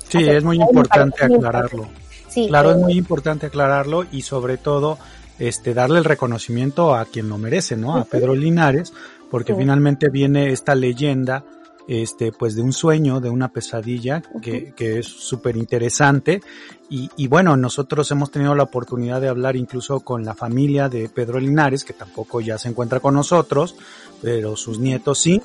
Sí, 0.07 0.19
es 0.23 0.43
muy 0.43 0.61
importante 0.61 1.25
aclararlo. 1.25 1.87
Sí, 2.29 2.47
claro, 2.47 2.71
es 2.71 2.77
muy 2.77 2.93
importante 2.93 3.47
aclararlo 3.47 4.05
y 4.11 4.21
sobre 4.21 4.57
todo 4.57 4.97
este 5.39 5.73
darle 5.73 5.99
el 5.99 6.05
reconocimiento 6.05 6.95
a 6.95 7.05
quien 7.05 7.29
lo 7.29 7.37
merece, 7.37 7.75
¿no? 7.75 7.97
A 7.97 8.05
Pedro 8.05 8.35
Linares, 8.35 8.93
porque 9.29 9.53
finalmente 9.53 10.09
viene 10.09 10.51
esta 10.51 10.75
leyenda 10.75 11.43
este, 11.87 12.31
pues 12.31 12.55
de 12.55 12.61
un 12.61 12.73
sueño, 12.73 13.21
de 13.21 13.29
una 13.29 13.47
pesadilla, 13.49 14.21
que, 14.41 14.73
que 14.75 14.99
es 14.99 15.07
súper 15.07 15.55
interesante. 15.55 16.41
Y, 16.89 17.09
y, 17.15 17.27
bueno, 17.27 17.55
nosotros 17.55 18.11
hemos 18.11 18.29
tenido 18.29 18.55
la 18.55 18.63
oportunidad 18.63 19.21
de 19.21 19.29
hablar 19.29 19.55
incluso 19.55 20.01
con 20.01 20.25
la 20.25 20.33
familia 20.33 20.89
de 20.89 21.09
Pedro 21.09 21.39
Linares, 21.39 21.83
que 21.83 21.93
tampoco 21.93 22.41
ya 22.41 22.57
se 22.57 22.69
encuentra 22.69 22.99
con 22.99 23.13
nosotros, 23.13 23.75
pero 24.21 24.55
sus 24.57 24.79
nietos 24.79 25.19
sí. 25.19 25.41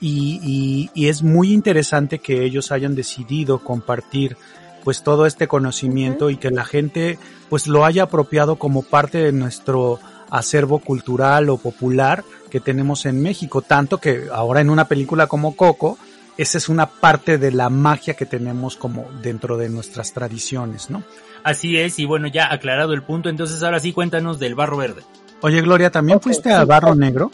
Y, 0.00 0.40
y, 0.42 0.90
y 0.94 1.08
es 1.08 1.22
muy 1.22 1.52
interesante 1.52 2.18
que 2.18 2.44
ellos 2.44 2.72
hayan 2.72 2.94
decidido 2.94 3.58
compartir 3.58 4.36
pues 4.84 5.02
todo 5.02 5.26
este 5.26 5.46
conocimiento 5.46 6.30
y 6.30 6.36
que 6.36 6.50
la 6.50 6.64
gente 6.64 7.18
pues 7.48 7.68
lo 7.68 7.84
haya 7.84 8.04
apropiado 8.04 8.56
como 8.56 8.82
parte 8.82 9.18
de 9.18 9.32
nuestro 9.32 10.00
acervo 10.30 10.80
cultural 10.80 11.50
o 11.50 11.56
popular 11.56 12.24
que 12.52 12.60
tenemos 12.60 13.06
en 13.06 13.22
México, 13.22 13.62
tanto 13.62 13.96
que 13.96 14.26
ahora 14.30 14.60
en 14.60 14.68
una 14.68 14.84
película 14.84 15.26
como 15.26 15.56
Coco, 15.56 15.96
esa 16.36 16.58
es 16.58 16.68
una 16.68 16.84
parte 16.84 17.38
de 17.38 17.50
la 17.50 17.70
magia 17.70 18.12
que 18.12 18.26
tenemos 18.26 18.76
como 18.76 19.06
dentro 19.22 19.56
de 19.56 19.70
nuestras 19.70 20.12
tradiciones, 20.12 20.90
¿no? 20.90 21.02
Así 21.44 21.78
es, 21.78 21.98
y 21.98 22.04
bueno, 22.04 22.28
ya 22.28 22.52
aclarado 22.52 22.92
el 22.92 23.04
punto, 23.04 23.30
entonces 23.30 23.62
ahora 23.62 23.80
sí 23.80 23.94
cuéntanos 23.94 24.38
del 24.38 24.54
Barro 24.54 24.76
Verde. 24.76 25.00
Oye, 25.40 25.62
Gloria, 25.62 25.90
¿también 25.90 26.20
fuiste 26.20 26.52
al 26.52 26.66
Barro 26.66 26.94
Negro? 26.94 27.30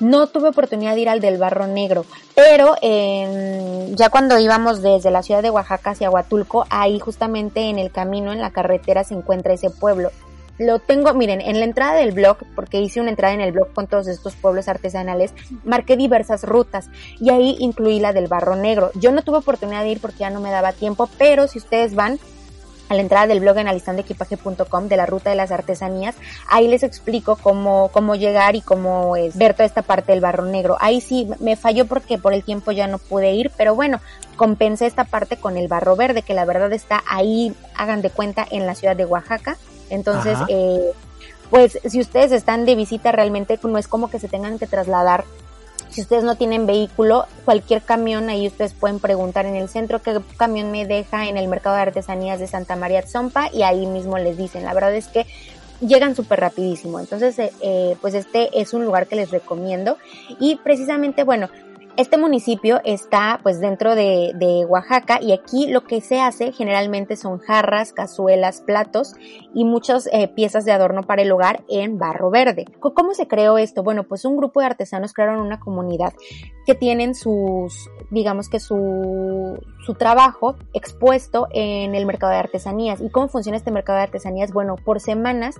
No 0.00 0.26
tuve 0.26 0.50
oportunidad 0.50 0.94
de 0.94 1.00
ir 1.00 1.08
al 1.08 1.20
del 1.20 1.38
Barro 1.38 1.66
Negro, 1.66 2.04
pero 2.34 2.74
eh, 2.82 3.90
ya 3.94 4.10
cuando 4.10 4.38
íbamos 4.38 4.82
desde 4.82 5.10
la 5.10 5.22
ciudad 5.22 5.42
de 5.42 5.48
Oaxaca 5.48 5.92
hacia 5.92 6.10
Huatulco, 6.10 6.66
ahí 6.68 6.98
justamente 6.98 7.70
en 7.70 7.78
el 7.78 7.90
camino, 7.90 8.34
en 8.34 8.42
la 8.42 8.50
carretera, 8.50 9.02
se 9.02 9.14
encuentra 9.14 9.54
ese 9.54 9.70
pueblo 9.70 10.10
lo 10.58 10.78
tengo, 10.78 11.12
miren, 11.14 11.40
en 11.40 11.58
la 11.58 11.64
entrada 11.64 11.94
del 11.94 12.12
blog, 12.12 12.38
porque 12.54 12.80
hice 12.80 13.00
una 13.00 13.10
entrada 13.10 13.34
en 13.34 13.40
el 13.40 13.52
blog 13.52 13.72
con 13.72 13.86
todos 13.86 14.06
estos 14.06 14.34
pueblos 14.36 14.68
artesanales, 14.68 15.34
marqué 15.64 15.96
diversas 15.96 16.44
rutas 16.44 16.88
y 17.20 17.30
ahí 17.30 17.56
incluí 17.58 18.00
la 18.00 18.12
del 18.12 18.28
Barro 18.28 18.56
Negro. 18.56 18.90
Yo 18.94 19.12
no 19.12 19.22
tuve 19.22 19.38
oportunidad 19.38 19.82
de 19.82 19.90
ir 19.90 20.00
porque 20.00 20.20
ya 20.20 20.30
no 20.30 20.40
me 20.40 20.50
daba 20.50 20.72
tiempo, 20.72 21.08
pero 21.18 21.46
si 21.48 21.58
ustedes 21.58 21.94
van 21.94 22.18
a 22.88 22.94
la 22.94 23.00
entrada 23.00 23.26
del 23.26 23.40
blog 23.40 23.58
en 23.58 23.68
alistandeequipaje.com 23.68 24.88
de 24.88 24.96
la 24.96 25.06
ruta 25.06 25.30
de 25.30 25.36
las 25.36 25.50
artesanías, 25.50 26.14
ahí 26.48 26.68
les 26.68 26.82
explico 26.82 27.36
cómo, 27.36 27.90
cómo 27.92 28.14
llegar 28.14 28.54
y 28.56 28.60
cómo 28.60 29.16
es 29.16 29.36
ver 29.36 29.54
toda 29.54 29.64
esta 29.64 29.82
parte 29.82 30.12
del 30.12 30.20
barro 30.20 30.44
negro. 30.44 30.76
Ahí 30.80 31.00
sí 31.00 31.28
me 31.40 31.56
falló 31.56 31.86
porque 31.86 32.18
por 32.18 32.32
el 32.32 32.44
tiempo 32.44 32.72
ya 32.72 32.86
no 32.86 32.98
pude 32.98 33.32
ir, 33.32 33.50
pero 33.56 33.74
bueno, 33.74 34.00
compensé 34.36 34.86
esta 34.86 35.04
parte 35.04 35.36
con 35.36 35.56
el 35.56 35.68
barro 35.68 35.96
verde, 35.96 36.22
que 36.22 36.34
la 36.34 36.44
verdad 36.44 36.72
está 36.72 37.02
ahí, 37.08 37.54
hagan 37.74 38.02
de 38.02 38.10
cuenta, 38.10 38.46
en 38.50 38.66
la 38.66 38.74
ciudad 38.74 38.96
de 38.96 39.04
Oaxaca. 39.04 39.56
Entonces, 39.90 40.38
eh, 40.48 40.92
pues 41.50 41.78
si 41.84 42.00
ustedes 42.00 42.32
están 42.32 42.64
de 42.64 42.74
visita 42.74 43.12
realmente 43.12 43.58
no 43.62 43.78
es 43.78 43.88
como 43.88 44.10
que 44.10 44.18
se 44.18 44.28
tengan 44.28 44.58
que 44.58 44.66
trasladar. 44.66 45.24
Si 45.88 46.02
ustedes 46.02 46.24
no 46.24 46.34
tienen 46.36 46.66
vehículo, 46.66 47.26
cualquier 47.44 47.80
camión, 47.80 48.28
ahí 48.28 48.46
ustedes 48.46 48.74
pueden 48.74 48.98
preguntar 48.98 49.46
en 49.46 49.54
el 49.54 49.68
centro 49.68 50.02
qué 50.02 50.20
camión 50.36 50.70
me 50.70 50.84
deja 50.84 51.28
en 51.28 51.36
el 51.36 51.48
mercado 51.48 51.76
de 51.76 51.82
artesanías 51.82 52.38
de 52.38 52.46
Santa 52.46 52.76
María 52.76 53.06
Zompa 53.06 53.48
y 53.52 53.62
ahí 53.62 53.86
mismo 53.86 54.18
les 54.18 54.36
dicen. 54.36 54.64
La 54.64 54.74
verdad 54.74 54.94
es 54.94 55.08
que 55.08 55.26
llegan 55.80 56.14
súper 56.14 56.40
rapidísimo. 56.40 57.00
Entonces, 57.00 57.38
eh, 57.38 57.52
eh, 57.60 57.96
pues 58.00 58.14
este 58.14 58.60
es 58.60 58.74
un 58.74 58.84
lugar 58.84 59.06
que 59.06 59.16
les 59.16 59.30
recomiendo. 59.30 59.96
Y 60.38 60.56
precisamente, 60.56 61.24
bueno, 61.24 61.48
este 61.96 62.18
municipio 62.18 62.80
está 62.84 63.40
pues 63.42 63.60
dentro 63.60 63.94
de, 63.94 64.66
Oaxaca 64.68 65.18
y 65.20 65.32
aquí 65.32 65.66
lo 65.68 65.84
que 65.84 66.00
se 66.00 66.20
hace 66.20 66.52
generalmente 66.52 67.16
son 67.16 67.38
jarras, 67.38 67.92
cazuelas, 67.92 68.60
platos 68.60 69.14
y 69.54 69.64
muchas 69.64 70.08
eh, 70.12 70.28
piezas 70.28 70.64
de 70.64 70.72
adorno 70.72 71.02
para 71.02 71.22
el 71.22 71.32
hogar 71.32 71.64
en 71.68 71.98
barro 71.98 72.30
verde. 72.30 72.66
¿Cómo 72.80 73.14
se 73.14 73.26
creó 73.26 73.58
esto? 73.58 73.82
Bueno, 73.82 74.04
pues 74.04 74.24
un 74.24 74.36
grupo 74.36 74.60
de 74.60 74.66
artesanos 74.66 75.12
crearon 75.12 75.40
una 75.40 75.60
comunidad 75.60 76.12
que 76.66 76.74
tienen 76.74 77.14
sus, 77.14 77.88
digamos 78.10 78.48
que 78.48 78.60
su, 78.60 79.58
su 79.84 79.94
trabajo 79.94 80.56
expuesto 80.72 81.48
en 81.52 81.94
el 81.94 82.06
mercado 82.06 82.32
de 82.32 82.38
artesanías. 82.38 83.00
¿Y 83.00 83.10
cómo 83.10 83.28
funciona 83.28 83.56
este 83.56 83.70
mercado 83.70 83.98
de 83.98 84.04
artesanías? 84.04 84.52
Bueno, 84.52 84.76
por 84.76 85.00
semanas 85.00 85.56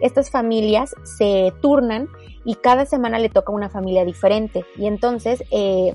estas 0.00 0.30
familias 0.30 0.94
se 1.04 1.52
turnan 1.60 2.08
y 2.44 2.56
cada 2.56 2.86
semana 2.86 3.18
le 3.18 3.28
toca 3.28 3.52
una 3.52 3.68
familia 3.68 4.04
diferente. 4.04 4.64
Y 4.76 4.86
entonces, 4.86 5.44
eh, 5.50 5.94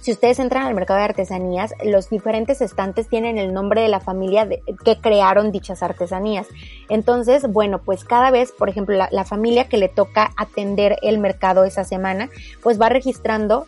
si 0.00 0.12
ustedes 0.12 0.38
entran 0.38 0.66
al 0.66 0.74
mercado 0.74 0.98
de 0.98 1.04
artesanías, 1.04 1.74
los 1.84 2.08
diferentes 2.08 2.62
estantes 2.62 3.08
tienen 3.08 3.36
el 3.36 3.52
nombre 3.52 3.82
de 3.82 3.88
la 3.88 4.00
familia 4.00 4.48
que 4.48 4.98
crearon 4.98 5.52
dichas 5.52 5.82
artesanías. 5.82 6.46
Entonces, 6.88 7.50
bueno, 7.52 7.80
pues 7.82 8.04
cada 8.04 8.30
vez, 8.30 8.52
por 8.52 8.70
ejemplo, 8.70 8.96
la, 8.96 9.24
familia 9.24 9.68
que 9.68 9.76
le 9.76 9.88
toca 9.88 10.30
atender 10.36 10.96
el 11.02 11.18
mercado 11.18 11.64
esa 11.64 11.84
semana, 11.84 12.30
pues 12.62 12.80
va 12.80 12.88
registrando 12.88 13.66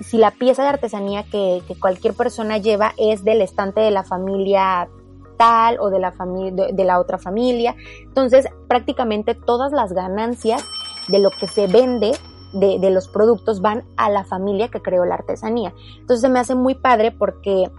si 0.00 0.16
la 0.16 0.30
pieza 0.30 0.62
de 0.62 0.70
artesanía 0.70 1.22
que, 1.24 1.62
que 1.68 1.78
cualquier 1.78 2.14
persona 2.14 2.56
lleva 2.58 2.94
es 2.96 3.22
del 3.22 3.42
estante 3.42 3.80
de 3.80 3.90
la 3.90 4.04
familia 4.04 4.88
tal 5.36 5.78
o 5.80 5.90
de 5.90 5.98
la 5.98 6.12
familia 6.12 6.66
de, 6.72 6.84
la 6.84 7.00
otra 7.00 7.18
familia. 7.18 7.74
Entonces, 8.02 8.46
prácticamente 8.68 9.34
todas 9.34 9.72
las 9.72 9.92
ganancias 9.92 10.64
de 11.08 11.18
lo 11.18 11.30
que 11.30 11.46
se 11.46 11.66
vende 11.66 12.12
de, 12.52 12.78
de, 12.78 12.90
los 12.90 13.08
productos 13.08 13.60
van 13.60 13.84
a 13.96 14.10
la 14.10 14.24
familia 14.24 14.68
que 14.68 14.80
creó 14.80 15.04
la 15.04 15.14
artesanía. 15.14 15.72
Entonces 15.98 16.20
se 16.20 16.28
me 16.28 16.38
hace 16.38 16.54
muy 16.54 16.74
padre 16.74 17.10
porque 17.10 17.70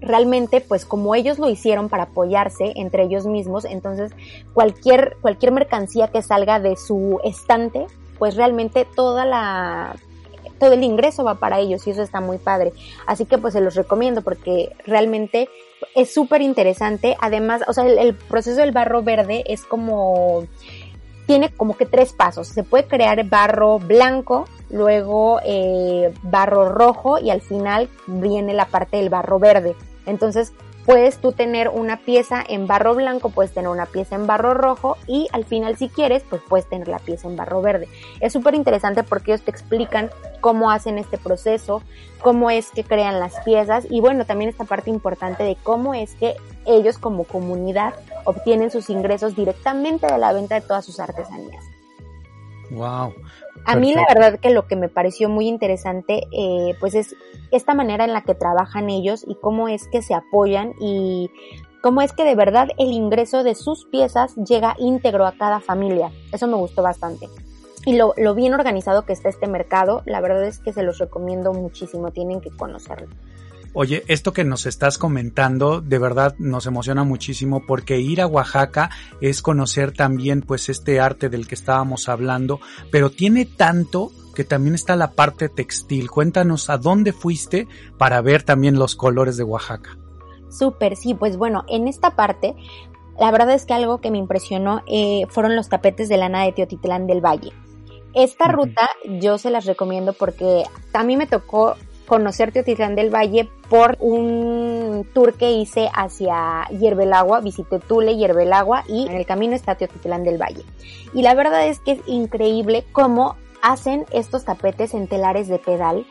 realmente 0.00 0.60
pues 0.60 0.84
como 0.84 1.14
ellos 1.14 1.38
lo 1.38 1.48
hicieron 1.48 1.88
para 1.88 2.04
apoyarse 2.04 2.72
entre 2.76 3.04
ellos 3.04 3.26
mismos, 3.26 3.64
entonces 3.64 4.12
cualquier, 4.52 5.16
cualquier 5.20 5.52
mercancía 5.52 6.08
que 6.08 6.22
salga 6.22 6.60
de 6.60 6.76
su 6.76 7.18
estante, 7.24 7.86
pues 8.18 8.36
realmente 8.36 8.86
toda 8.94 9.24
la 9.24 9.96
todo 10.58 10.72
el 10.72 10.82
ingreso 10.82 11.24
va 11.24 11.36
para 11.36 11.58
ellos 11.58 11.86
y 11.86 11.90
eso 11.90 12.02
está 12.02 12.20
muy 12.20 12.38
padre. 12.38 12.72
Así 13.06 13.24
que 13.24 13.38
pues 13.38 13.54
se 13.54 13.60
los 13.60 13.74
recomiendo 13.74 14.22
porque 14.22 14.74
realmente 14.84 15.48
es 15.94 16.12
súper 16.12 16.42
interesante. 16.42 17.16
Además, 17.20 17.62
o 17.66 17.72
sea, 17.72 17.86
el, 17.86 18.14
proceso 18.14 18.60
del 18.60 18.72
barro 18.72 19.02
verde 19.02 19.44
es 19.46 19.64
como, 19.64 20.46
tiene 21.26 21.50
como 21.50 21.76
que 21.76 21.86
tres 21.86 22.12
pasos. 22.12 22.48
Se 22.48 22.62
puede 22.62 22.84
crear 22.84 23.24
barro 23.24 23.78
blanco, 23.78 24.46
luego 24.70 25.40
eh, 25.44 26.12
barro 26.22 26.68
rojo 26.68 27.18
y 27.18 27.30
al 27.30 27.40
final 27.40 27.88
viene 28.06 28.54
la 28.54 28.66
parte 28.66 28.96
del 28.98 29.10
barro 29.10 29.38
verde. 29.38 29.74
Entonces, 30.06 30.52
puedes 30.86 31.18
tú 31.18 31.32
tener 31.32 31.68
una 31.68 31.98
pieza 31.98 32.42
en 32.48 32.68
barro 32.68 32.94
blanco, 32.94 33.30
puedes 33.30 33.52
tener 33.52 33.68
una 33.68 33.86
pieza 33.86 34.14
en 34.14 34.26
barro 34.26 34.54
rojo 34.54 34.96
y 35.06 35.28
al 35.32 35.44
final 35.44 35.76
si 35.76 35.88
quieres, 35.88 36.22
pues 36.30 36.40
puedes 36.48 36.66
tener 36.66 36.86
la 36.86 37.00
pieza 37.00 37.28
en 37.28 37.36
barro 37.36 37.60
verde. 37.60 37.88
Es 38.20 38.32
súper 38.32 38.54
interesante 38.54 39.02
porque 39.02 39.32
ellos 39.32 39.42
te 39.44 39.50
explican 39.50 40.10
cómo 40.40 40.70
hacen 40.70 40.96
este 40.96 41.18
proceso, 41.18 41.82
cómo 42.22 42.50
es 42.50 42.70
que 42.70 42.84
crean 42.84 43.18
las 43.18 43.34
piezas 43.44 43.86
y 43.90 44.00
bueno, 44.00 44.24
también 44.24 44.48
esta 44.48 44.64
parte 44.64 44.90
importante 44.90 45.42
de 45.42 45.56
cómo 45.60 45.92
es 45.92 46.14
que 46.14 46.36
ellos 46.64 46.98
como 46.98 47.24
comunidad 47.24 47.94
obtienen 48.24 48.70
sus 48.70 48.88
ingresos 48.88 49.34
directamente 49.34 50.06
de 50.06 50.18
la 50.18 50.32
venta 50.32 50.54
de 50.54 50.60
todas 50.60 50.84
sus 50.84 51.00
artesanías. 51.00 51.75
Wow. 52.70 53.14
A 53.64 53.76
mí 53.76 53.94
la 53.94 54.04
verdad 54.08 54.38
que 54.38 54.50
lo 54.50 54.66
que 54.66 54.76
me 54.76 54.88
pareció 54.88 55.28
muy 55.28 55.48
interesante, 55.48 56.26
eh, 56.32 56.74
pues 56.80 56.94
es 56.94 57.14
esta 57.50 57.74
manera 57.74 58.04
en 58.04 58.12
la 58.12 58.22
que 58.22 58.34
trabajan 58.34 58.90
ellos 58.90 59.24
y 59.26 59.36
cómo 59.36 59.68
es 59.68 59.88
que 59.88 60.02
se 60.02 60.14
apoyan 60.14 60.72
y 60.80 61.30
cómo 61.82 62.02
es 62.02 62.12
que 62.12 62.24
de 62.24 62.34
verdad 62.34 62.68
el 62.78 62.92
ingreso 62.92 63.44
de 63.44 63.54
sus 63.54 63.86
piezas 63.86 64.34
llega 64.36 64.76
íntegro 64.78 65.26
a 65.26 65.32
cada 65.32 65.60
familia. 65.60 66.10
Eso 66.32 66.46
me 66.46 66.56
gustó 66.56 66.82
bastante. 66.82 67.28
Y 67.84 67.96
lo, 67.96 68.14
lo 68.16 68.34
bien 68.34 68.54
organizado 68.54 69.04
que 69.04 69.12
está 69.12 69.28
este 69.28 69.46
mercado, 69.46 70.02
la 70.06 70.20
verdad 70.20 70.44
es 70.44 70.58
que 70.58 70.72
se 70.72 70.82
los 70.82 70.98
recomiendo 70.98 71.52
muchísimo, 71.52 72.10
tienen 72.10 72.40
que 72.40 72.50
conocerlo. 72.50 73.08
Oye, 73.78 74.04
esto 74.08 74.32
que 74.32 74.42
nos 74.42 74.64
estás 74.64 74.96
comentando 74.96 75.82
de 75.82 75.98
verdad 75.98 76.34
nos 76.38 76.64
emociona 76.64 77.04
muchísimo 77.04 77.66
porque 77.66 78.00
ir 78.00 78.22
a 78.22 78.26
Oaxaca 78.26 78.88
es 79.20 79.42
conocer 79.42 79.92
también 79.92 80.40
pues 80.40 80.70
este 80.70 80.98
arte 80.98 81.28
del 81.28 81.46
que 81.46 81.56
estábamos 81.56 82.08
hablando, 82.08 82.58
pero 82.90 83.10
tiene 83.10 83.44
tanto 83.44 84.12
que 84.34 84.44
también 84.44 84.74
está 84.74 84.96
la 84.96 85.12
parte 85.12 85.50
textil. 85.50 86.10
Cuéntanos 86.10 86.70
a 86.70 86.78
dónde 86.78 87.12
fuiste 87.12 87.68
para 87.98 88.22
ver 88.22 88.44
también 88.44 88.78
los 88.78 88.96
colores 88.96 89.36
de 89.36 89.44
Oaxaca. 89.44 89.98
Súper, 90.48 90.96
sí, 90.96 91.12
pues 91.12 91.36
bueno, 91.36 91.66
en 91.68 91.86
esta 91.86 92.16
parte 92.16 92.54
la 93.18 93.30
verdad 93.30 93.50
es 93.50 93.66
que 93.66 93.74
algo 93.74 93.98
que 93.98 94.10
me 94.10 94.16
impresionó 94.16 94.84
eh, 94.86 95.26
fueron 95.28 95.54
los 95.54 95.68
tapetes 95.68 96.08
de 96.08 96.16
lana 96.16 96.44
de 96.44 96.52
Teotitlán 96.52 97.06
del 97.06 97.20
Valle. 97.20 97.52
Esta 98.14 98.48
ruta 98.48 98.88
yo 99.20 99.36
se 99.36 99.50
las 99.50 99.66
recomiendo 99.66 100.14
porque 100.14 100.64
a 100.94 101.04
mí 101.04 101.18
me 101.18 101.26
tocó 101.26 101.76
conocer 102.06 102.52
Teotitlán 102.52 102.94
del 102.94 103.14
Valle 103.14 103.48
por 103.68 103.96
un 104.00 105.06
tour 105.12 105.34
que 105.34 105.52
hice 105.52 105.88
hacia 105.92 106.66
Hierbelagua, 106.70 107.40
visité 107.40 107.78
Tule, 107.78 108.16
Hierbelagua 108.16 108.84
y 108.88 109.06
en 109.06 109.16
el 109.16 109.26
camino 109.26 109.54
está 109.54 109.74
Teotitlán 109.74 110.24
del 110.24 110.40
Valle. 110.40 110.64
Y 111.12 111.22
la 111.22 111.34
verdad 111.34 111.66
es 111.66 111.80
que 111.80 111.92
es 111.92 112.00
increíble 112.06 112.84
cómo 112.92 113.36
hacen 113.62 114.06
estos 114.12 114.44
tapetes 114.44 114.94
en 114.94 115.08
telares 115.08 115.48
de 115.48 115.58
pedal 115.58 116.06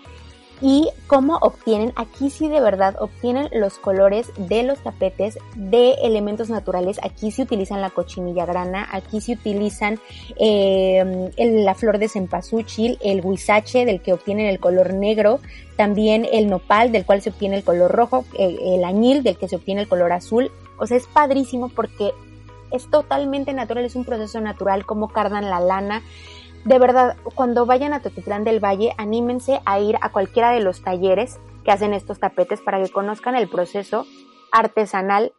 y 0.61 0.89
cómo 1.07 1.37
obtienen, 1.37 1.91
aquí 1.95 2.29
sí 2.29 2.47
de 2.47 2.61
verdad 2.61 2.95
obtienen 2.99 3.49
los 3.51 3.77
colores 3.77 4.31
de 4.37 4.63
los 4.63 4.79
tapetes 4.79 5.37
de 5.55 5.93
elementos 6.03 6.49
naturales, 6.49 6.99
aquí 7.03 7.31
se 7.31 7.43
utilizan 7.43 7.81
la 7.81 7.89
cochinilla 7.89 8.45
grana, 8.45 8.87
aquí 8.91 9.21
se 9.21 9.33
utilizan 9.33 9.99
eh, 10.39 11.31
la 11.37 11.75
flor 11.75 11.97
de 11.97 12.07
cempasúchil, 12.07 12.97
el 13.01 13.21
huizache 13.23 13.85
del 13.85 14.01
que 14.01 14.13
obtienen 14.13 14.47
el 14.47 14.59
color 14.59 14.93
negro, 14.93 15.39
también 15.75 16.25
el 16.31 16.47
nopal 16.47 16.91
del 16.91 17.05
cual 17.05 17.21
se 17.21 17.31
obtiene 17.31 17.57
el 17.57 17.63
color 17.63 17.91
rojo, 17.91 18.25
eh, 18.39 18.57
el 18.75 18.83
añil 18.85 19.23
del 19.23 19.37
que 19.37 19.49
se 19.49 19.57
obtiene 19.57 19.81
el 19.81 19.87
color 19.87 20.13
azul, 20.13 20.51
o 20.77 20.87
sea 20.87 20.97
es 20.97 21.07
padrísimo 21.07 21.69
porque 21.69 22.11
es 22.71 22.89
totalmente 22.89 23.53
natural, 23.53 23.85
es 23.85 23.95
un 23.95 24.05
proceso 24.05 24.39
natural, 24.41 24.85
como 24.85 25.09
cardan 25.09 25.49
la 25.49 25.59
lana, 25.59 26.01
de 26.65 26.79
verdad, 26.79 27.15
cuando 27.35 27.67
vayan 27.67 27.93
a 27.93 28.01
Totitlán 28.01 28.43
del 28.43 28.59
Valle, 28.59 28.93
anímense 28.97 29.61
a 29.65 29.79
ir 29.79 29.97
a 30.01 30.11
cualquiera 30.11 30.49
de 30.49 30.61
los 30.61 30.81
talleres 30.81 31.39
que 31.63 31.71
hacen 31.71 31.93
estos 31.93 32.19
tapetes 32.19 32.59
para 32.59 32.83
que 32.83 32.91
conozcan 32.91 33.35
el 33.35 33.47
proceso 33.47 34.05
artesanal 34.51 35.31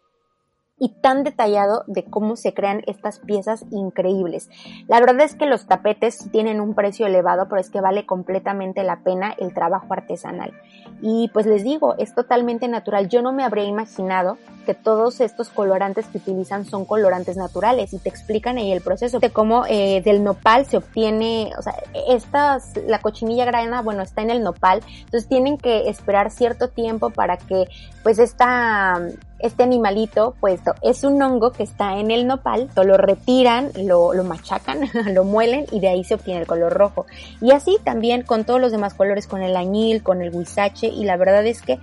y 0.78 0.90
tan 1.00 1.24
detallado 1.24 1.84
de 1.86 2.04
cómo 2.04 2.36
se 2.36 2.52
crean 2.52 2.82
estas 2.86 3.18
piezas 3.20 3.64
increíbles. 3.70 4.50
La 4.88 5.00
verdad 5.00 5.22
es 5.22 5.34
que 5.34 5.46
los 5.46 5.66
tapetes 5.66 6.30
tienen 6.30 6.60
un 6.60 6.74
precio 6.74 7.06
elevado, 7.06 7.48
pero 7.48 7.60
es 7.60 7.70
que 7.70 7.80
vale 7.80 8.04
completamente 8.04 8.82
la 8.82 9.00
pena 9.02 9.34
el 9.38 9.54
trabajo 9.54 9.86
artesanal. 9.90 10.52
Y 11.00 11.30
pues 11.32 11.46
les 11.46 11.64
digo, 11.64 11.94
es 11.98 12.14
totalmente 12.14 12.68
natural. 12.68 13.08
Yo 13.08 13.22
no 13.22 13.32
me 13.32 13.44
habría 13.44 13.64
imaginado 13.64 14.38
que 14.66 14.74
todos 14.74 15.20
estos 15.20 15.48
colorantes 15.48 16.06
que 16.06 16.18
utilizan 16.18 16.64
son 16.64 16.84
colorantes 16.84 17.36
naturales 17.36 17.94
y 17.94 17.98
te 17.98 18.08
explican 18.08 18.58
ahí 18.58 18.72
el 18.72 18.82
proceso 18.82 19.18
de 19.18 19.30
cómo 19.30 19.64
eh, 19.68 20.02
del 20.04 20.24
nopal 20.24 20.66
se 20.66 20.76
obtiene, 20.76 21.52
o 21.58 21.62
sea, 21.62 21.74
estas, 22.08 22.72
la 22.86 22.98
cochinilla 22.98 23.44
grana, 23.44 23.80
bueno, 23.80 24.02
está 24.02 24.22
en 24.22 24.30
el 24.30 24.42
nopal, 24.42 24.82
entonces 25.04 25.28
tienen 25.28 25.56
que 25.56 25.88
esperar 25.88 26.30
cierto 26.30 26.68
tiempo 26.68 27.10
para 27.10 27.36
que 27.36 27.66
pues 28.02 28.18
esta 28.18 29.00
este 29.38 29.62
animalito, 29.62 30.34
pues 30.40 30.60
es 30.82 31.04
un 31.04 31.20
hongo 31.22 31.52
que 31.52 31.62
está 31.62 31.98
en 31.98 32.10
el 32.10 32.26
nopal, 32.26 32.70
lo 32.74 32.96
retiran, 32.96 33.70
lo, 33.76 34.14
lo 34.14 34.24
machacan, 34.24 34.90
lo 35.14 35.24
muelen 35.24 35.66
y 35.72 35.80
de 35.80 35.88
ahí 35.88 36.04
se 36.04 36.14
obtiene 36.14 36.40
el 36.40 36.46
color 36.46 36.72
rojo. 36.72 37.06
Y 37.40 37.50
así 37.50 37.76
también 37.84 38.22
con 38.22 38.44
todos 38.44 38.60
los 38.60 38.72
demás 38.72 38.94
colores, 38.94 39.26
con 39.26 39.42
el 39.42 39.56
añil, 39.56 40.02
con 40.02 40.22
el 40.22 40.34
huizache 40.34 40.86
y 40.88 41.04
la 41.04 41.16
verdad 41.16 41.46
es 41.46 41.62
que 41.62 41.78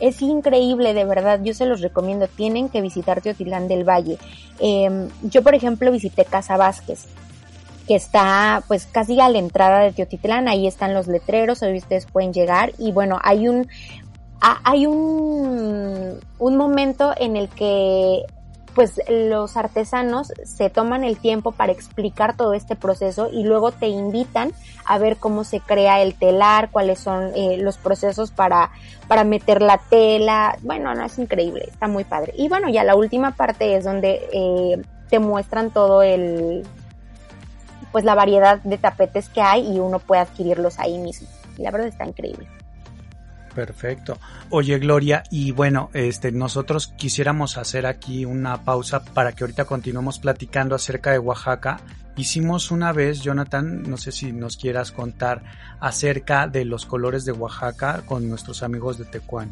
es 0.00 0.22
increíble, 0.22 0.94
de 0.94 1.04
verdad, 1.04 1.40
yo 1.42 1.54
se 1.54 1.66
los 1.66 1.80
recomiendo, 1.80 2.28
tienen 2.28 2.68
que 2.68 2.80
visitar 2.80 3.20
Teotitlán 3.20 3.68
del 3.68 3.88
Valle. 3.88 4.18
Em, 4.60 5.08
yo, 5.22 5.42
por 5.42 5.54
ejemplo, 5.54 5.90
visité 5.90 6.24
Casa 6.24 6.56
Vázquez, 6.56 7.06
que 7.86 7.96
está 7.96 8.62
pues 8.68 8.86
casi 8.86 9.18
a 9.20 9.28
la 9.28 9.38
entrada 9.38 9.80
de 9.80 9.92
Teotitlán, 9.92 10.46
ahí 10.46 10.66
están 10.66 10.94
los 10.94 11.08
letreros, 11.08 11.62
ahí 11.62 11.76
ustedes 11.76 12.06
pueden 12.06 12.32
llegar 12.32 12.72
y 12.78 12.92
bueno, 12.92 13.18
hay 13.22 13.48
un, 13.48 13.66
hay 14.40 14.86
un, 14.86 16.20
un 16.38 16.56
momento 16.56 17.12
en 17.16 17.36
el 17.36 17.48
que 17.48 18.24
pues 18.78 19.00
los 19.08 19.56
artesanos 19.56 20.32
se 20.44 20.70
toman 20.70 21.02
el 21.02 21.18
tiempo 21.18 21.50
para 21.50 21.72
explicar 21.72 22.36
todo 22.36 22.54
este 22.54 22.76
proceso 22.76 23.28
y 23.28 23.42
luego 23.42 23.72
te 23.72 23.88
invitan 23.88 24.52
a 24.86 24.98
ver 24.98 25.16
cómo 25.16 25.42
se 25.42 25.58
crea 25.58 26.00
el 26.00 26.14
telar, 26.14 26.70
cuáles 26.70 27.00
son 27.00 27.32
eh, 27.34 27.56
los 27.58 27.76
procesos 27.76 28.30
para, 28.30 28.70
para 29.08 29.24
meter 29.24 29.62
la 29.62 29.78
tela. 29.78 30.56
Bueno, 30.62 30.94
no, 30.94 31.04
es 31.04 31.18
increíble, 31.18 31.64
está 31.68 31.88
muy 31.88 32.04
padre. 32.04 32.34
Y 32.36 32.48
bueno, 32.48 32.68
ya 32.68 32.84
la 32.84 32.94
última 32.94 33.32
parte 33.32 33.74
es 33.74 33.82
donde 33.82 34.28
eh, 34.32 34.80
te 35.10 35.18
muestran 35.18 35.72
todo 35.72 36.02
el, 36.02 36.64
pues 37.90 38.04
la 38.04 38.14
variedad 38.14 38.60
de 38.62 38.78
tapetes 38.78 39.28
que 39.28 39.40
hay 39.40 39.74
y 39.74 39.80
uno 39.80 39.98
puede 39.98 40.20
adquirirlos 40.20 40.78
ahí 40.78 40.98
mismo. 40.98 41.26
Y 41.56 41.62
la 41.62 41.72
verdad 41.72 41.88
está 41.88 42.06
increíble. 42.06 42.46
Perfecto. 43.54 44.18
Oye, 44.50 44.78
Gloria, 44.78 45.22
y 45.30 45.52
bueno, 45.52 45.90
este, 45.94 46.32
nosotros 46.32 46.88
quisiéramos 46.96 47.56
hacer 47.56 47.86
aquí 47.86 48.24
una 48.24 48.64
pausa 48.64 49.04
para 49.04 49.32
que 49.32 49.44
ahorita 49.44 49.64
continuemos 49.64 50.18
platicando 50.18 50.74
acerca 50.74 51.12
de 51.12 51.18
Oaxaca. 51.18 51.80
Hicimos 52.16 52.70
una 52.70 52.92
vez, 52.92 53.20
Jonathan, 53.20 53.82
no 53.88 53.96
sé 53.96 54.12
si 54.12 54.32
nos 54.32 54.56
quieras 54.56 54.92
contar 54.92 55.42
acerca 55.80 56.48
de 56.48 56.64
los 56.64 56.84
colores 56.84 57.24
de 57.24 57.32
Oaxaca 57.32 58.02
con 58.06 58.28
nuestros 58.28 58.62
amigos 58.62 58.98
de 58.98 59.04
Tecuán. 59.04 59.50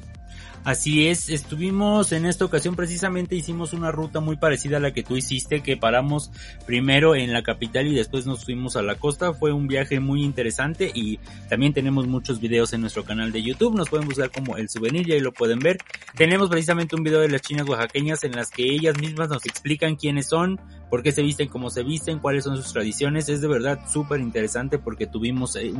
Así 0.66 1.06
es, 1.06 1.28
estuvimos 1.28 2.10
en 2.10 2.26
esta 2.26 2.44
ocasión 2.44 2.74
precisamente 2.74 3.36
hicimos 3.36 3.72
una 3.72 3.92
ruta 3.92 4.18
muy 4.18 4.36
parecida 4.36 4.78
a 4.78 4.80
la 4.80 4.92
que 4.92 5.04
tú 5.04 5.16
hiciste, 5.16 5.62
que 5.62 5.76
paramos 5.76 6.32
primero 6.66 7.14
en 7.14 7.32
la 7.32 7.44
capital 7.44 7.86
y 7.86 7.94
después 7.94 8.26
nos 8.26 8.44
fuimos 8.44 8.74
a 8.74 8.82
la 8.82 8.96
costa. 8.96 9.32
Fue 9.32 9.52
un 9.52 9.68
viaje 9.68 10.00
muy 10.00 10.24
interesante 10.24 10.90
y 10.92 11.20
también 11.48 11.72
tenemos 11.72 12.08
muchos 12.08 12.40
videos 12.40 12.72
en 12.72 12.80
nuestro 12.80 13.04
canal 13.04 13.30
de 13.30 13.44
YouTube. 13.44 13.76
Nos 13.76 13.88
pueden 13.88 14.08
buscar 14.08 14.32
como 14.32 14.56
el 14.56 14.68
souvenir 14.68 15.08
y 15.08 15.12
ahí 15.12 15.20
lo 15.20 15.32
pueden 15.32 15.60
ver. 15.60 15.78
Tenemos 16.16 16.50
precisamente 16.50 16.96
un 16.96 17.04
video 17.04 17.20
de 17.20 17.28
las 17.28 17.42
chinas 17.42 17.68
oaxaqueñas 17.68 18.24
en 18.24 18.32
las 18.32 18.50
que 18.50 18.64
ellas 18.64 18.98
mismas 18.98 19.28
nos 19.28 19.46
explican 19.46 19.94
quiénes 19.94 20.28
son, 20.28 20.60
por 20.90 21.04
qué 21.04 21.12
se 21.12 21.22
visten 21.22 21.46
como 21.46 21.70
se 21.70 21.84
visten, 21.84 22.18
cuáles 22.18 22.42
son 22.42 22.56
sus 22.56 22.72
tradiciones. 22.72 23.28
Es 23.28 23.40
de 23.40 23.46
verdad 23.46 23.78
súper 23.88 24.18
interesante 24.18 24.78
porque 24.78 25.06
tuvimos 25.06 25.54
eh, 25.54 25.72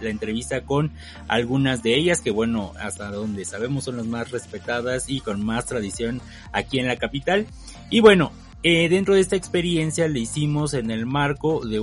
la 0.00 0.10
entrevista 0.10 0.64
con 0.64 0.92
algunas 1.26 1.82
de 1.82 1.96
ellas 1.96 2.20
que 2.20 2.30
bueno, 2.30 2.72
hasta 2.78 3.10
donde 3.10 3.44
sabemos 3.44 3.87
son 3.88 3.96
las 3.96 4.06
más 4.06 4.30
respetadas 4.30 5.08
y 5.08 5.20
con 5.20 5.44
más 5.44 5.66
tradición 5.66 6.20
aquí 6.52 6.78
en 6.78 6.86
la 6.86 6.96
capital. 6.96 7.46
Y 7.90 8.00
bueno, 8.00 8.32
eh, 8.64 8.88
dentro 8.88 9.14
de 9.14 9.20
esta 9.20 9.36
experiencia 9.36 10.08
le 10.08 10.20
hicimos 10.20 10.74
en 10.74 10.90
el 10.90 11.06
marco 11.06 11.64
de, 11.64 11.78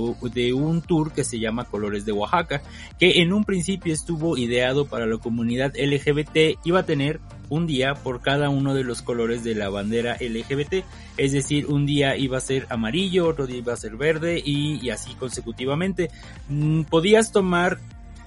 un 0.52 0.82
tour 0.82 1.10
que 1.10 1.24
se 1.24 1.38
llama 1.38 1.64
Colores 1.64 2.04
de 2.04 2.12
Oaxaca, 2.12 2.62
que 2.98 3.22
en 3.22 3.32
un 3.32 3.44
principio 3.44 3.92
estuvo 3.92 4.36
ideado 4.36 4.86
para 4.86 5.06
la 5.06 5.16
comunidad 5.16 5.72
LGBT, 5.74 6.58
iba 6.64 6.80
a 6.80 6.86
tener 6.86 7.18
un 7.48 7.66
día 7.66 7.94
por 7.94 8.20
cada 8.20 8.50
uno 8.50 8.74
de 8.74 8.84
los 8.84 9.02
colores 9.02 9.42
de 9.42 9.54
la 9.54 9.68
bandera 9.70 10.18
LGBT, 10.20 10.84
es 11.16 11.32
decir, 11.32 11.66
un 11.66 11.86
día 11.86 12.16
iba 12.16 12.36
a 12.36 12.40
ser 12.40 12.66
amarillo, 12.68 13.26
otro 13.26 13.46
día 13.46 13.58
iba 13.58 13.72
a 13.72 13.76
ser 13.76 13.96
verde 13.96 14.42
y, 14.44 14.78
y 14.84 14.90
así 14.90 15.14
consecutivamente. 15.14 16.10
Mm, 16.48 16.82
podías 16.82 17.32
tomar 17.32 17.78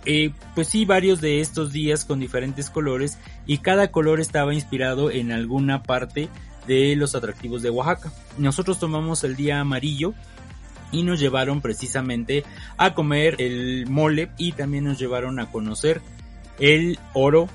eh, 0.06 0.32
pues 0.56 0.68
sí, 0.68 0.86
varios 0.86 1.22
de 1.22 1.42
estos 1.42 1.72
días 1.72 2.06
con 2.06 2.20
diferentes 2.20 2.70
colores 2.70 3.18
y 3.46 3.60
cada 3.60 3.92
color 3.92 4.20
estaba 4.20 4.54
inspirado 4.54 5.12
en 5.12 5.32
alguna 5.32 5.84
parte 5.84 6.30
de 6.68 6.96
los 6.96 7.16
atractivos 7.16 7.62
de 7.62 7.70
Oaxaca. 7.70 8.12
Nosotros 8.38 8.80
tomamos 8.80 9.24
el 9.24 9.36
día 9.36 9.60
amarillo 9.60 10.14
y 10.92 11.04
nos 11.04 11.20
llevaron 11.20 11.62
precisamente 11.62 12.44
a 12.78 12.94
comer 12.94 13.36
el 13.40 13.88
mole 13.88 14.30
y 14.38 14.54
también 14.54 14.86
nos 14.86 15.00
llevaron 15.00 15.40
a 15.40 15.52
conocer 15.52 16.02
el 16.60 17.00
oro 17.14 17.50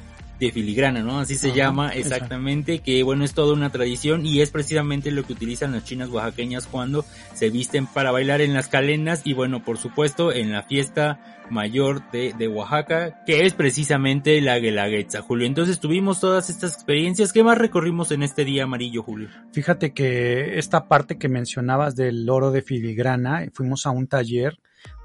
de 0.46 0.52
filigrana, 0.52 1.02
¿no? 1.02 1.20
Así 1.20 1.36
se 1.36 1.52
llama 1.52 1.90
exactamente, 1.90 2.80
que 2.80 3.02
bueno, 3.02 3.24
es 3.24 3.34
toda 3.34 3.52
una 3.52 3.70
tradición 3.70 4.26
y 4.26 4.40
es 4.40 4.50
precisamente 4.50 5.10
lo 5.10 5.24
que 5.24 5.32
utilizan 5.32 5.72
las 5.72 5.84
chinas 5.84 6.08
oaxaqueñas 6.08 6.66
cuando 6.66 7.04
se 7.34 7.50
visten 7.50 7.86
para 7.86 8.10
bailar 8.10 8.40
en 8.40 8.54
las 8.54 8.68
calenas 8.68 9.22
y 9.24 9.32
bueno, 9.32 9.64
por 9.64 9.78
supuesto, 9.78 10.32
en 10.32 10.52
la 10.52 10.62
fiesta 10.62 11.20
mayor 11.50 12.10
de, 12.10 12.32
de 12.32 12.48
Oaxaca, 12.48 13.22
que 13.26 13.44
es 13.44 13.52
precisamente 13.52 14.40
la 14.40 14.58
Guelaguetza, 14.58 15.22
Julio. 15.22 15.46
Entonces 15.46 15.80
tuvimos 15.80 16.20
todas 16.20 16.50
estas 16.50 16.74
experiencias. 16.74 17.32
¿Qué 17.32 17.42
más 17.42 17.58
recorrimos 17.58 18.10
en 18.12 18.22
este 18.22 18.44
día 18.44 18.64
amarillo, 18.64 19.02
Julio? 19.02 19.28
Fíjate 19.52 19.92
que 19.92 20.58
esta 20.58 20.88
parte 20.88 21.18
que 21.18 21.28
mencionabas 21.28 21.96
del 21.96 22.28
oro 22.28 22.50
de 22.50 22.62
filigrana, 22.62 23.46
fuimos 23.52 23.86
a 23.86 23.90
un 23.90 24.06
taller 24.06 24.58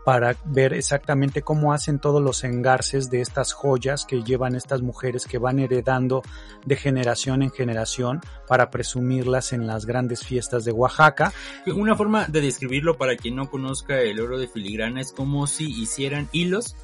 para 0.10 0.36
ver 0.44 0.74
exactamente 0.74 1.44
cómo 1.44 1.72
hacen 1.72 2.00
todos 2.00 2.20
los 2.20 2.44
engarces 2.44 3.12
de 3.12 3.22
estas 3.22 3.54
joyas 3.54 4.06
que 4.06 4.24
llevan 4.24 4.56
estas 4.56 4.82
mujeres 4.82 5.28
que 5.28 5.38
van 5.38 5.60
heredando 5.60 6.24
de 6.66 6.76
generación 6.78 7.44
en 7.44 7.52
generación 7.52 8.20
para 8.48 8.72
presumirlas 8.72 9.54
en 9.54 9.68
las 9.68 9.86
grandes 9.86 10.26
fiestas 10.26 10.66
de 10.66 10.72
Oaxaca. 10.72 11.32
Una 11.68 11.96
forma 11.96 12.26
de 12.26 12.42
describirlo 12.42 12.98
para 12.98 13.18
quien 13.18 13.36
no 13.36 13.52
conozca 13.52 14.02
el 14.02 14.20
oro 14.20 14.40
de 14.40 14.48
filigrana 14.48 15.00
es 15.00 15.12
como 15.12 15.46
si 15.46 15.70
hicieran 15.80 16.28
hilos 16.32 16.76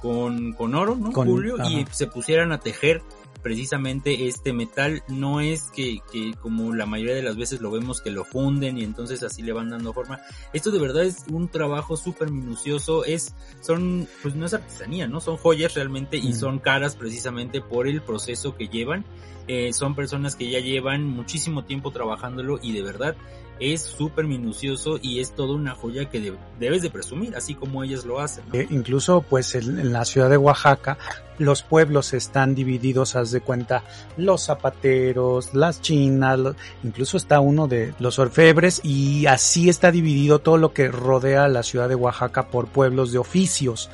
con, 0.00 0.52
con 0.52 0.74
oro, 0.74 0.96
¿no, 0.96 1.12
Julio? 1.12 1.58
Y 1.64 1.86
se 1.92 2.08
pusieran 2.08 2.50
a 2.50 2.58
tejer 2.58 3.00
precisamente 3.42 4.28
este 4.28 4.52
metal 4.52 5.02
no 5.08 5.40
es 5.40 5.64
que, 5.74 6.00
que, 6.12 6.34
como 6.40 6.74
la 6.74 6.86
mayoría 6.86 7.14
de 7.14 7.22
las 7.22 7.36
veces 7.36 7.60
lo 7.60 7.70
vemos 7.70 8.00
que 8.00 8.10
lo 8.10 8.24
funden 8.24 8.78
y 8.78 8.84
entonces 8.84 9.22
así 9.22 9.42
le 9.42 9.52
van 9.52 9.70
dando 9.70 9.92
forma. 9.92 10.20
Esto 10.52 10.70
de 10.70 10.78
verdad 10.78 11.04
es 11.04 11.24
un 11.30 11.48
trabajo 11.48 11.96
súper 11.96 12.30
minucioso, 12.30 13.04
es, 13.04 13.34
son, 13.60 14.08
pues 14.22 14.34
no 14.34 14.46
es 14.46 14.54
artesanía, 14.54 15.06
¿no? 15.08 15.20
Son 15.20 15.36
joyas 15.36 15.74
realmente 15.74 16.16
y 16.16 16.32
son 16.32 16.58
caras 16.58 16.96
precisamente 16.96 17.60
por 17.60 17.86
el 17.86 18.02
proceso 18.02 18.54
que 18.56 18.68
llevan. 18.68 19.04
Eh, 19.48 19.72
son 19.72 19.96
personas 19.96 20.36
que 20.36 20.48
ya 20.48 20.60
llevan 20.60 21.04
muchísimo 21.04 21.64
tiempo 21.64 21.90
trabajándolo 21.90 22.60
y 22.62 22.72
de 22.72 22.82
verdad 22.82 23.16
es 23.58 23.82
súper 23.82 24.26
minucioso 24.26 24.98
y 25.00 25.20
es 25.20 25.34
toda 25.34 25.54
una 25.54 25.74
joya 25.74 26.08
que 26.08 26.34
debes 26.58 26.82
de 26.82 26.90
presumir, 26.90 27.36
así 27.36 27.54
como 27.54 27.84
ellas 27.84 28.04
lo 28.04 28.20
hacen. 28.20 28.44
Eh, 28.52 28.66
incluso 28.70 29.22
pues 29.22 29.54
en, 29.54 29.92
la 29.92 30.04
ciudad 30.04 30.30
de 30.30 30.36
Oaxaca 30.36 30.98
los 31.38 31.62
pueblos 31.62 32.12
están 32.12 32.54
divididos, 32.54 33.16
haz 33.16 33.30
de 33.30 33.40
cuenta, 33.40 33.82
los 34.16 34.46
zapateros, 34.46 35.54
las 35.54 35.80
chinas, 35.80 36.38
incluso 36.82 37.16
está 37.16 37.40
uno 37.40 37.68
de 37.68 37.94
los 37.98 38.18
orfebres 38.18 38.80
y 38.84 39.26
así 39.26 39.68
está 39.68 39.90
dividido 39.90 40.38
todo 40.38 40.56
lo 40.56 40.72
que 40.72 40.88
rodea 40.88 41.48
la 41.48 41.62
ciudad 41.62 41.88
de 41.88 41.94
Oaxaca 41.94 42.48
por 42.48 42.68
pueblos 42.68 43.12
de 43.12 43.18
oficios. 43.18 43.90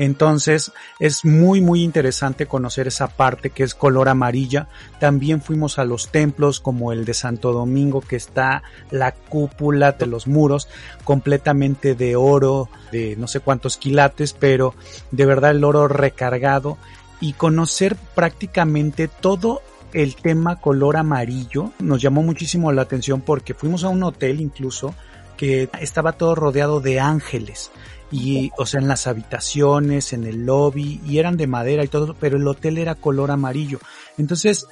Entonces 0.00 0.72
es 0.98 1.26
muy 1.26 1.60
muy 1.60 1.82
interesante 1.82 2.46
conocer 2.46 2.88
esa 2.88 3.08
parte 3.08 3.50
que 3.50 3.64
es 3.64 3.74
color 3.74 4.08
amarilla. 4.08 4.66
También 4.98 5.42
fuimos 5.42 5.78
a 5.78 5.84
los 5.84 6.08
templos 6.08 6.58
como 6.58 6.92
el 6.92 7.04
de 7.04 7.12
Santo 7.12 7.52
Domingo 7.52 8.00
que 8.00 8.16
está 8.16 8.62
la 8.90 9.12
cúpula 9.12 9.92
de 9.92 10.06
los 10.06 10.26
muros 10.26 10.68
completamente 11.04 11.94
de 11.94 12.16
oro, 12.16 12.70
de 12.92 13.14
no 13.16 13.28
sé 13.28 13.40
cuántos 13.40 13.76
quilates, 13.76 14.32
pero 14.32 14.74
de 15.10 15.26
verdad 15.26 15.50
el 15.50 15.64
oro 15.64 15.86
recargado 15.86 16.78
y 17.20 17.34
conocer 17.34 17.96
prácticamente 18.14 19.08
todo 19.08 19.62
el 19.92 20.14
tema 20.16 20.56
color 20.56 20.96
amarillo 20.96 21.72
nos 21.80 22.00
llamó 22.00 22.22
muchísimo 22.22 22.72
la 22.72 22.82
atención 22.82 23.20
porque 23.20 23.54
fuimos 23.54 23.84
a 23.84 23.88
un 23.88 24.02
hotel 24.02 24.40
incluso 24.40 24.94
que 25.36 25.68
estaba 25.80 26.12
todo 26.12 26.34
rodeado 26.34 26.80
de 26.80 27.00
ángeles 27.00 27.70
y 28.12 28.50
o 28.56 28.66
sea 28.66 28.80
en 28.80 28.88
las 28.88 29.06
habitaciones, 29.06 30.12
en 30.12 30.24
el 30.24 30.44
lobby 30.44 31.00
y 31.06 31.18
eran 31.18 31.36
de 31.36 31.46
madera 31.46 31.84
y 31.84 31.88
todo, 31.88 32.14
pero 32.18 32.36
el 32.36 32.46
hotel 32.46 32.78
era 32.78 32.94
color 32.94 33.30
amarillo. 33.30 33.78
Entonces, 34.18 34.66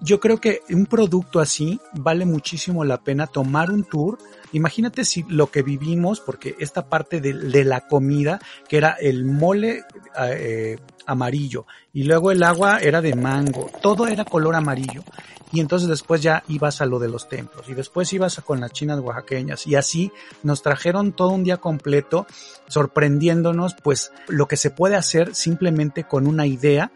yo 0.00 0.20
creo 0.20 0.40
que 0.40 0.62
un 0.70 0.86
producto 0.86 1.40
así 1.40 1.80
vale 1.92 2.24
muchísimo 2.24 2.84
la 2.84 2.98
pena 2.98 3.26
tomar 3.26 3.70
un 3.70 3.84
tour. 3.84 4.18
Imagínate 4.52 5.04
si 5.04 5.24
lo 5.28 5.50
que 5.50 5.62
vivimos, 5.62 6.20
porque 6.20 6.56
esta 6.58 6.88
parte 6.88 7.20
de, 7.20 7.64
la 7.64 7.86
comida, 7.88 8.40
que 8.68 8.76
era 8.76 8.92
el 8.92 9.24
mole 9.24 9.84
eh, 10.18 10.78
amarillo 11.06 11.66
y 11.92 12.04
luego 12.04 12.30
el 12.30 12.42
agua 12.42 12.78
era 12.78 13.00
de 13.00 13.14
mango, 13.14 13.70
todo 13.82 14.06
era 14.06 14.24
color 14.24 14.54
amarillo 14.54 15.02
y 15.50 15.60
entonces 15.60 15.88
después 15.88 16.22
ya 16.22 16.44
ibas 16.48 16.80
a 16.80 16.86
lo 16.86 16.98
de 16.98 17.08
los 17.08 17.28
templos 17.28 17.68
y 17.68 17.74
después 17.74 18.12
ibas 18.12 18.36
con 18.44 18.60
las 18.60 18.72
chinas 18.72 19.00
oaxaqueñas 19.00 19.66
y 19.66 19.74
así 19.74 20.12
nos 20.42 20.62
trajeron 20.62 21.12
todo 21.12 21.30
un 21.30 21.44
día 21.44 21.56
completo 21.56 22.26
sorprendiéndonos 22.68 23.74
pues 23.82 24.12
lo 24.28 24.46
que 24.46 24.58
se 24.58 24.70
puede 24.70 24.96
hacer 24.96 25.34
simplemente 25.34 26.04
con 26.04 26.26
una 26.26 26.46
idea 26.46 26.92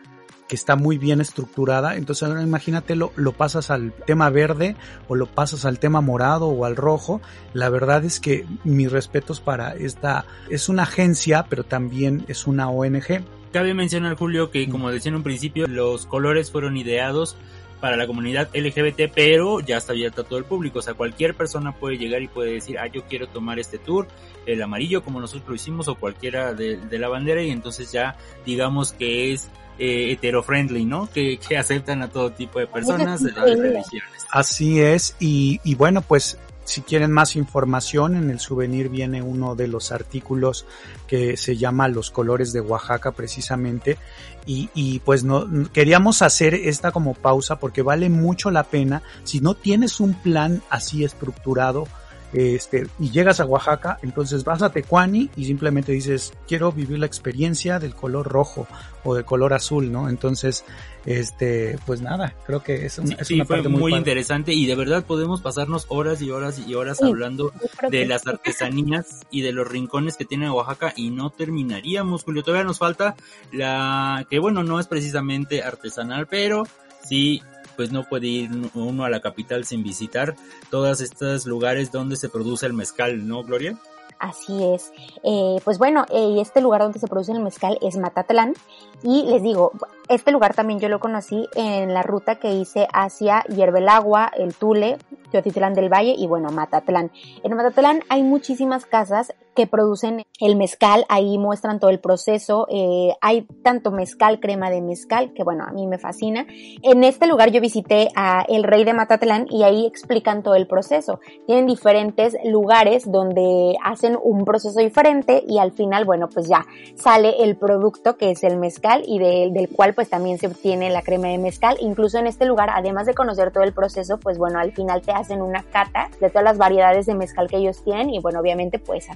que 0.49 0.57
está 0.57 0.77
muy 0.77 0.99
bien 0.99 1.21
estructurada. 1.21 1.97
Entonces 1.97 2.29
ahora 2.29 2.43
imagínate 2.43 2.97
lo, 2.97 3.13
lo 3.17 3.33
pasas 3.33 3.71
al 3.71 3.93
tema 3.93 4.31
verde 4.31 4.77
o 5.09 5.15
lo 5.15 5.27
pasas 5.27 5.65
al 5.65 5.79
tema 5.79 6.01
morado 6.01 6.49
o 6.49 6.65
al 6.65 6.77
rojo. 6.77 7.21
La 7.53 7.69
verdad 7.69 8.05
es 8.05 8.21
que 8.21 8.47
mis 8.65 8.91
respetos 8.91 9.41
para 9.41 9.75
esta, 9.75 10.25
es 10.51 10.69
una 10.69 10.83
agencia, 10.85 11.47
pero 11.49 11.65
también 11.65 12.25
es 12.29 12.47
una 12.47 12.69
ONG. 12.69 13.23
Cabe 13.53 13.75
mencionar, 13.75 14.17
Julio, 14.17 14.51
que 14.51 14.69
como 14.69 14.91
decía 14.91 15.11
en 15.11 15.17
un 15.17 15.23
principio, 15.23 15.67
los 15.67 16.07
colores 16.07 16.51
fueron 16.51 16.77
ideados 16.79 17.37
para 17.83 17.97
la 17.97 18.07
comunidad 18.07 18.49
LGBT, 18.55 19.13
pero 19.13 19.59
ya 19.59 19.77
está 19.77 19.93
abierto 19.93 20.23
a 20.23 20.25
todo 20.25 20.39
el 20.39 20.45
público. 20.45 20.79
O 20.79 20.83
sea, 20.83 20.95
cualquier 20.95 21.35
persona 21.35 21.73
puede 21.73 21.99
llegar 21.99 22.23
y 22.23 22.29
puede 22.29 22.53
decir, 22.53 22.79
ah, 22.79 22.87
yo 22.87 23.03
quiero 23.07 23.27
tomar 23.27 23.59
este 23.59 23.77
tour, 23.77 24.07
el 24.47 24.63
amarillo 24.63 25.03
como 25.03 25.21
nosotros 25.21 25.49
lo 25.49 25.55
hicimos, 25.57 25.89
o 25.89 25.97
cualquiera 25.97 26.55
de, 26.55 26.77
de 26.77 26.99
la 27.01 27.09
bandera, 27.09 27.43
y 27.43 27.51
entonces 27.51 27.91
ya 27.91 28.17
digamos 28.47 28.93
que 28.93 29.33
es 29.33 29.49
eh, 29.81 30.13
hetero-friendly, 30.13 30.85
¿no? 30.85 31.11
Que, 31.13 31.39
que, 31.39 31.57
aceptan 31.57 32.03
a 32.03 32.09
todo 32.09 32.31
tipo 32.31 32.61
de 32.61 32.69
personas 32.69 33.21
de 33.21 33.33
las 33.33 33.59
religiones. 33.59 34.27
Así 34.31 34.81
es, 34.81 35.17
y, 35.19 35.61
y 35.65 35.75
bueno, 35.75 36.03
pues 36.03 36.39
si 36.65 36.83
quieren 36.83 37.11
más 37.11 37.37
información, 37.37 38.17
en 38.17 38.31
el 38.31 38.39
souvenir 38.39 38.89
viene 38.89 39.23
uno 39.23 39.55
de 39.55 39.69
los 39.69 39.93
artículos 39.93 40.67
que 41.07 41.37
se 41.37 41.57
llama 41.57 41.89
Los 41.89 42.11
colores 42.11 42.53
de 42.53 42.61
Oaxaca 42.61 43.13
precisamente. 43.13 43.99
Y, 44.47 44.71
y 44.75 45.01
pues 45.01 45.25
no, 45.25 45.47
queríamos 45.73 46.23
hacer 46.23 46.55
esta 46.55 46.93
como 46.93 47.15
pausa 47.15 47.59
porque 47.59 47.83
vale 47.83 48.09
mucho 48.09 48.51
la 48.51 48.65
pena. 48.65 49.03
Si 49.25 49.41
no 49.41 49.55
tienes 49.55 50.01
un 50.01 50.15
plan 50.15 50.63
así 50.71 51.05
estructurado, 51.05 51.87
este, 52.33 52.87
y 52.99 53.11
llegas 53.11 53.41
a 53.41 53.45
Oaxaca, 53.45 53.99
entonces 54.03 54.43
vas 54.43 54.63
a 54.63 54.71
Tecuani 54.71 55.29
y 55.37 55.45
simplemente 55.45 55.93
dices, 55.93 56.33
quiero 56.49 56.73
vivir 56.73 56.99
la 56.99 57.07
experiencia 57.07 57.79
del 57.79 57.95
color 57.95 58.27
rojo 58.27 58.67
o 59.05 59.15
de 59.15 59.25
color 59.25 59.53
azul, 59.53 59.93
¿no? 59.93 60.09
Entonces, 60.09 60.65
este, 61.05 61.79
pues 61.87 62.01
nada, 62.01 62.35
creo 62.47 62.63
que 62.63 62.87
es, 62.87 62.95
sí, 62.95 63.17
es 63.19 63.27
sí, 63.27 63.41
fue 63.45 63.63
muy, 63.63 63.81
muy, 63.81 63.95
interesante 63.95 64.53
y 64.53 64.67
de 64.67 64.75
verdad 64.75 65.05
podemos 65.05 65.41
pasarnos 65.41 65.87
horas 65.89 66.23
y 66.23 66.31
horas 66.31 66.61
y 66.65 66.75
horas 66.75 66.99
Sí, 66.99 67.07
hablando 67.07 67.53
de 67.83 67.91
que 67.91 68.07
las 68.07 68.27
artesanías 68.27 69.27
y 69.31 69.43
de 69.43 69.53
los 69.53 69.67
rincones 69.67 70.17
que 70.17 70.25
tiene 70.25 70.51
Oaxaca 70.51 70.93
y 70.97 71.11
no 71.11 71.31
terminaríamos, 71.31 72.25
Julio. 72.25 72.43
Todavía 72.43 72.65
nos 72.65 72.79
falta 72.79 73.17
la 73.53 74.27
que 74.31 74.39
bueno, 74.39 74.63
no 74.63 74.79
es 74.79 74.87
precisamente 74.87 75.63
artesanal, 75.63 76.27
pero 76.27 76.65
sí 77.05 77.43
pues 77.77 77.91
no 77.91 78.05
puede 78.05 78.27
ir 78.27 78.51
uno 78.75 79.05
a 79.05 79.11
la 79.11 79.21
capital 79.21 79.65
sin 79.65 79.83
visitar 79.83 80.37
todos 80.71 81.01
estos 81.01 81.47
lugares 81.47 81.91
donde 81.91 82.17
se 82.17 82.29
produce 82.29 82.67
el 82.67 82.75
mezcal, 82.75 83.27
¿no, 83.27 83.43
Gloria? 83.43 83.79
Así 84.23 84.73
es. 84.73 84.93
Eh, 85.25 85.61
pues 85.65 85.79
bueno, 85.79 86.07
eh, 86.09 86.37
este 86.41 86.61
lugar 86.61 86.81
donde 86.81 87.01
se 87.01 87.09
produce 87.09 87.33
el 87.33 87.41
mezcal 87.41 87.77
es 87.83 87.97
Matatlán. 87.97 88.55
Y 89.03 89.25
les 89.25 89.43
digo, 89.43 89.73
este 90.09 90.31
lugar 90.31 90.55
también 90.55 90.79
yo 90.79 90.89
lo 90.89 91.01
conocí 91.01 91.49
en 91.57 91.93
la 91.93 92.03
ruta 92.03 92.37
que 92.37 92.55
hice 92.55 92.87
hacia 92.93 93.43
Hierbelagua, 93.49 94.31
El 94.37 94.55
Tule, 94.55 94.99
Teotitlán 95.33 95.75
del 95.75 95.93
Valle 95.93 96.15
y 96.17 96.29
bueno, 96.29 96.53
Matatlán. 96.53 97.11
En 97.43 97.57
Matatlán 97.57 98.05
hay 98.09 98.23
muchísimas 98.23 98.87
casas 98.87 99.35
que 99.55 99.67
producen 99.67 100.25
el 100.41 100.57
mezcal, 100.57 101.05
ahí 101.09 101.39
muestran 101.39 101.79
todo 101.79 101.91
el 101.91 102.01
proceso, 102.01 102.67
eh, 102.71 103.15
hay 103.21 103.47
tanto 103.63 103.91
mezcal, 103.91 104.41
crema 104.41 104.71
de 104.71 104.81
mezcal, 104.81 105.33
que 105.35 105.45
bueno, 105.45 105.65
a 105.65 105.73
mí 105.73 105.87
me 105.87 105.99
fascina. 105.99 106.47
En 106.83 107.05
este 107.05 107.27
lugar 107.27 107.51
yo 107.51 107.61
visité 107.61 108.09
a 108.17 108.45
El 108.49 108.65
Rey 108.65 108.85
de 108.85 108.95
Matatlán 108.95 109.47
y 109.51 109.63
ahí 109.63 109.87
explican 109.87 110.43
todo 110.43 110.55
el 110.55 110.67
proceso. 110.67 111.21
Tienen 111.47 111.67
diferentes 111.67 112.37
lugares 112.45 113.11
donde 113.11 113.77
hacen 113.85 114.19
un 114.23 114.45
proceso 114.45 114.81
diferente 114.81 115.45
y 115.47 115.59
al 115.59 115.73
final, 115.73 116.05
bueno, 116.05 116.29
pues 116.29 116.49
ya 116.49 116.67
sale 116.95 117.43
el 117.43 117.57
producto 117.57 118.17
que 118.17 118.31
es 118.31 118.43
el 118.45 118.57
mezcal 118.57 119.03
y 119.07 119.19
de, 119.19 119.51
del 119.53 119.69
cual 119.69 119.95
pues 119.95 120.09
también 120.09 120.39
se 120.39 120.47
obtiene 120.47 120.91
la 120.91 121.03
crema 121.03 121.29
de 121.29 121.39
mezcal. 121.39 121.77
Incluso 121.81 122.19
en 122.19 122.27
este 122.27 122.47
lugar, 122.47 122.71
además 122.71 123.07
de 123.07 123.15
conocer 123.15 123.53
todo 123.53 123.65
el 123.65 123.73
proceso, 123.73 124.19
pues 124.19 124.39
bueno, 124.39 124.59
al 124.59 124.73
final 124.73 125.03
te 125.03 125.13
hacen 125.13 125.43
una 125.43 125.63
cata 125.63 126.09
de 126.21 126.29
todas 126.29 126.45
las 126.45 126.59
variedades 126.59 127.07
de 127.07 127.15
mezcal 127.15 127.49
que 127.49 127.57
ellos 127.57 127.83
tienen 127.85 128.11
y 128.11 128.19
bueno, 128.21 128.41
obviamente 128.41 128.79
puedes 128.79 129.09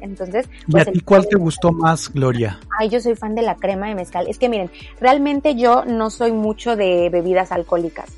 Entonces, 0.00 0.48
¿Y 0.66 0.72
pues 0.72 0.88
a 0.88 0.92
ti 0.92 1.00
cuál 1.00 1.26
te 1.28 1.36
gustó 1.36 1.72
más, 1.72 2.12
Gloria? 2.12 2.60
Ay, 2.78 2.88
yo 2.88 3.00
soy 3.00 3.14
fan 3.14 3.34
de 3.34 3.42
la 3.42 3.56
crema 3.56 3.88
de 3.88 3.94
mezcal. 3.94 4.26
Es 4.28 4.38
que 4.38 4.48
miren, 4.48 4.70
realmente 5.00 5.54
yo 5.54 5.84
no 5.84 6.10
soy 6.10 6.32
mucho 6.32 6.76
de 6.76 7.08
bebidas 7.10 7.52
alcohólicas. 7.52 8.10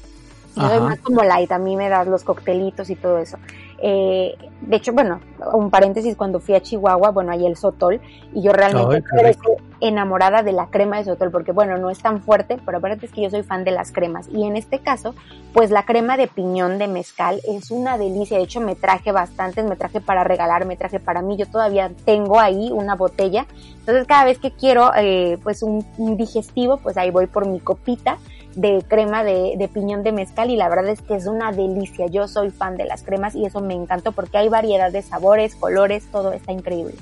Yo 0.56 0.68
soy 0.68 0.80
más 0.80 0.98
como 1.00 1.22
light, 1.22 1.52
a 1.52 1.58
mí 1.58 1.76
me 1.76 1.90
das 1.90 2.06
los 2.06 2.24
coctelitos 2.24 2.88
y 2.88 2.96
todo 2.96 3.18
eso. 3.18 3.36
Eh, 3.78 4.34
de 4.62 4.76
hecho, 4.76 4.92
bueno, 4.92 5.20
un 5.52 5.70
paréntesis, 5.70 6.16
cuando 6.16 6.40
fui 6.40 6.54
a 6.54 6.60
Chihuahua, 6.60 7.10
bueno, 7.10 7.32
ahí 7.32 7.46
el 7.46 7.56
sotol, 7.56 8.00
y 8.32 8.42
yo 8.42 8.52
realmente 8.52 9.02
rico. 9.22 9.56
enamorada 9.80 10.42
de 10.42 10.52
la 10.52 10.68
crema 10.68 10.96
de 10.98 11.04
sotol, 11.04 11.30
porque 11.30 11.52
bueno, 11.52 11.76
no 11.76 11.90
es 11.90 11.98
tan 11.98 12.22
fuerte, 12.22 12.58
pero 12.64 12.78
aparte 12.78 13.06
es 13.06 13.12
que 13.12 13.22
yo 13.22 13.30
soy 13.30 13.42
fan 13.42 13.64
de 13.64 13.70
las 13.70 13.92
cremas. 13.92 14.28
Y 14.28 14.44
en 14.44 14.56
este 14.56 14.78
caso, 14.78 15.14
pues 15.52 15.70
la 15.70 15.84
crema 15.84 16.16
de 16.16 16.26
piñón 16.26 16.78
de 16.78 16.88
mezcal 16.88 17.40
es 17.46 17.70
una 17.70 17.98
delicia. 17.98 18.38
De 18.38 18.44
hecho, 18.44 18.60
me 18.60 18.74
traje 18.74 19.12
bastantes, 19.12 19.64
me 19.64 19.76
traje 19.76 20.00
para 20.00 20.24
regalar, 20.24 20.64
me 20.64 20.76
traje 20.76 20.98
para 20.98 21.20
mí. 21.20 21.36
Yo 21.36 21.46
todavía 21.46 21.90
tengo 22.04 22.40
ahí 22.40 22.70
una 22.72 22.94
botella. 22.94 23.46
Entonces, 23.80 24.06
cada 24.06 24.24
vez 24.24 24.38
que 24.38 24.52
quiero, 24.52 24.90
eh, 24.96 25.38
pues 25.42 25.62
un, 25.62 25.84
un 25.98 26.16
digestivo, 26.16 26.78
pues 26.78 26.96
ahí 26.96 27.10
voy 27.10 27.26
por 27.26 27.46
mi 27.46 27.60
copita 27.60 28.18
de 28.56 28.82
crema 28.88 29.22
de, 29.22 29.54
de 29.56 29.68
piñón 29.68 30.02
de 30.02 30.10
mezcal 30.10 30.50
y 30.50 30.56
la 30.56 30.68
verdad 30.68 30.88
es 30.88 31.02
que 31.02 31.14
es 31.14 31.26
una 31.26 31.52
delicia. 31.52 32.06
Yo 32.06 32.26
soy 32.26 32.50
fan 32.50 32.76
de 32.76 32.86
las 32.86 33.02
cremas 33.02 33.34
y 33.36 33.44
eso 33.44 33.60
me 33.60 33.74
encantó 33.74 34.12
porque 34.12 34.38
hay 34.38 34.48
variedad 34.48 34.90
de 34.90 35.02
sabores, 35.02 35.54
colores, 35.54 36.04
todo 36.10 36.32
está 36.32 36.52
increíble. 36.52 36.94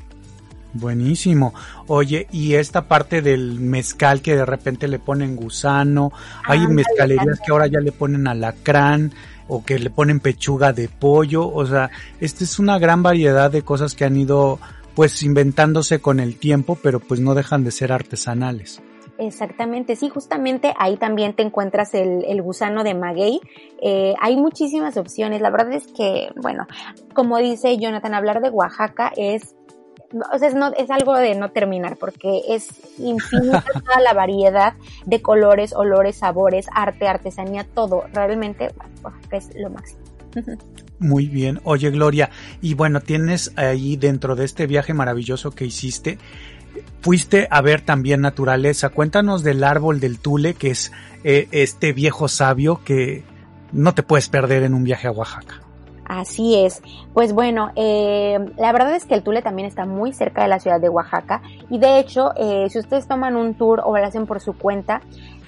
Buenísimo. 0.74 1.54
Oye, 1.86 2.26
y 2.32 2.54
esta 2.54 2.88
parte 2.88 3.22
del 3.22 3.60
mezcal 3.60 4.20
que 4.20 4.34
de 4.34 4.44
repente 4.44 4.88
le 4.88 4.98
ponen 4.98 5.36
gusano, 5.36 6.12
hay 6.44 6.66
mezcalerías 6.66 7.38
que 7.38 7.52
ahora 7.52 7.68
ya 7.68 7.78
le 7.78 7.92
ponen 7.92 8.26
alacrán 8.26 9.12
o 9.46 9.64
que 9.64 9.78
le 9.78 9.90
ponen 9.90 10.18
pechuga 10.18 10.72
de 10.72 10.88
pollo, 10.88 11.48
o 11.48 11.64
sea, 11.64 11.90
esta 12.20 12.42
es 12.42 12.58
una 12.58 12.78
gran 12.78 13.02
variedad 13.02 13.52
de 13.52 13.62
cosas 13.62 13.94
que 13.94 14.04
han 14.04 14.16
ido 14.16 14.58
pues 14.94 15.22
inventándose 15.22 16.00
con 16.00 16.18
el 16.18 16.36
tiempo, 16.36 16.76
pero 16.82 16.98
pues 16.98 17.20
no 17.20 17.34
dejan 17.34 17.62
de 17.62 17.70
ser 17.70 17.92
artesanales. 17.92 18.80
Exactamente, 19.18 19.94
sí, 19.94 20.08
justamente 20.08 20.74
ahí 20.76 20.96
también 20.96 21.34
te 21.34 21.42
encuentras 21.42 21.94
el, 21.94 22.24
el 22.24 22.42
gusano 22.42 22.82
de 22.82 22.94
maguey. 22.94 23.40
Eh, 23.80 24.14
hay 24.20 24.36
muchísimas 24.36 24.96
opciones. 24.96 25.40
La 25.40 25.50
verdad 25.50 25.72
es 25.72 25.86
que, 25.86 26.30
bueno, 26.42 26.66
como 27.14 27.38
dice 27.38 27.76
Jonathan, 27.78 28.14
hablar 28.14 28.40
de 28.40 28.50
Oaxaca 28.50 29.12
es, 29.16 29.54
o 30.32 30.38
sea, 30.38 30.48
es, 30.48 30.54
no, 30.54 30.72
es 30.76 30.90
algo 30.90 31.14
de 31.14 31.36
no 31.36 31.52
terminar 31.52 31.96
porque 31.96 32.42
es 32.48 32.68
infinita 32.98 33.64
toda 33.72 34.00
la 34.00 34.14
variedad 34.14 34.74
de 35.06 35.22
colores, 35.22 35.72
olores, 35.74 36.16
sabores, 36.16 36.66
arte, 36.74 37.06
artesanía, 37.06 37.64
todo. 37.72 38.04
Realmente, 38.12 38.70
Oaxaca 39.02 39.36
es 39.36 39.50
lo 39.54 39.70
máximo. 39.70 40.02
Muy 40.98 41.28
bien. 41.28 41.60
Oye, 41.64 41.90
Gloria, 41.90 42.30
y 42.60 42.74
bueno, 42.74 43.00
tienes 43.00 43.52
ahí 43.56 43.96
dentro 43.96 44.34
de 44.36 44.44
este 44.44 44.66
viaje 44.66 44.94
maravilloso 44.94 45.50
que 45.50 45.64
hiciste, 45.64 46.18
fuiste 47.00 47.48
a 47.50 47.60
ver 47.60 47.80
también 47.80 48.20
naturaleza. 48.20 48.88
Cuéntanos 48.88 49.42
del 49.42 49.64
árbol 49.64 50.00
del 50.00 50.18
Tule, 50.18 50.54
que 50.54 50.70
es 50.70 50.92
eh, 51.22 51.48
este 51.52 51.92
viejo 51.92 52.28
sabio 52.28 52.80
que 52.84 53.24
no 53.72 53.94
te 53.94 54.02
puedes 54.02 54.28
perder 54.28 54.62
en 54.62 54.74
un 54.74 54.84
viaje 54.84 55.08
a 55.08 55.12
Oaxaca. 55.12 55.60
Así 56.06 56.54
es. 56.56 56.82
Pues 57.14 57.32
bueno, 57.32 57.70
eh, 57.76 58.38
la 58.58 58.72
verdad 58.72 58.94
es 58.94 59.06
que 59.06 59.14
el 59.14 59.22
Tule 59.22 59.42
también 59.42 59.66
está 59.66 59.86
muy 59.86 60.12
cerca 60.12 60.42
de 60.42 60.48
la 60.48 60.60
ciudad 60.60 60.80
de 60.80 60.88
Oaxaca 60.88 61.40
y 61.70 61.78
de 61.78 61.98
hecho, 61.98 62.32
eh, 62.36 62.68
si 62.68 62.78
ustedes 62.78 63.08
toman 63.08 63.36
un 63.36 63.54
tour 63.54 63.80
o 63.84 63.96
lo 63.96 64.04
hacen 64.04 64.26
por 64.26 64.40
su 64.40 64.52
cuenta, 64.52 65.00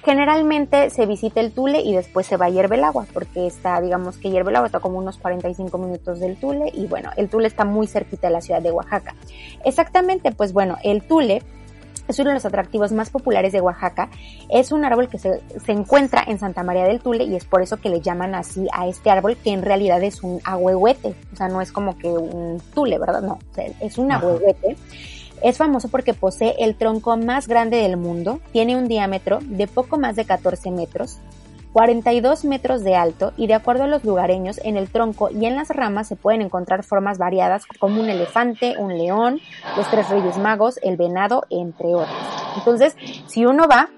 generalmente 0.03 0.89
se 0.89 1.05
visita 1.05 1.39
el 1.39 1.51
Tule 1.51 1.81
y 1.81 1.95
después 1.95 2.25
se 2.25 2.37
va 2.37 2.45
a 2.45 2.49
Hierve 2.49 2.75
el 2.75 2.83
Agua, 2.83 3.05
porque 3.13 3.47
está, 3.47 3.79
digamos 3.81 4.17
que 4.17 4.29
Hierve 4.29 4.51
el 4.51 4.57
Agua 4.57 4.67
está 4.67 4.79
como 4.79 4.97
unos 4.97 5.17
45 5.17 5.77
minutos 5.77 6.19
del 6.19 6.37
Tule 6.37 6.71
y 6.73 6.87
bueno, 6.87 7.11
el 7.17 7.29
Tule 7.29 7.47
está 7.47 7.65
muy 7.65 7.87
cerquita 7.87 8.27
de 8.27 8.33
la 8.33 8.41
ciudad 8.41 8.61
de 8.61 8.71
Oaxaca. 8.71 9.15
Exactamente, 9.63 10.31
pues 10.31 10.53
bueno, 10.53 10.77
el 10.83 11.03
Tule 11.03 11.41
es 12.07 12.19
uno 12.19 12.29
de 12.29 12.35
los 12.35 12.45
atractivos 12.45 12.91
más 12.91 13.09
populares 13.09 13.51
de 13.51 13.61
Oaxaca. 13.61 14.09
Es 14.49 14.71
un 14.71 14.85
árbol 14.85 15.09
que 15.09 15.17
se, 15.19 15.41
encuentra 15.67 16.23
en 16.25 16.39
Santa 16.39 16.63
María 16.63 16.85
del 16.85 17.01
Tule 17.01 17.25
y 17.25 17.35
es 17.35 17.45
por 17.45 17.61
eso 17.61 17.77
que 17.77 17.89
le 17.89 18.01
llaman 18.01 18.35
así 18.35 18.67
a 18.71 18.87
este 18.87 19.09
árbol 19.09 19.37
que 19.37 19.51
en 19.51 19.61
realidad 19.61 20.01
es 20.03 20.23
un 20.23 20.39
ahuehuete. 20.43 21.15
O 21.33 21.35
sea, 21.35 21.47
no 21.49 21.61
es 21.61 21.71
como 21.71 21.97
que 21.97 22.07
un 22.07 22.61
tule, 22.73 22.97
¿verdad? 22.97 23.21
No, 23.21 23.39
es 23.81 23.97
un 23.97 24.11
ahuehuete. 24.11 24.77
Es 25.41 25.57
famoso 25.57 25.89
porque 25.89 26.13
posee 26.13 26.55
el 26.59 26.75
tronco 26.75 27.15
más 27.17 27.47
grande 27.47 27.77
del 27.77 27.97
mundo, 27.97 28.39
tiene 28.51 28.75
un 28.75 28.87
diámetro 28.87 29.39
de 29.41 29.67
poco 29.67 29.97
más 29.97 30.15
de 30.15 30.25
14 30.25 30.71
metros, 30.71 31.19
42 31.73 32.45
metros 32.45 32.83
de 32.83 32.95
alto 32.95 33.33
y 33.37 33.45
de 33.45 33.53
acuerdo 33.53 33.83
a 33.83 33.87
los 33.87 34.03
lugareños, 34.03 34.59
en 34.63 34.77
el 34.77 34.89
tronco 34.89 35.29
y 35.29 35.45
en 35.45 35.55
las 35.55 35.69
ramas 35.69 36.07
se 36.07 36.15
pueden 36.15 36.41
encontrar 36.41 36.83
formas 36.83 37.19
variadas 37.19 37.65
como 37.79 38.01
un 38.01 38.09
elefante, 38.09 38.75
un 38.79 38.97
león, 38.97 39.39
los 39.75 39.87
tres 39.91 40.09
reyes 40.09 40.39
magos, 40.39 40.79
el 40.81 40.97
venado, 40.97 41.45
entre 41.51 41.93
otros. 41.93 42.17
Entonces, 42.57 42.95
si 43.27 43.45
uno 43.45 43.67
va, 43.67 43.89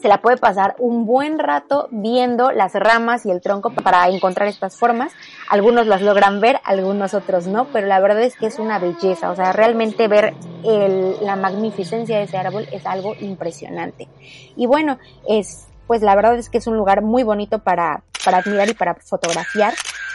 se 0.00 0.08
la 0.08 0.20
puede 0.20 0.36
pasar 0.36 0.74
un 0.78 1.06
buen 1.06 1.38
rato 1.38 1.88
viendo 1.90 2.50
las 2.50 2.74
ramas 2.74 3.26
y 3.26 3.30
el 3.30 3.40
tronco 3.40 3.70
para 3.70 4.08
encontrar 4.08 4.48
estas 4.48 4.76
formas. 4.76 5.12
Algunos 5.50 5.86
las 5.86 6.02
logran 6.02 6.40
ver, 6.40 6.60
algunos 6.64 7.14
otros 7.14 7.46
no, 7.46 7.66
pero 7.66 7.86
la 7.86 8.00
verdad 8.00 8.22
es 8.22 8.36
que 8.36 8.46
es 8.46 8.58
una 8.58 8.78
belleza. 8.78 9.30
O 9.30 9.36
sea, 9.36 9.52
realmente 9.52 10.08
ver 10.08 10.34
la 10.62 11.36
magnificencia 11.36 12.18
de 12.18 12.24
ese 12.24 12.36
árbol 12.36 12.66
es 12.72 12.86
algo 12.86 13.14
impresionante. 13.20 14.08
Y 14.56 14.66
bueno, 14.66 14.98
es 15.26 15.68
pues 15.88 16.02
la 16.02 16.14
verdad 16.14 16.36
es 16.36 16.50
que 16.50 16.58
es 16.58 16.66
un 16.66 16.76
lugar 16.76 17.02
muy 17.02 17.22
bonito 17.22 17.60
para, 17.60 18.04
para 18.28 18.38
admirar 18.40 18.68
y 18.68 18.74
para 18.74 18.94
fotografiar. 18.94 19.72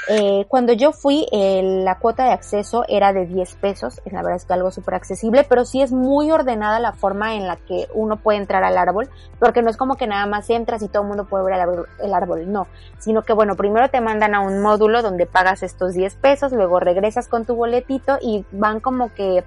Eh, 0.08 0.46
cuando 0.48 0.72
yo 0.72 0.92
fui, 0.92 1.26
la 1.32 1.98
cuota 1.98 2.26
de 2.26 2.32
acceso 2.32 2.84
era 2.88 3.12
de 3.12 3.26
10 3.26 3.56
pesos, 3.56 4.02
la 4.06 4.22
verdad 4.22 4.36
es 4.36 4.46
que 4.46 4.54
algo 4.54 4.70
súper 4.70 4.94
accesible, 4.94 5.44
pero 5.50 5.66
sí 5.66 5.82
es 5.82 5.92
muy 5.92 6.30
ordenada 6.30 6.80
la 6.80 6.92
forma 6.92 7.34
en 7.34 7.48
la 7.48 7.56
que 7.56 7.88
uno 7.96 8.18
puede 8.18 8.38
entrar 8.38 8.64
al 8.64 8.78
árbol, 8.78 9.10
porque 9.40 9.64
no 9.64 9.72
es 9.72 9.78
como 9.78 9.96
que 9.96 10.06
nada 10.06 10.28
más 10.28 10.48
entras 10.52 10.84
y 10.84 10.90
todo 10.90 11.02
el 11.02 11.08
mundo 11.08 11.26
puede 11.26 11.46
ver 11.46 11.56
el 11.56 11.62
árbol, 11.62 11.88
el 12.04 12.14
árbol, 12.14 12.52
no, 12.52 12.68
sino 13.00 13.24
que 13.24 13.34
bueno, 13.34 13.56
primero 13.56 13.90
te 13.90 14.00
mandan 14.00 14.36
a 14.36 14.42
un 14.42 14.62
módulo 14.62 15.02
donde 15.02 15.26
pagas 15.26 15.64
estos 15.64 15.96
10 15.96 16.14
pesos, 16.18 16.52
luego 16.52 16.80
regresas 16.80 17.28
con 17.28 17.46
tu 17.46 17.56
boletito 17.56 18.20
y 18.22 18.46
van 18.52 18.80
como 18.80 19.12
que 19.12 19.44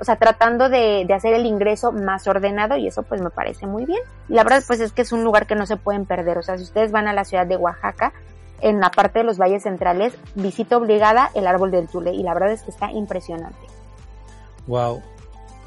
o 0.00 0.04
sea, 0.04 0.16
tratando 0.16 0.68
de, 0.68 1.04
de, 1.06 1.14
hacer 1.14 1.34
el 1.34 1.46
ingreso 1.46 1.92
más 1.92 2.26
ordenado 2.26 2.76
y 2.76 2.86
eso 2.86 3.02
pues 3.02 3.20
me 3.20 3.30
parece 3.30 3.66
muy 3.66 3.84
bien. 3.84 4.00
La 4.28 4.44
verdad 4.44 4.62
pues 4.66 4.80
es 4.80 4.92
que 4.92 5.02
es 5.02 5.12
un 5.12 5.24
lugar 5.24 5.46
que 5.46 5.54
no 5.54 5.66
se 5.66 5.76
pueden 5.76 6.06
perder, 6.06 6.38
o 6.38 6.42
sea, 6.42 6.56
si 6.56 6.64
ustedes 6.64 6.92
van 6.92 7.08
a 7.08 7.12
la 7.12 7.24
ciudad 7.24 7.46
de 7.46 7.56
Oaxaca, 7.56 8.12
en 8.60 8.80
la 8.80 8.90
parte 8.90 9.20
de 9.20 9.24
los 9.24 9.38
valles 9.38 9.62
centrales, 9.62 10.14
visita 10.34 10.76
obligada 10.76 11.30
el 11.34 11.46
árbol 11.46 11.70
del 11.70 11.88
Tule 11.88 12.12
y 12.12 12.22
la 12.22 12.34
verdad 12.34 12.52
es 12.52 12.62
que 12.62 12.70
está 12.70 12.90
impresionante. 12.90 13.58
Wow. 14.66 15.02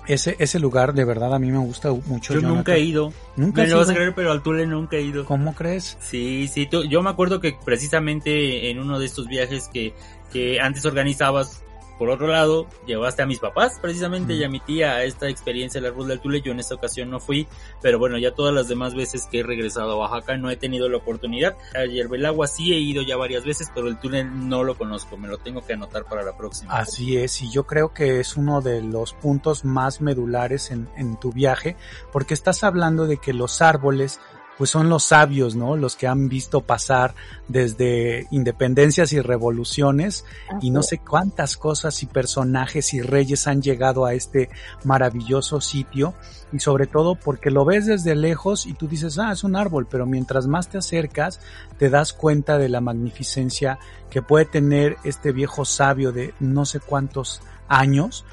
Ese, 0.08 0.36
ese 0.40 0.60
lugar 0.60 0.94
de 0.94 1.06
verdad 1.06 1.34
a 1.34 1.40
mí 1.40 1.52
me 1.52 1.60
gusta 1.60 1.92
mucho. 1.92 2.34
Yo 2.34 2.42
nunca 2.42 2.74
he 2.74 2.80
ido. 2.80 3.14
Nunca 3.36 3.62
me 3.62 3.68
lo 3.70 3.78
vas 3.78 3.90
a 3.90 3.94
creer, 3.94 4.14
pero 4.16 4.32
al 4.32 4.42
Tule 4.42 4.66
nunca 4.66 4.98
he 4.98 5.02
ido. 5.02 5.26
¿Cómo 5.26 5.54
crees? 5.54 5.98
Sí, 6.02 6.48
sí. 6.48 6.68
yo 6.90 7.02
me 7.02 7.10
acuerdo 7.10 7.40
que 7.40 7.56
precisamente 7.64 8.70
en 8.70 8.80
uno 8.80 9.00
de 9.00 9.06
estos 9.06 9.28
viajes 9.28 9.70
que, 9.72 9.94
que 10.34 10.60
antes 10.60 10.86
organizabas 10.86 11.64
por 12.02 12.10
otro 12.10 12.26
lado, 12.26 12.66
llevaste 12.88 13.22
a 13.22 13.28
mis 13.28 13.38
papás 13.38 13.78
precisamente 13.80 14.34
y 14.34 14.44
a 14.44 14.50
mi 14.50 14.60
tía 14.60 14.94
a 14.94 15.04
esta 15.04 15.30
experiencia 15.30 15.80
del 15.80 15.92
árbol 15.92 16.08
del 16.08 16.20
Tule. 16.20 16.42
Yo 16.42 16.52
en 16.52 16.60
esta 16.60 16.74
ocasión 16.74 17.12
no 17.12 17.20
fui, 17.20 17.48
pero 17.80 18.00
bueno, 18.00 18.18
ya 18.18 18.34
todas 18.34 18.56
las 18.56 18.68
demás 18.68 18.96
veces 18.96 19.28
que 19.30 19.42
he 19.42 19.44
regresado 19.44 19.92
a 19.92 19.96
Oaxaca 19.98 20.36
no 20.36 20.50
he 20.50 20.56
tenido 20.56 20.90
la 20.90 20.98
oportunidad. 20.98 21.56
A 21.76 22.28
Agua 22.28 22.48
sí 22.48 22.74
he 22.74 22.80
ido 22.80 23.04
ya 23.04 23.18
varias 23.18 23.46
veces, 23.46 23.70
pero 23.76 23.88
el 23.88 24.00
túnel 24.00 24.50
no 24.50 24.64
lo 24.64 24.80
conozco, 24.80 25.16
me 25.16 25.28
lo 25.28 25.38
tengo 25.38 25.64
que 25.64 25.74
anotar 25.74 26.06
para 26.06 26.24
la 26.24 26.36
próxima. 26.36 26.74
Así 26.74 27.18
es, 27.18 27.40
y 27.44 27.52
yo 27.52 27.68
creo 27.68 27.94
que 27.94 28.20
es 28.20 28.36
uno 28.36 28.62
de 28.62 28.82
los 28.82 29.14
puntos 29.14 29.64
más 29.64 30.02
medulares 30.02 30.72
en, 30.72 30.90
en 30.98 31.20
tu 31.20 31.32
viaje, 31.32 31.76
porque 32.12 32.34
estás 32.34 32.64
hablando 32.64 33.06
de 33.06 33.18
que 33.18 33.32
los 33.32 33.62
árboles 33.62 34.20
pues 34.62 34.70
son 34.70 34.90
los 34.90 35.06
sabios, 35.06 35.56
¿no? 35.56 35.76
Los 35.76 35.96
que 35.96 36.06
han 36.06 36.30
visto 36.30 36.62
pasar 36.62 37.16
desde 37.48 38.28
independencias 38.30 39.12
y 39.12 39.20
revoluciones 39.20 40.24
y 40.62 40.70
no 40.70 40.84
sé 40.84 41.00
cuántas 41.00 41.58
cosas 41.58 42.04
y 42.04 42.06
personajes 42.06 42.94
y 42.94 43.02
reyes 43.02 43.48
han 43.48 43.64
llegado 43.64 44.06
a 44.06 44.14
este 44.14 44.52
maravilloso 44.84 45.62
sitio 45.62 46.14
y 46.54 46.60
sobre 46.60 46.86
todo 46.86 47.16
porque 47.16 47.50
lo 47.50 47.66
ves 47.66 47.88
desde 47.88 48.14
lejos 48.14 48.68
y 48.68 48.74
tú 48.74 48.88
dices, 48.88 49.18
ah, 49.18 49.32
es 49.32 49.44
un 49.44 49.56
árbol, 49.56 49.88
pero 49.90 50.06
mientras 50.06 50.46
más 50.46 50.70
te 50.70 50.78
acercas 50.78 51.40
te 51.80 51.90
das 51.90 52.14
cuenta 52.14 52.60
de 52.60 52.70
la 52.70 52.82
magnificencia 52.82 53.80
que 54.12 54.22
puede 54.22 54.46
tener 54.46 54.98
este 55.04 55.32
viejo 55.32 55.66
sabio 55.66 56.12
de 56.12 56.36
no 56.40 56.66
sé 56.66 56.80
cuántos 56.80 57.42
años 57.68 58.26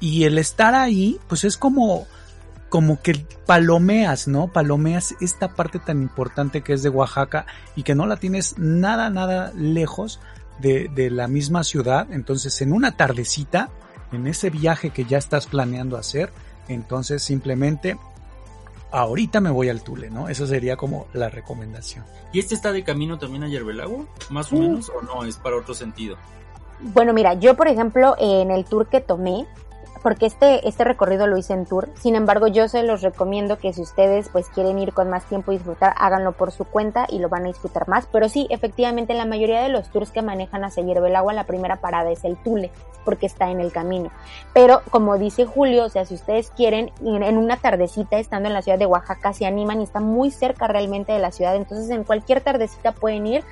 y 0.00 0.24
el 0.24 0.38
estar 0.38 0.74
ahí, 0.74 1.20
pues 1.28 1.44
es 1.44 1.56
como 1.56 2.08
como 2.68 3.00
que 3.00 3.26
palomeas, 3.46 4.28
¿no? 4.28 4.48
Palomeas 4.48 5.14
esta 5.20 5.54
parte 5.54 5.78
tan 5.78 6.02
importante 6.02 6.62
que 6.62 6.72
es 6.72 6.82
de 6.82 6.88
Oaxaca 6.88 7.46
y 7.74 7.82
que 7.82 7.94
no 7.94 8.06
la 8.06 8.16
tienes 8.16 8.58
nada, 8.58 9.10
nada 9.10 9.52
lejos 9.54 10.20
de, 10.58 10.90
de 10.94 11.10
la 11.10 11.28
misma 11.28 11.64
ciudad. 11.64 12.08
Entonces, 12.10 12.60
en 12.62 12.72
una 12.72 12.96
tardecita, 12.96 13.70
en 14.12 14.26
ese 14.26 14.50
viaje 14.50 14.90
que 14.90 15.04
ya 15.04 15.18
estás 15.18 15.46
planeando 15.46 15.96
hacer, 15.96 16.32
entonces 16.68 17.22
simplemente 17.22 17.96
ahorita 18.90 19.40
me 19.40 19.50
voy 19.50 19.68
al 19.68 19.82
Tule, 19.82 20.10
¿no? 20.10 20.28
Eso 20.28 20.46
sería 20.46 20.76
como 20.76 21.06
la 21.12 21.28
recomendación. 21.28 22.04
¿Y 22.32 22.38
este 22.38 22.54
está 22.54 22.72
de 22.72 22.84
camino 22.84 23.18
también 23.18 23.44
a 23.44 23.48
Yerbelago? 23.48 24.06
¿Más 24.30 24.52
o 24.52 24.56
menos? 24.56 24.90
¿O 24.90 25.02
no? 25.02 25.24
¿Es 25.24 25.36
para 25.36 25.56
otro 25.56 25.74
sentido? 25.74 26.16
Bueno, 26.80 27.12
mira, 27.12 27.34
yo 27.34 27.56
por 27.56 27.68
ejemplo 27.68 28.14
en 28.18 28.50
el 28.50 28.64
tour 28.64 28.88
que 28.88 29.00
tomé, 29.00 29.46
porque 30.06 30.26
este, 30.26 30.68
este 30.68 30.84
recorrido 30.84 31.26
lo 31.26 31.36
hice 31.36 31.52
en 31.52 31.66
tour. 31.66 31.88
Sin 32.00 32.14
embargo, 32.14 32.46
yo 32.46 32.68
se 32.68 32.84
los 32.84 33.02
recomiendo 33.02 33.58
que 33.58 33.72
si 33.72 33.82
ustedes 33.82 34.28
pues 34.28 34.46
quieren 34.50 34.78
ir 34.78 34.92
con 34.92 35.10
más 35.10 35.24
tiempo 35.24 35.50
y 35.50 35.56
disfrutar, 35.56 35.94
háganlo 35.98 36.30
por 36.30 36.52
su 36.52 36.64
cuenta 36.64 37.06
y 37.08 37.18
lo 37.18 37.28
van 37.28 37.42
a 37.42 37.48
disfrutar 37.48 37.88
más. 37.88 38.06
Pero 38.12 38.28
sí, 38.28 38.46
efectivamente, 38.48 39.14
la 39.14 39.24
mayoría 39.24 39.62
de 39.62 39.68
los 39.68 39.90
tours 39.90 40.12
que 40.12 40.22
manejan 40.22 40.62
hacia 40.62 40.84
el 40.84 41.16
Agua, 41.16 41.32
la 41.32 41.42
primera 41.42 41.80
parada 41.80 42.08
es 42.12 42.22
el 42.24 42.36
Tule, 42.36 42.70
porque 43.04 43.26
está 43.26 43.50
en 43.50 43.60
el 43.60 43.72
camino. 43.72 44.12
Pero 44.54 44.82
como 44.90 45.18
dice 45.18 45.44
Julio, 45.44 45.86
o 45.86 45.88
sea, 45.88 46.04
si 46.04 46.14
ustedes 46.14 46.50
quieren 46.50 46.92
en 47.04 47.36
una 47.36 47.56
tardecita 47.56 48.20
estando 48.20 48.46
en 48.46 48.54
la 48.54 48.62
ciudad 48.62 48.78
de 48.78 48.86
Oaxaca, 48.86 49.32
se 49.32 49.44
animan 49.44 49.80
y 49.80 49.84
está 49.84 49.98
muy 49.98 50.30
cerca 50.30 50.68
realmente 50.68 51.14
de 51.14 51.18
la 51.18 51.32
ciudad, 51.32 51.56
entonces 51.56 51.90
en 51.90 52.04
cualquier 52.04 52.42
tardecita 52.42 52.92
pueden 52.92 53.26
ir 53.26 53.44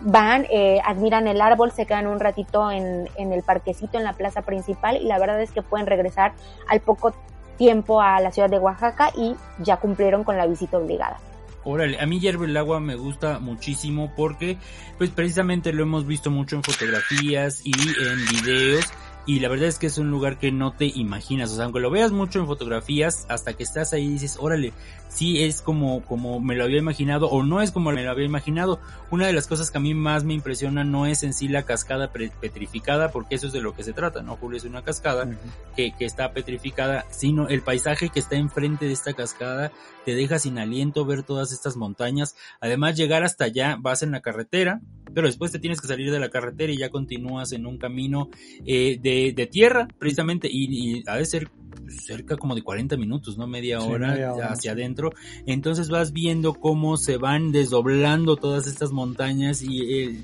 van, 0.00 0.46
eh, 0.50 0.80
admiran 0.84 1.26
el 1.26 1.40
árbol, 1.40 1.72
se 1.72 1.86
quedan 1.86 2.06
un 2.06 2.20
ratito 2.20 2.70
en, 2.70 3.08
en 3.16 3.32
el 3.32 3.42
parquecito, 3.42 3.98
en 3.98 4.04
la 4.04 4.12
plaza 4.12 4.42
principal 4.42 4.96
y 4.96 5.04
la 5.04 5.18
verdad 5.18 5.40
es 5.40 5.50
que 5.50 5.62
pueden 5.62 5.86
regresar 5.86 6.34
al 6.68 6.80
poco 6.80 7.14
tiempo 7.56 8.00
a 8.00 8.20
la 8.20 8.30
ciudad 8.30 8.48
de 8.48 8.58
Oaxaca 8.58 9.10
y 9.16 9.34
ya 9.58 9.76
cumplieron 9.76 10.24
con 10.24 10.36
la 10.36 10.46
visita 10.46 10.78
obligada. 10.78 11.18
Órale, 11.64 12.00
a 12.00 12.06
mí 12.06 12.20
hierve 12.20 12.46
el 12.46 12.56
agua 12.56 12.80
me 12.80 12.94
gusta 12.94 13.40
muchísimo 13.40 14.12
porque 14.16 14.56
pues 14.96 15.10
precisamente 15.10 15.72
lo 15.72 15.82
hemos 15.82 16.06
visto 16.06 16.30
mucho 16.30 16.56
en 16.56 16.62
fotografías 16.62 17.60
y 17.64 17.72
en 17.72 18.42
videos 18.42 18.84
y 19.28 19.40
la 19.40 19.50
verdad 19.50 19.68
es 19.68 19.78
que 19.78 19.88
es 19.88 19.98
un 19.98 20.10
lugar 20.10 20.38
que 20.38 20.50
no 20.50 20.72
te 20.72 20.86
imaginas, 20.86 21.52
o 21.52 21.56
sea, 21.56 21.66
aunque 21.66 21.80
lo 21.80 21.90
veas 21.90 22.12
mucho 22.12 22.38
en 22.38 22.46
fotografías, 22.46 23.26
hasta 23.28 23.52
que 23.52 23.62
estás 23.62 23.92
ahí 23.92 24.08
dices, 24.08 24.38
órale, 24.40 24.72
sí 25.10 25.44
es 25.44 25.60
como, 25.60 26.02
como 26.02 26.40
me 26.40 26.56
lo 26.56 26.64
había 26.64 26.78
imaginado 26.78 27.28
o 27.28 27.42
no 27.42 27.60
es 27.60 27.70
como 27.70 27.92
me 27.92 28.02
lo 28.02 28.10
había 28.10 28.24
imaginado. 28.24 28.80
Una 29.10 29.26
de 29.26 29.34
las 29.34 29.46
cosas 29.46 29.70
que 29.70 29.76
a 29.76 29.82
mí 29.82 29.92
más 29.92 30.24
me 30.24 30.32
impresiona 30.32 30.82
no 30.82 31.04
es 31.04 31.24
en 31.24 31.34
sí 31.34 31.46
la 31.46 31.64
cascada 31.64 32.10
petrificada, 32.10 33.10
porque 33.10 33.34
eso 33.34 33.48
es 33.48 33.52
de 33.52 33.60
lo 33.60 33.74
que 33.74 33.82
se 33.82 33.92
trata, 33.92 34.22
¿no? 34.22 34.36
Julio 34.36 34.56
es 34.56 34.64
una 34.64 34.82
cascada 34.82 35.28
que, 35.76 35.92
que 35.92 36.06
está 36.06 36.32
petrificada, 36.32 37.04
sino 37.10 37.48
el 37.48 37.60
paisaje 37.60 38.08
que 38.08 38.20
está 38.20 38.36
enfrente 38.36 38.86
de 38.86 38.92
esta 38.92 39.12
cascada 39.12 39.72
te 40.06 40.14
deja 40.14 40.38
sin 40.38 40.58
aliento 40.58 41.04
ver 41.04 41.22
todas 41.22 41.52
estas 41.52 41.76
montañas. 41.76 42.34
Además, 42.62 42.96
llegar 42.96 43.24
hasta 43.24 43.44
allá 43.44 43.76
vas 43.78 44.02
en 44.02 44.10
la 44.10 44.22
carretera, 44.22 44.80
pero 45.14 45.26
después 45.26 45.52
te 45.52 45.58
tienes 45.58 45.80
que 45.80 45.88
salir 45.88 46.10
de 46.10 46.20
la 46.20 46.30
carretera 46.30 46.72
y 46.72 46.78
ya 46.78 46.90
continúas 46.90 47.52
en 47.52 47.66
un 47.66 47.78
camino 47.78 48.28
eh, 48.66 48.98
de, 49.00 49.32
de, 49.34 49.46
tierra, 49.46 49.88
precisamente, 49.98 50.48
y, 50.50 51.02
ha 51.06 51.16
de 51.16 51.24
ser 51.24 51.50
cerca 51.88 52.36
como 52.36 52.54
de 52.54 52.62
40 52.62 52.96
minutos, 52.96 53.38
¿no? 53.38 53.46
Media 53.46 53.80
hora, 53.80 54.34
hacia 54.50 54.72
adentro. 54.72 55.12
Entonces 55.46 55.88
vas 55.88 56.12
viendo 56.12 56.54
cómo 56.54 56.96
se 56.96 57.16
van 57.16 57.50
desdoblando 57.52 58.36
todas 58.36 58.66
estas 58.66 58.92
montañas 58.92 59.62
y 59.62 60.20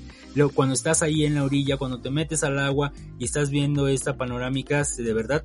cuando 0.53 0.73
estás 0.73 1.01
ahí 1.01 1.25
en 1.25 1.35
la 1.35 1.43
orilla, 1.43 1.77
cuando 1.77 2.01
te 2.01 2.09
metes 2.09 2.43
al 2.43 2.59
agua 2.59 2.91
y 3.17 3.25
estás 3.25 3.49
viendo 3.49 3.87
esta 3.87 4.17
panorámica, 4.17 4.83
de 4.97 5.13
verdad 5.13 5.43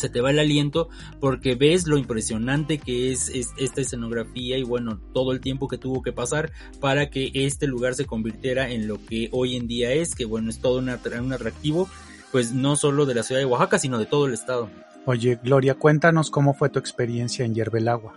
se 0.00 0.08
te 0.08 0.20
va 0.20 0.30
el 0.30 0.38
aliento 0.38 0.88
porque 1.20 1.54
ves 1.54 1.86
lo 1.86 1.98
impresionante 1.98 2.78
que 2.78 3.12
es, 3.12 3.28
esta 3.28 3.80
escenografía 3.80 4.58
y 4.58 4.62
bueno, 4.62 5.00
todo 5.12 5.32
el 5.32 5.40
tiempo 5.40 5.68
que 5.68 5.78
tuvo 5.78 6.02
que 6.02 6.12
pasar 6.12 6.50
para 6.80 7.10
que 7.10 7.30
este 7.34 7.66
lugar 7.66 7.94
se 7.94 8.06
convirtiera 8.06 8.70
en 8.70 8.88
lo 8.88 9.04
que 9.04 9.28
hoy 9.32 9.56
en 9.56 9.66
día 9.66 9.92
es, 9.92 10.14
que 10.14 10.24
bueno, 10.24 10.50
es 10.50 10.60
todo 10.60 10.78
un 10.78 10.88
atractivo, 10.88 11.88
pues 12.32 12.52
no 12.52 12.76
solo 12.76 13.06
de 13.06 13.14
la 13.14 13.22
ciudad 13.22 13.40
de 13.40 13.46
Oaxaca, 13.46 13.78
sino 13.78 13.98
de 13.98 14.06
todo 14.06 14.26
el 14.26 14.34
estado. 14.34 14.70
Oye, 15.06 15.38
Gloria, 15.42 15.74
cuéntanos 15.74 16.30
cómo 16.30 16.54
fue 16.54 16.68
tu 16.68 16.78
experiencia 16.78 17.44
en 17.44 17.88
Agua. 17.88 18.14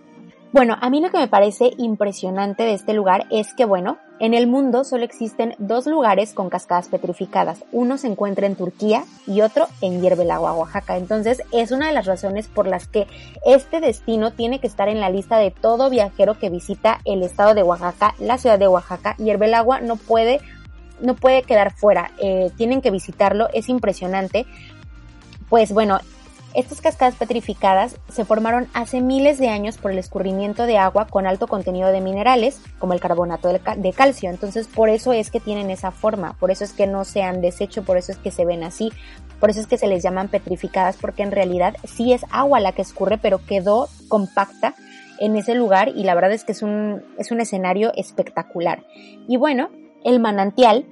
Bueno, 0.54 0.78
a 0.80 0.92
mí 0.92 1.02
lo 1.02 1.10
que 1.10 1.18
me 1.18 1.28
parece 1.28 1.74
impresionante 1.80 2.62
de 2.62 2.76
este 2.76 2.94
lugar 2.94 3.26
es 3.32 3.56
que, 3.56 3.66
bueno, 3.66 3.98
en 4.20 4.36
el 4.36 4.46
mundo 4.46 4.84
solo 4.84 5.04
existen 5.04 5.56
dos 5.58 5.88
lugares 5.88 6.36
con 6.36 6.52
cascadas 6.52 6.90
petrificadas. 6.90 7.66
Uno 7.72 7.98
se 7.98 8.06
encuentra 8.06 8.46
en 8.46 8.56
Turquía 8.56 9.04
y 9.26 9.42
otro 9.42 9.66
en 9.82 10.00
Hierbelagua, 10.00 10.54
Oaxaca. 10.54 10.96
Entonces 10.96 11.42
es 11.52 11.72
una 11.72 11.88
de 11.88 11.94
las 11.94 12.06
razones 12.06 12.48
por 12.50 12.68
las 12.68 12.88
que 12.88 13.08
este 13.44 13.82
destino 13.82 14.32
tiene 14.32 14.60
que 14.60 14.68
estar 14.68 14.90
en 14.90 15.00
la 15.00 15.10
lista 15.10 15.40
de 15.40 15.50
todo 15.50 15.90
viajero 15.90 16.38
que 16.38 16.52
visita 16.52 17.00
el 17.04 17.24
estado 17.24 17.56
de 17.56 17.64
Oaxaca, 17.64 18.14
la 18.20 18.38
ciudad 18.38 18.60
de 18.60 18.68
Oaxaca. 18.68 19.16
Hierbelagua 19.18 19.82
no 19.82 19.96
puede, 19.96 20.40
no 21.02 21.16
puede 21.16 21.42
quedar 21.42 21.74
fuera. 21.74 22.12
Eh, 22.20 22.52
tienen 22.58 22.82
que 22.84 22.92
visitarlo. 22.92 23.50
Es 23.56 23.70
impresionante. 23.70 24.46
Pues 25.50 25.74
bueno, 25.74 25.98
estas 26.54 26.82
cascadas 26.82 27.16
petrificadas 27.16 27.98
se 28.10 28.26
formaron 28.26 28.68
hace 28.74 29.02
miles 29.02 29.40
de 29.40 29.50
años 29.50 29.78
por 29.78 29.92
el 29.92 29.98
escurrimiento 29.98 30.66
de 30.66 30.78
agua 30.78 31.08
con 31.08 31.26
alto 31.26 31.48
contenido 31.48 31.90
de 31.90 32.02
minerales, 32.02 32.62
como 32.80 32.94
el 32.94 33.00
carbonato 33.00 33.50
de 33.50 33.94
calcio. 33.94 34.30
Entonces, 34.30 34.68
por 34.68 34.90
eso 34.90 35.14
es 35.14 35.32
que 35.32 35.40
tienen 35.40 35.70
esa 35.70 35.92
forma, 35.92 36.34
por 36.40 36.52
eso 36.52 36.64
es 36.64 36.74
que 36.74 36.88
no 36.88 37.06
se 37.06 37.24
han 37.24 37.42
deshecho, 37.42 37.84
por 37.84 37.98
eso 37.98 38.12
es 38.12 38.18
que 38.18 38.32
se 38.32 38.46
ven 38.46 38.64
así, 38.64 38.92
por 39.40 39.50
eso 39.50 39.60
es 39.60 39.68
que 39.68 39.78
se 39.78 39.88
les 39.88 40.04
llaman 40.04 40.30
petrificadas, 40.30 40.98
porque 40.98 41.24
en 41.24 41.32
realidad 41.32 41.76
sí 41.84 42.14
es 42.14 42.26
agua 42.32 42.60
la 42.60 42.72
que 42.72 42.82
escurre, 42.82 43.18
pero 43.18 43.46
quedó 43.46 43.90
compacta 44.08 44.76
en 45.20 45.36
ese 45.36 45.56
lugar 45.56 45.90
y 45.90 46.04
la 46.04 46.16
verdad 46.16 46.34
es 46.34 46.44
que 46.44 46.52
es 46.52 46.62
un, 46.62 47.04
es 47.18 47.32
un 47.32 47.42
escenario 47.42 47.92
espectacular. 47.96 48.86
Y 49.28 49.38
bueno, 49.38 49.70
el 50.04 50.20
manantial 50.20 50.86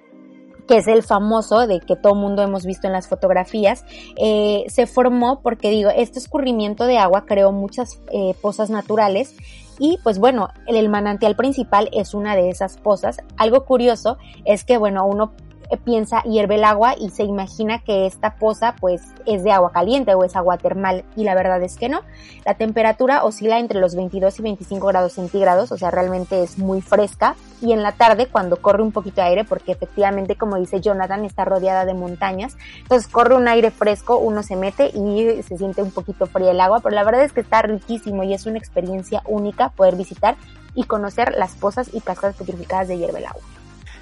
que 0.71 0.77
es 0.77 0.87
el 0.87 1.03
famoso 1.03 1.67
de 1.67 1.81
que 1.81 1.97
todo 1.97 2.15
mundo 2.15 2.41
hemos 2.43 2.65
visto 2.65 2.87
en 2.87 2.93
las 2.93 3.09
fotografías, 3.09 3.83
eh, 4.15 4.63
se 4.69 4.87
formó 4.87 5.41
porque 5.41 5.69
digo, 5.69 5.89
este 5.93 6.17
escurrimiento 6.17 6.85
de 6.85 6.97
agua 6.97 7.25
creó 7.25 7.51
muchas 7.51 7.99
eh, 8.13 8.35
pozas 8.41 8.69
naturales 8.69 9.35
y 9.79 9.97
pues 10.01 10.17
bueno, 10.17 10.47
el, 10.67 10.87
manantial 10.87 11.35
principal 11.35 11.89
es 11.91 12.13
una 12.13 12.37
de 12.37 12.49
esas 12.49 12.77
pozas. 12.77 13.17
Algo 13.35 13.65
curioso 13.65 14.17
es 14.45 14.63
que 14.63 14.77
bueno, 14.77 15.05
uno 15.05 15.33
piensa 15.77 16.21
hierve 16.23 16.55
el 16.55 16.63
agua 16.63 16.95
y 16.97 17.09
se 17.09 17.23
imagina 17.23 17.79
que 17.79 18.05
esta 18.05 18.35
poza 18.35 18.75
pues 18.79 19.01
es 19.25 19.43
de 19.43 19.51
agua 19.51 19.71
caliente 19.71 20.13
o 20.15 20.23
es 20.23 20.35
agua 20.35 20.57
termal 20.57 21.03
y 21.15 21.23
la 21.23 21.35
verdad 21.35 21.61
es 21.63 21.77
que 21.77 21.89
no. 21.89 22.01
La 22.45 22.55
temperatura 22.55 23.23
oscila 23.23 23.59
entre 23.59 23.79
los 23.79 23.95
22 23.95 24.39
y 24.39 24.41
25 24.41 24.87
grados 24.87 25.13
centígrados, 25.13 25.71
o 25.71 25.77
sea, 25.77 25.91
realmente 25.91 26.43
es 26.43 26.57
muy 26.57 26.81
fresca 26.81 27.35
y 27.61 27.71
en 27.71 27.83
la 27.83 27.91
tarde 27.91 28.27
cuando 28.27 28.57
corre 28.57 28.83
un 28.83 28.91
poquito 28.91 29.21
de 29.21 29.27
aire, 29.27 29.43
porque 29.45 29.71
efectivamente 29.71 30.35
como 30.35 30.57
dice 30.57 30.81
Jonathan 30.81 31.25
está 31.25 31.45
rodeada 31.45 31.85
de 31.85 31.93
montañas, 31.93 32.57
entonces 32.81 33.07
corre 33.07 33.35
un 33.35 33.47
aire 33.47 33.71
fresco, 33.71 34.17
uno 34.17 34.43
se 34.43 34.55
mete 34.55 34.87
y 34.87 35.41
se 35.43 35.57
siente 35.57 35.81
un 35.81 35.91
poquito 35.91 36.25
fría 36.25 36.51
el 36.51 36.61
agua, 36.61 36.79
pero 36.81 36.95
la 36.95 37.03
verdad 37.03 37.23
es 37.23 37.33
que 37.33 37.41
está 37.41 37.61
riquísimo 37.61 38.23
y 38.23 38.33
es 38.33 38.45
una 38.45 38.57
experiencia 38.57 39.21
única 39.25 39.69
poder 39.69 39.95
visitar 39.95 40.35
y 40.73 40.83
conocer 40.83 41.35
las 41.37 41.53
pozas 41.53 41.89
y 41.93 42.01
cascadas 42.01 42.35
petrificadas 42.35 42.87
de 42.87 42.97
hierve 42.97 43.19
el 43.19 43.25
agua. 43.25 43.60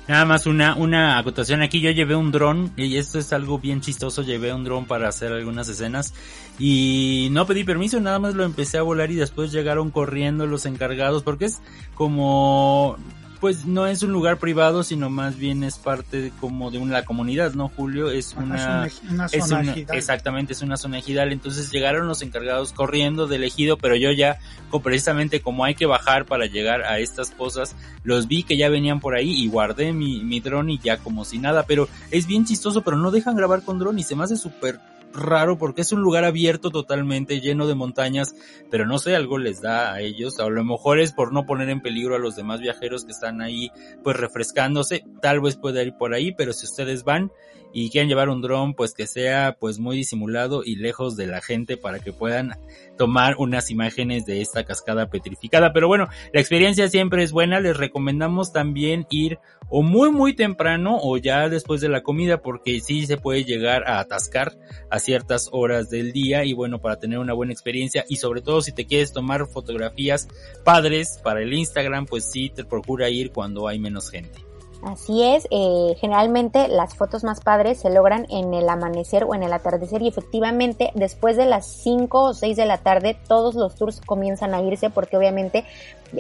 Nada 0.10 0.26
más 0.26 0.47
una, 0.47 0.76
una 0.76 1.20
acotación. 1.20 1.62
Aquí, 1.62 1.82
yo 1.82 1.91
llevé 1.91 2.16
un 2.16 2.32
dron 2.32 2.72
y 2.76 2.97
esto 2.97 3.20
es 3.20 3.32
algo 3.32 3.60
bien 3.60 3.80
chistoso, 3.80 4.24
llevé 4.24 4.51
un 4.51 4.64
dron 4.64 4.86
para 4.86 5.07
hacer 5.07 5.32
algunas 5.32 5.70
escenas 5.70 6.16
y 6.57 7.28
no 7.30 7.45
pedí 7.45 7.64
permiso, 7.64 7.99
nada 7.99 8.18
más 8.18 8.34
lo 8.34 8.43
empecé 8.43 8.80
a 8.80 8.82
volar 8.82 9.12
y 9.12 9.16
después 9.16 9.51
llegaron 9.51 9.91
corriendo 9.91 10.47
los 10.47 10.66
encargados 10.66 11.22
porque 11.22 11.45
es 11.45 11.62
como 11.93 12.97
pues 13.39 13.65
no 13.65 13.87
es 13.87 14.03
un 14.03 14.11
lugar 14.11 14.37
privado, 14.37 14.83
sino 14.83 15.09
más 15.09 15.37
bien 15.37 15.63
es 15.63 15.77
parte 15.77 16.31
como 16.39 16.71
de 16.71 16.77
una 16.77 17.05
comunidad, 17.05 17.53
¿no, 17.53 17.69
Julio? 17.69 18.11
Es 18.11 18.35
una, 18.35 18.87
es 19.31 19.47
zona 19.47 19.75
exactamente, 19.93 20.53
es 20.53 20.61
una 20.61 20.77
zona 20.77 20.99
ejidal, 20.99 21.31
entonces 21.31 21.71
llegaron 21.71 22.07
los 22.07 22.21
encargados 22.21 22.73
corriendo 22.73 23.27
del 23.27 23.43
ejido, 23.43 23.77
pero 23.77 23.95
yo 23.95 24.11
ya, 24.11 24.39
precisamente 24.83 25.41
como 25.41 25.63
hay 25.63 25.75
que 25.75 25.85
bajar 25.85 26.25
para 26.25 26.47
llegar 26.47 26.83
a 26.83 26.99
estas 26.99 27.31
cosas, 27.31 27.75
los 28.03 28.27
vi 28.27 28.43
que 28.43 28.57
ya 28.57 28.69
venían 28.69 28.99
por 28.99 29.15
ahí 29.15 29.31
y 29.31 29.47
guardé 29.47 29.93
mi, 29.93 30.23
mi 30.23 30.41
dron 30.41 30.69
y 30.69 30.79
ya 30.79 30.97
como 30.97 31.23
si 31.23 31.39
nada, 31.39 31.63
pero 31.63 31.87
es 32.11 32.27
bien 32.27 32.45
chistoso, 32.45 32.81
pero 32.81 32.97
no 32.97 33.11
dejan 33.11 33.35
grabar 33.35 33.63
con 33.63 33.79
dron 33.79 33.99
y 33.99 34.03
se 34.03 34.15
me 34.15 34.25
hace 34.25 34.35
súper 34.35 34.79
raro 35.14 35.57
porque 35.57 35.82
es 35.82 35.91
un 35.91 36.01
lugar 36.01 36.24
abierto 36.24 36.72
totalmente, 36.72 37.41
lleno 37.41 37.68
de 37.68 37.76
montañas, 37.76 38.36
pero 38.70 38.86
no 38.86 38.99
sé, 38.99 39.16
algo 39.16 39.38
les 39.38 39.62
da 39.62 39.93
a 39.93 40.01
ellos, 40.01 40.39
a 40.39 40.49
lo 40.49 40.64
mejor 40.64 40.99
es 40.99 41.14
por 41.14 41.34
no 41.34 41.45
poner 41.45 41.70
en 41.70 41.82
peligro 41.82 42.16
a 42.16 42.20
los 42.20 42.36
demás 42.36 42.60
viajeros 42.60 43.05
que 43.05 43.12
están 43.12 43.41
ahí 43.41 43.72
pues 44.03 44.18
refrescándose, 44.18 45.03
tal 45.22 45.41
vez 45.41 45.55
puede 45.55 45.84
ir 45.84 45.93
por 45.97 46.14
ahí, 46.14 46.32
pero 46.32 46.53
si 46.53 46.66
ustedes 46.66 47.03
van 47.03 47.32
y 47.74 47.89
quieren 47.89 48.09
llevar 48.09 48.30
un 48.30 48.41
dron 48.41 48.74
pues 48.74 48.93
que 48.93 49.07
sea 49.07 49.57
pues 49.59 49.80
muy 49.80 49.97
disimulado 49.97 50.63
y 50.63 50.76
lejos 50.76 51.15
de 51.15 51.28
la 51.28 51.41
gente 51.41 51.78
para 51.78 51.99
que 51.99 52.13
puedan 52.13 52.57
tomar 52.97 53.36
unas 53.38 53.72
imágenes 53.72 54.26
de 54.26 54.41
esta 54.41 54.63
cascada 54.63 55.09
petrificada. 55.09 55.72
Pero 55.74 55.88
bueno, 55.88 56.07
la 56.34 56.39
experiencia 56.39 56.88
siempre 56.89 57.24
es 57.24 57.32
buena. 57.32 57.59
Les 57.59 57.78
recomendamos 57.78 58.51
también 58.51 59.05
ir 59.09 59.39
o 59.70 59.84
muy 59.84 60.11
muy 60.11 60.36
temprano 60.36 60.97
o 61.01 61.17
ya 61.17 61.47
después 61.47 61.80
de 61.82 61.89
la 61.89 62.01
comida 62.01 62.41
porque 62.41 62.82
sí 62.82 63.05
se 63.05 63.17
puede 63.17 63.43
llegar 63.43 63.84
a 63.88 63.99
atascar 63.99 64.57
a 64.89 64.99
ciertas 64.99 65.49
horas 65.51 65.89
del 65.89 66.11
día 66.11 66.43
y 66.43 66.53
bueno, 66.53 66.82
para 66.82 66.99
tener 66.99 67.20
una 67.20 67.34
buena 67.34 67.53
experiencia 67.53 68.03
y 68.09 68.17
sobre 68.17 68.41
todo 68.41 68.61
si 68.61 68.72
te 68.72 68.86
quieres 68.86 69.13
tomar 69.13 69.47
fotografías 69.47 70.28
padres 70.63 71.20
para 71.24 71.41
el 71.41 71.53
Instagram, 71.53 72.05
pues 72.05 72.30
sí 72.32 72.49
te 72.49 72.65
procura 72.65 73.09
ir 73.09 73.32
cuando 73.32 73.67
hay 73.67 73.80
menos 73.80 74.09
gente. 74.09 74.49
Así 74.82 75.23
es, 75.23 75.45
eh, 75.51 75.97
generalmente 75.99 76.69
las 76.69 76.95
fotos 76.95 77.25
más 77.25 77.41
padres 77.41 77.82
se 77.82 77.89
logran 77.89 78.25
en 78.30 78.53
el 78.53 78.69
amanecer 78.69 79.25
o 79.25 79.36
en 79.36 79.43
el 79.43 79.51
atardecer 79.51 80.01
y 80.01 80.07
efectivamente 80.07 80.91
después 80.95 81.36
de 81.36 81.45
las 81.45 81.67
5 81.67 82.23
o 82.23 82.34
6 82.34 82.55
de 82.55 82.65
la 82.65 82.77
tarde 82.77 83.17
todos 83.27 83.55
los 83.55 83.75
tours 83.75 83.99
comienzan 83.99 84.53
a 84.53 84.61
irse 84.61 84.89
porque 84.89 85.17
obviamente 85.17 85.65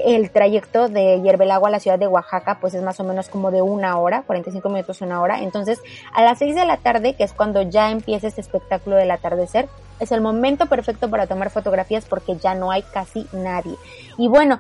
el 0.05 0.29
trayecto 0.29 0.89
de 0.89 1.21
Yerbelagua 1.21 1.69
a 1.69 1.71
la 1.71 1.79
ciudad 1.79 1.97
de 1.97 2.07
Oaxaca 2.07 2.57
pues 2.59 2.73
es 2.73 2.83
más 2.83 2.99
o 2.99 3.05
menos 3.05 3.29
como 3.29 3.49
de 3.49 3.61
una 3.61 3.97
hora, 3.97 4.23
45 4.23 4.67
minutos 4.67 4.99
una 4.99 5.21
hora, 5.21 5.41
entonces 5.41 5.79
a 6.13 6.21
las 6.21 6.39
6 6.39 6.53
de 6.53 6.65
la 6.65 6.75
tarde 6.75 7.13
que 7.13 7.23
es 7.23 7.31
cuando 7.31 7.61
ya 7.61 7.91
empieza 7.91 8.27
este 8.27 8.41
espectáculo 8.41 8.97
del 8.97 9.11
atardecer 9.11 9.69
es 10.01 10.11
el 10.11 10.19
momento 10.19 10.65
perfecto 10.65 11.09
para 11.09 11.27
tomar 11.27 11.49
fotografías 11.49 12.05
porque 12.05 12.35
ya 12.37 12.55
no 12.55 12.71
hay 12.71 12.83
casi 12.83 13.27
nadie. 13.33 13.75
Y 14.17 14.27
bueno, 14.27 14.59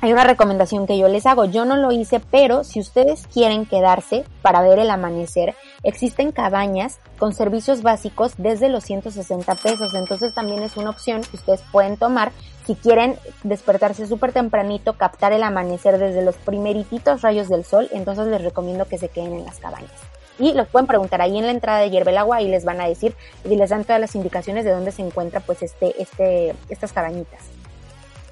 hay 0.00 0.12
una 0.12 0.24
recomendación 0.24 0.86
que 0.86 0.98
yo 0.98 1.08
les 1.08 1.26
hago. 1.26 1.46
Yo 1.46 1.64
no 1.64 1.76
lo 1.76 1.90
hice, 1.90 2.20
pero 2.20 2.64
si 2.64 2.80
ustedes 2.80 3.26
quieren 3.32 3.64
quedarse 3.64 4.24
para 4.42 4.60
ver 4.60 4.78
el 4.78 4.90
amanecer, 4.90 5.54
existen 5.82 6.32
cabañas 6.32 6.98
con 7.18 7.32
servicios 7.32 7.82
básicos 7.82 8.34
desde 8.36 8.68
los 8.68 8.84
160 8.84 9.54
pesos. 9.56 9.94
Entonces 9.94 10.34
también 10.34 10.62
es 10.62 10.76
una 10.76 10.90
opción 10.90 11.22
que 11.22 11.36
ustedes 11.36 11.62
pueden 11.72 11.96
tomar 11.96 12.32
si 12.66 12.74
quieren 12.74 13.16
despertarse 13.42 14.06
súper 14.06 14.32
tempranito, 14.32 14.94
captar 14.94 15.32
el 15.32 15.42
amanecer 15.42 15.98
desde 15.98 16.22
los 16.22 16.36
primerititos 16.36 17.22
rayos 17.22 17.48
del 17.48 17.64
sol. 17.64 17.88
Entonces 17.92 18.26
les 18.26 18.42
recomiendo 18.42 18.84
que 18.84 18.98
se 18.98 19.08
queden 19.08 19.32
en 19.32 19.44
las 19.46 19.58
cabañas. 19.58 19.90
Y 20.38 20.52
los 20.52 20.68
pueden 20.68 20.86
preguntar 20.86 21.22
ahí 21.22 21.38
en 21.38 21.46
la 21.46 21.52
entrada 21.52 21.80
de 21.80 21.88
Hierve 21.88 22.10
el 22.10 22.18
Agua 22.18 22.42
y 22.42 22.48
les 22.48 22.66
van 22.66 22.80
a 22.82 22.86
decir 22.86 23.14
y 23.44 23.56
les 23.56 23.70
dan 23.70 23.84
todas 23.84 24.00
las 24.00 24.14
indicaciones 24.14 24.66
de 24.66 24.72
dónde 24.72 24.92
se 24.92 25.00
encuentra 25.00 25.40
pues 25.40 25.62
este, 25.62 26.00
este, 26.02 26.54
estas 26.68 26.92
cabañitas. 26.92 27.55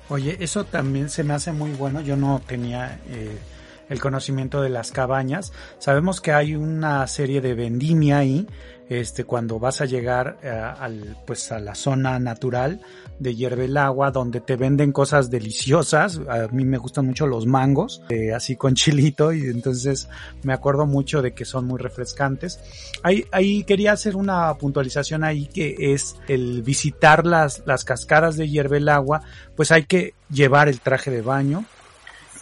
Oye, 0.09 0.37
eso 0.41 0.65
también 0.65 1.09
se 1.09 1.25
me 1.25 1.35
hace 1.35 1.53
muy 1.53 1.73
bueno. 1.73 2.01
Yo 2.01 2.17
no 2.17 2.43
tenía 2.47 3.01
eh, 3.09 3.39
el 3.89 4.01
conocimiento 4.01 4.61
de 4.61 4.69
las 4.69 4.93
cabañas. 4.93 5.53
Sabemos 5.79 6.21
que 6.21 6.33
hay 6.33 6.55
una 6.55 7.07
serie 7.07 7.41
de 7.41 7.55
vendimia 7.55 8.19
ahí 8.19 8.47
este, 8.89 9.24
cuando 9.24 9.59
vas 9.59 9.80
a 9.80 9.87
llegar 9.87 10.39
eh, 10.43 10.49
al, 10.49 11.16
pues 11.26 11.51
a 11.53 11.59
la 11.59 11.74
zona 11.74 12.18
natural 12.18 12.80
de 13.18 13.35
hierve 13.35 13.64
el 13.64 13.76
agua, 13.76 14.11
donde 14.11 14.41
te 14.41 14.57
venden 14.57 14.93
cosas 14.93 15.30
deliciosas. 15.30 16.20
A 16.28 16.49
mí 16.49 16.64
me 16.64 16.78
gustan 16.78 17.07
mucho 17.07 17.26
los 17.26 17.47
mangos, 17.47 18.03
eh, 18.11 18.32
así 18.35 18.57
con 18.57 18.74
chilito, 18.74 19.32
y 19.32 19.45
entonces 19.47 20.09
me 20.43 20.53
acuerdo 20.53 20.87
mucho 20.87 21.22
de 21.22 21.32
que 21.32 21.45
son 21.45 21.66
muy 21.66 21.78
refrescantes. 21.78 22.61
Ahí, 23.03 23.24
ahí 23.32 23.64
quería 23.64 23.93
hacer 23.93 24.16
una 24.16 24.53
puntualización 24.55 25.24
ahí 25.24 25.47
que 25.47 25.76
es 25.78 26.16
el 26.28 26.62
visitar 26.62 27.26
las, 27.26 27.62
las 27.66 27.85
cascadas 27.85 28.37
de 28.37 28.49
hierve 28.49 28.78
el 28.78 28.89
agua, 28.89 29.22
pues 29.57 29.72
hay 29.72 29.85
que 29.85 30.14
llevar 30.30 30.68
el 30.68 30.80
traje 30.80 31.11
de 31.11 31.22
baño, 31.22 31.64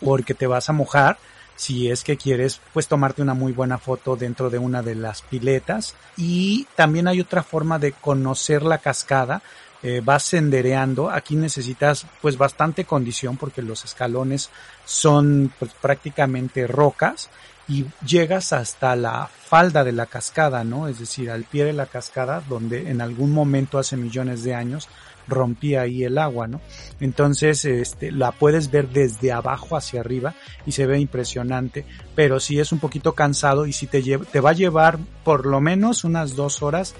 porque 0.04 0.34
te 0.34 0.46
vas 0.46 0.68
a 0.68 0.72
mojar 0.72 1.18
si 1.56 1.90
es 1.90 2.04
que 2.04 2.16
quieres 2.16 2.60
pues 2.72 2.88
tomarte 2.88 3.22
una 3.22 3.34
muy 3.34 3.52
buena 3.52 3.78
foto 3.78 4.16
dentro 4.16 4.50
de 4.50 4.58
una 4.58 4.82
de 4.82 4.94
las 4.94 5.22
piletas. 5.22 5.94
Y 6.16 6.66
también 6.76 7.08
hay 7.08 7.20
otra 7.20 7.42
forma 7.42 7.78
de 7.78 7.92
conocer 7.92 8.62
la 8.62 8.78
cascada 8.78 9.42
eh, 9.84 10.00
vas 10.04 10.22
sendereando, 10.22 11.10
aquí 11.10 11.34
necesitas 11.34 12.06
pues 12.20 12.38
bastante 12.38 12.84
condición 12.84 13.36
porque 13.36 13.62
los 13.62 13.84
escalones 13.84 14.48
son 14.84 15.52
pues 15.58 15.72
prácticamente 15.72 16.68
rocas 16.68 17.30
y 17.68 17.86
llegas 18.06 18.52
hasta 18.52 18.96
la 18.96 19.28
falda 19.28 19.84
de 19.84 19.92
la 19.92 20.06
cascada, 20.06 20.64
¿no? 20.64 20.88
Es 20.88 20.98
decir, 20.98 21.30
al 21.30 21.44
pie 21.44 21.64
de 21.64 21.72
la 21.72 21.86
cascada 21.86 22.42
donde 22.48 22.90
en 22.90 23.00
algún 23.00 23.32
momento 23.32 23.78
hace 23.78 23.96
millones 23.96 24.42
de 24.42 24.54
años 24.54 24.88
rompía 25.28 25.82
ahí 25.82 26.04
el 26.04 26.18
agua, 26.18 26.48
¿no? 26.48 26.60
Entonces, 27.00 27.64
este, 27.64 28.10
la 28.10 28.32
puedes 28.32 28.70
ver 28.70 28.88
desde 28.88 29.32
abajo 29.32 29.76
hacia 29.76 30.00
arriba 30.00 30.34
y 30.66 30.72
se 30.72 30.86
ve 30.86 30.98
impresionante, 30.98 31.84
pero 32.14 32.40
sí 32.40 32.58
es 32.58 32.72
un 32.72 32.80
poquito 32.80 33.14
cansado 33.14 33.66
y 33.66 33.72
si 33.72 33.86
te, 33.86 34.02
te 34.02 34.40
va 34.40 34.50
a 34.50 34.54
llevar 34.54 34.98
por 35.24 35.46
lo 35.46 35.60
menos 35.60 36.04
unas 36.04 36.34
dos 36.34 36.62
horas 36.62 36.94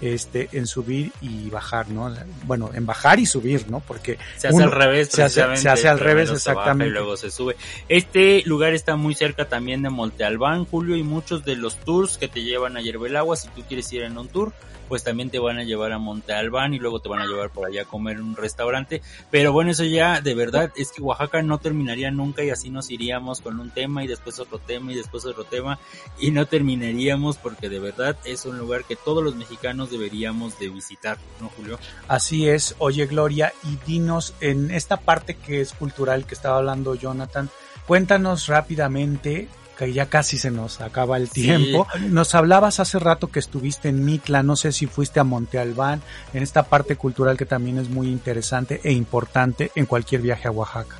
este, 0.00 0.48
en 0.52 0.66
subir 0.66 1.12
y 1.20 1.48
bajar, 1.50 1.88
¿no? 1.88 2.14
Bueno, 2.44 2.70
en 2.74 2.86
bajar 2.86 3.18
y 3.18 3.26
subir, 3.26 3.68
¿no? 3.70 3.80
Porque 3.80 4.18
se 4.36 4.48
hace 4.48 4.62
al 4.62 4.72
revés, 4.72 5.08
se 5.08 5.22
hace, 5.22 5.56
se 5.56 5.68
hace 5.68 5.88
al 5.88 5.98
revés, 5.98 6.30
exactamente. 6.30 6.88
y 6.88 6.90
luego 6.90 7.16
se 7.16 7.30
sube. 7.30 7.56
Este 7.88 8.42
lugar 8.46 8.74
está 8.74 8.96
muy 8.96 9.14
cerca 9.14 9.48
también 9.48 9.82
de 9.82 9.90
Monte 9.90 10.24
Albán, 10.24 10.64
Julio, 10.64 10.96
y 10.96 11.02
muchos 11.02 11.44
de 11.44 11.56
los 11.56 11.76
tours 11.76 12.18
que 12.18 12.28
te 12.28 12.42
llevan 12.42 12.76
a 12.76 12.80
Agua, 13.18 13.36
si 13.36 13.48
tú 13.48 13.62
quieres 13.62 13.92
ir 13.92 14.02
en 14.02 14.16
un 14.18 14.28
tour, 14.28 14.52
pues 14.88 15.02
también 15.02 15.30
te 15.30 15.38
van 15.38 15.58
a 15.58 15.64
llevar 15.64 15.92
a 15.92 15.98
Monte 15.98 16.32
Albán 16.32 16.74
y 16.74 16.78
luego 16.78 17.00
te 17.00 17.08
van 17.08 17.20
a 17.20 17.26
llevar 17.26 17.50
por 17.50 17.66
allá 17.66 17.82
a 17.82 17.84
comer 17.84 18.16
en 18.16 18.22
un 18.22 18.36
restaurante. 18.36 19.02
Pero 19.30 19.52
bueno, 19.52 19.70
eso 19.70 19.84
ya 19.84 20.20
de 20.20 20.34
verdad 20.34 20.72
es 20.76 20.92
que 20.92 21.02
Oaxaca 21.02 21.42
no 21.42 21.58
terminaría 21.58 22.10
nunca 22.10 22.44
y 22.44 22.50
así 22.50 22.70
nos 22.70 22.90
iríamos 22.90 23.40
con 23.40 23.58
un 23.60 23.70
tema 23.70 24.04
y 24.04 24.06
después 24.06 24.38
otro 24.38 24.58
tema 24.58 24.92
y 24.92 24.96
después 24.96 25.24
otro 25.24 25.44
tema 25.44 25.78
y 26.18 26.30
no 26.30 26.46
terminaríamos 26.46 27.38
porque 27.38 27.68
de 27.68 27.80
verdad 27.80 28.16
es 28.24 28.44
un 28.44 28.58
lugar 28.58 28.84
que 28.84 28.96
todos 28.96 29.22
los 29.22 29.34
mexicanos 29.34 29.85
deberíamos 29.90 30.58
de 30.58 30.68
visitar, 30.68 31.18
¿no, 31.40 31.48
Julio? 31.48 31.78
Así 32.08 32.48
es. 32.48 32.74
Oye, 32.78 33.06
Gloria, 33.06 33.52
y 33.64 33.76
dinos 33.86 34.34
en 34.40 34.70
esta 34.70 34.98
parte 34.98 35.34
que 35.34 35.60
es 35.60 35.72
cultural 35.72 36.26
que 36.26 36.34
estaba 36.34 36.58
hablando 36.58 36.94
Jonathan, 36.94 37.50
cuéntanos 37.86 38.46
rápidamente 38.46 39.48
que 39.76 39.92
ya 39.92 40.06
casi 40.06 40.38
se 40.38 40.50
nos 40.50 40.80
acaba 40.80 41.16
el 41.16 41.28
tiempo. 41.28 41.86
Nos 42.08 42.34
hablabas 42.34 42.80
hace 42.80 42.98
rato 42.98 43.28
que 43.28 43.38
estuviste 43.38 43.88
en 43.88 44.04
Mitla, 44.04 44.42
no 44.42 44.56
sé 44.56 44.72
si 44.72 44.86
fuiste 44.86 45.20
a 45.20 45.24
Monte 45.24 45.58
Albán, 45.58 46.02
en 46.32 46.42
esta 46.42 46.64
parte 46.64 46.96
cultural 46.96 47.36
que 47.36 47.46
también 47.46 47.78
es 47.78 47.90
muy 47.90 48.08
interesante 48.08 48.80
e 48.82 48.92
importante 48.92 49.70
en 49.74 49.86
cualquier 49.86 50.22
viaje 50.22 50.48
a 50.48 50.50
Oaxaca. 50.50 50.96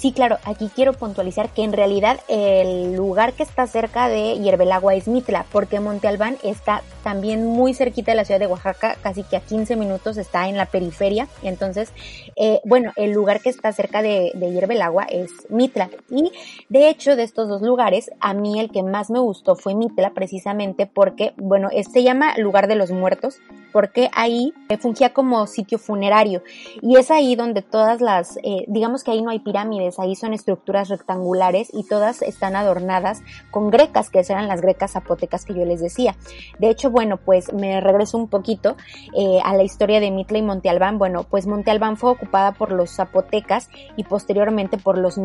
Sí, 0.00 0.12
claro, 0.12 0.38
aquí 0.46 0.70
quiero 0.74 0.94
puntualizar 0.94 1.50
que 1.50 1.62
en 1.62 1.74
realidad 1.74 2.20
el 2.26 2.96
lugar 2.96 3.34
que 3.34 3.42
está 3.42 3.66
cerca 3.66 4.08
de 4.08 4.38
Hierbelagua 4.38 4.94
es 4.94 5.08
Mitla, 5.08 5.44
porque 5.52 5.78
Monte 5.78 6.08
Albán 6.08 6.38
está 6.42 6.80
también 7.04 7.44
muy 7.44 7.74
cerquita 7.74 8.12
de 8.12 8.16
la 8.16 8.24
ciudad 8.24 8.40
de 8.40 8.46
Oaxaca, 8.46 8.96
casi 9.02 9.24
que 9.24 9.36
a 9.36 9.40
15 9.40 9.76
minutos 9.76 10.16
está 10.16 10.48
en 10.48 10.56
la 10.56 10.64
periferia. 10.64 11.28
Entonces, 11.42 11.92
eh, 12.36 12.62
bueno, 12.64 12.92
el 12.96 13.10
lugar 13.10 13.42
que 13.42 13.50
está 13.50 13.72
cerca 13.72 14.00
de, 14.00 14.32
de 14.34 14.50
Hierbelagua 14.50 15.04
es 15.04 15.32
Mitla. 15.50 15.90
Y 16.08 16.32
de 16.70 16.88
hecho, 16.88 17.14
de 17.14 17.24
estos 17.24 17.50
dos 17.50 17.60
lugares, 17.60 18.10
a 18.20 18.32
mí 18.32 18.58
el 18.58 18.70
que 18.70 18.82
más 18.82 19.10
me 19.10 19.18
gustó 19.18 19.54
fue 19.54 19.74
Mitla, 19.74 20.12
precisamente 20.14 20.86
porque, 20.86 21.34
bueno, 21.36 21.68
se 21.92 22.02
llama 22.02 22.38
lugar 22.38 22.68
de 22.68 22.76
los 22.76 22.90
muertos, 22.90 23.36
porque 23.70 24.08
ahí 24.14 24.54
fungía 24.80 25.12
como 25.12 25.46
sitio 25.46 25.78
funerario. 25.78 26.42
Y 26.80 26.96
es 26.96 27.10
ahí 27.10 27.36
donde 27.36 27.60
todas 27.60 28.00
las, 28.00 28.38
eh, 28.38 28.64
digamos 28.66 29.04
que 29.04 29.10
ahí 29.10 29.20
no 29.20 29.28
hay 29.28 29.40
pirámides 29.40 29.89
ahí 29.98 30.14
son 30.14 30.32
estructuras 30.32 30.88
rectangulares 30.88 31.68
y 31.72 31.84
todas 31.84 32.22
están 32.22 32.56
adornadas 32.56 33.22
con 33.50 33.70
grecas, 33.70 34.10
que 34.10 34.20
eran 34.20 34.48
las 34.48 34.60
grecas 34.60 34.92
zapotecas 34.92 35.44
que 35.44 35.54
yo 35.54 35.64
les 35.64 35.80
decía. 35.80 36.16
De 36.58 36.70
hecho, 36.70 36.90
bueno, 36.90 37.16
pues 37.16 37.52
me 37.52 37.80
regreso 37.80 38.18
un 38.18 38.28
poquito 38.28 38.76
eh, 39.16 39.40
a 39.42 39.54
la 39.54 39.62
historia 39.62 40.00
de 40.00 40.10
Mitla 40.10 40.38
y 40.38 40.42
Monte 40.42 40.68
Albán. 40.68 40.98
Bueno, 40.98 41.24
pues 41.24 41.46
Monte 41.46 41.70
Albán 41.70 41.96
fue 41.96 42.10
ocupada 42.10 42.52
por 42.52 42.72
los 42.72 42.90
zapotecas 42.90 43.68
y 43.96 44.04
posteriormente 44.04 44.78
por 44.78 44.98
los, 44.98 45.16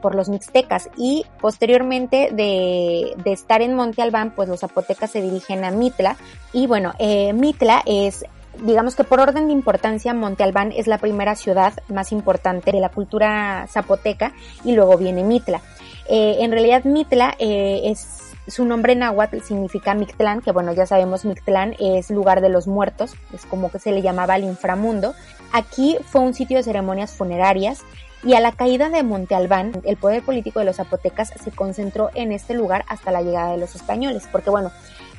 por 0.00 0.14
los 0.14 0.28
mixtecas 0.28 0.88
y 0.96 1.24
posteriormente 1.40 2.30
de, 2.32 3.14
estar 3.26 3.62
en 3.62 3.74
Monte 3.74 4.02
Albán, 4.02 4.32
pues 4.34 4.48
los 4.48 4.60
zapotecas 4.60 5.10
se 5.10 5.20
dirigen 5.20 5.64
a 5.64 5.70
Mitla 5.70 6.16
y 6.52 6.66
bueno, 6.66 6.92
eh, 6.98 7.32
Mitla 7.32 7.82
es 7.84 8.24
digamos 8.62 8.94
que 8.94 9.04
por 9.04 9.20
orden 9.20 9.46
de 9.46 9.52
importancia, 9.52 10.14
Monte 10.14 10.42
Albán 10.42 10.72
es 10.72 10.86
la 10.86 10.98
primera 10.98 11.34
ciudad 11.34 11.72
más 11.88 12.12
importante 12.12 12.72
de 12.72 12.80
la 12.80 12.88
cultura 12.88 13.66
zapoteca 13.68 14.32
y 14.64 14.72
luego 14.72 14.96
viene 14.96 15.24
Mitla. 15.24 15.60
Eh, 16.08 16.36
en 16.40 16.52
realidad 16.52 16.84
Mitla 16.84 17.34
eh, 17.38 17.82
es 17.84 18.24
su 18.46 18.64
nombre 18.64 18.94
náhuatl 18.94 19.40
significa 19.40 19.94
Mictlán, 19.94 20.42
que 20.42 20.52
bueno, 20.52 20.72
ya 20.74 20.86
sabemos 20.86 21.24
Mictlán 21.24 21.74
es 21.78 22.10
lugar 22.10 22.42
de 22.42 22.50
los 22.50 22.66
muertos, 22.66 23.14
es 23.32 23.46
como 23.46 23.70
que 23.70 23.78
se 23.78 23.90
le 23.90 24.02
llamaba 24.02 24.34
al 24.34 24.44
inframundo. 24.44 25.14
Aquí 25.52 25.96
fue 26.04 26.20
un 26.20 26.34
sitio 26.34 26.58
de 26.58 26.62
ceremonias 26.62 27.12
funerarias 27.12 27.82
y 28.22 28.34
a 28.34 28.40
la 28.40 28.52
caída 28.52 28.88
de 28.88 29.02
Monte 29.02 29.34
Albán, 29.34 29.72
el 29.84 29.96
poder 29.96 30.22
político 30.22 30.58
de 30.58 30.64
los 30.64 30.76
zapotecas 30.76 31.32
se 31.42 31.50
concentró 31.50 32.10
en 32.14 32.32
este 32.32 32.54
lugar 32.54 32.84
hasta 32.88 33.12
la 33.12 33.22
llegada 33.22 33.52
de 33.52 33.58
los 33.58 33.74
españoles, 33.74 34.28
porque 34.32 34.50
bueno, 34.50 34.72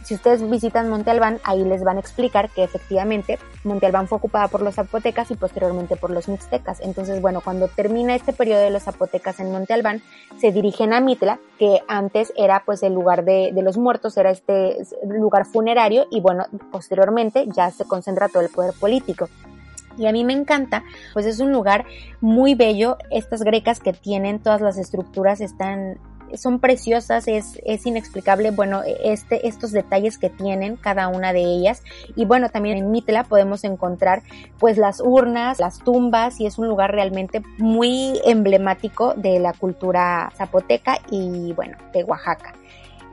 si 0.06 0.14
ustedes 0.14 0.48
visitan 0.48 0.88
Monte 0.88 1.10
Albán, 1.10 1.40
ahí 1.44 1.64
les 1.64 1.84
van 1.84 1.98
a 1.98 2.00
explicar 2.00 2.50
que 2.52 2.64
efectivamente 2.64 3.40
Monte 3.64 3.88
Albán 3.88 4.08
fue 4.08 4.20
ocupada 4.20 4.48
por 4.48 4.62
los 4.62 4.76
zapotecas 4.76 5.32
y 5.32 5.36
posteriormente 5.36 5.96
por 5.96 6.12
los 6.12 6.30
mixtecas. 6.30 6.80
Entonces, 6.80 7.22
bueno, 7.22 7.42
cuando 7.42 7.68
termina 7.68 8.14
este 8.14 8.32
periodo 8.32 8.62
de 8.62 8.70
los 8.70 8.84
zapotecas 8.84 9.40
en 9.40 9.52
Monte 9.52 9.74
Albán, 9.74 10.04
se 10.38 10.52
dirigen 10.52 10.94
a 10.94 11.02
Mitla, 11.02 11.40
que 11.58 11.82
antes 11.88 12.32
era 12.38 12.62
pues 12.66 12.84
el 12.84 12.94
lugar 12.94 13.26
de, 13.26 13.52
de 13.52 13.62
los 13.64 13.78
muertos, 13.78 14.16
era 14.18 14.30
este 14.30 14.78
lugar 15.08 15.46
funerario 15.46 16.06
y 16.12 16.22
bueno, 16.22 16.46
posteriormente 16.72 17.46
ya 17.48 17.72
se 17.72 17.86
concentra 17.86 18.30
todo 18.30 18.44
el 18.44 18.50
poder 18.50 18.76
político 18.80 19.28
y 19.98 20.08
a 20.08 20.12
mí 20.12 20.24
me 20.24 20.34
encanta, 20.34 20.84
pues 21.14 21.26
es 21.26 21.40
un 21.40 21.52
lugar 21.52 21.86
muy 22.22 22.56
bello, 22.56 22.98
estas 23.12 23.44
grecas 23.44 23.80
que 23.80 23.94
tienen 23.94 24.40
todas 24.40 24.62
las 24.62 24.78
estructuras 24.78 25.42
están 25.42 25.98
son 26.36 26.60
preciosas, 26.60 27.28
es, 27.28 27.60
es 27.66 27.86
inexplicable, 27.86 28.52
bueno, 28.52 28.82
este, 29.04 29.48
estos 29.48 29.72
detalles 29.72 30.18
que 30.18 30.30
tienen 30.30 30.76
cada 30.76 31.08
una 31.08 31.34
de 31.34 31.42
ellas. 31.42 31.84
Y 32.16 32.26
bueno, 32.26 32.50
también 32.50 32.78
en 32.78 32.92
Mitla 32.92 33.24
podemos 33.24 33.64
encontrar 33.64 34.24
pues 34.60 34.78
las 34.78 35.00
urnas, 35.02 35.60
las 35.60 35.80
tumbas 35.80 36.40
y 36.40 36.46
es 36.46 36.58
un 36.58 36.68
lugar 36.68 36.92
realmente 36.92 37.42
muy 37.58 38.20
emblemático 38.26 39.14
de 39.16 39.40
la 39.40 39.54
cultura 39.54 40.32
zapoteca 40.36 41.00
y 41.10 41.54
bueno, 41.54 41.78
de 41.94 42.04
Oaxaca. 42.04 42.54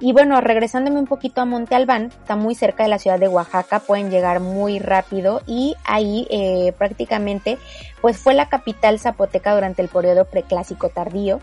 Y 0.05 0.13
bueno, 0.13 0.41
regresándome 0.41 0.99
un 0.99 1.07
poquito 1.07 1.41
a 1.41 1.45
Monte 1.45 1.77
Albán, 1.77 2.07
está 2.07 2.35
muy 2.35 2.57
cerca 2.57 2.83
de 2.83 2.89
la 2.89 2.99
ciudad 2.99 3.21
de 3.21 3.29
Oaxaca, 3.29 3.79
pueden 3.79 4.11
llegar 4.11 4.41
muy 4.41 4.81
rápido 4.81 5.43
y 5.47 5.77
ahí 5.85 6.27
eh, 6.29 6.73
prácticamente 6.77 7.57
pues 8.01 8.19
fue 8.19 8.35
la 8.35 8.49
capital 8.49 8.99
zapoteca 8.99 9.55
durante 9.55 9.81
el 9.81 9.87
periodo 9.87 10.25
preclásico 10.25 10.89
tardío 10.89 11.39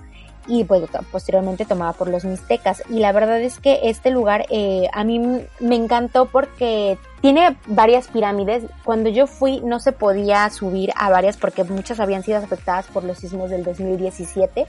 y 0.48 0.64
pues 0.64 0.84
posteriormente 1.12 1.66
tomada 1.66 1.94
por 1.94 2.10
los 2.10 2.26
mixtecas. 2.26 2.84
Y 2.90 3.00
la 3.00 3.12
verdad 3.12 3.42
es 3.42 3.60
que 3.60 3.80
este 3.84 4.12
lugar 4.12 4.46
eh, 4.50 4.88
a 4.94 5.04
mí 5.04 5.20
me 5.60 5.76
encantó 5.76 6.26
porque 6.26 6.98
tiene 7.22 7.58
varias 7.68 8.08
pirámides. 8.08 8.64
Cuando 8.84 9.10
yo 9.10 9.28
fui 9.28 9.62
no 9.62 9.80
se 9.80 9.92
podía 9.92 10.50
subir 10.50 10.92
a 10.96 11.10
varias 11.10 11.38
porque 11.38 11.64
muchas 11.64 12.00
habían 12.00 12.24
sido 12.24 12.38
afectadas 12.38 12.88
por 12.88 13.04
los 13.04 13.18
sismos 13.18 13.50
del 13.50 13.64
2017 13.64 14.68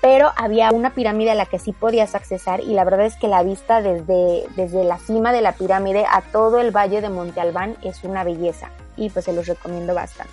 pero 0.00 0.30
había 0.36 0.70
una 0.70 0.94
pirámide 0.94 1.30
a 1.30 1.34
la 1.34 1.46
que 1.46 1.58
sí 1.58 1.72
podías 1.72 2.14
accesar 2.14 2.60
y 2.60 2.72
la 2.72 2.84
verdad 2.84 3.06
es 3.06 3.16
que 3.16 3.28
la 3.28 3.42
vista 3.42 3.82
desde, 3.82 4.44
desde 4.56 4.84
la 4.84 4.98
cima 4.98 5.32
de 5.32 5.42
la 5.42 5.52
pirámide 5.52 6.06
a 6.10 6.22
todo 6.22 6.58
el 6.58 6.70
valle 6.70 7.00
de 7.00 7.10
Monte 7.10 7.40
Albán 7.40 7.76
es 7.82 8.02
una 8.02 8.24
belleza 8.24 8.70
y 8.96 9.10
pues 9.10 9.26
se 9.26 9.32
los 9.32 9.46
recomiendo 9.46 9.94
bastante. 9.94 10.32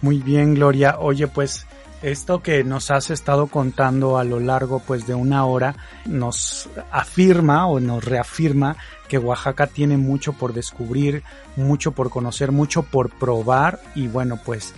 Muy 0.00 0.18
bien, 0.18 0.54
Gloria. 0.54 0.96
Oye, 0.98 1.26
pues 1.26 1.66
esto 2.02 2.42
que 2.42 2.62
nos 2.64 2.90
has 2.90 3.10
estado 3.10 3.46
contando 3.46 4.18
a 4.18 4.24
lo 4.24 4.40
largo 4.40 4.80
pues 4.80 5.06
de 5.06 5.14
una 5.14 5.44
hora 5.46 5.76
nos 6.04 6.68
afirma 6.90 7.66
o 7.66 7.80
nos 7.80 8.04
reafirma 8.04 8.76
que 9.08 9.18
Oaxaca 9.18 9.66
tiene 9.66 9.96
mucho 9.96 10.32
por 10.32 10.52
descubrir, 10.52 11.22
mucho 11.56 11.92
por 11.92 12.10
conocer, 12.10 12.52
mucho 12.52 12.82
por 12.82 13.10
probar 13.10 13.80
y 13.94 14.08
bueno 14.08 14.38
pues 14.44 14.74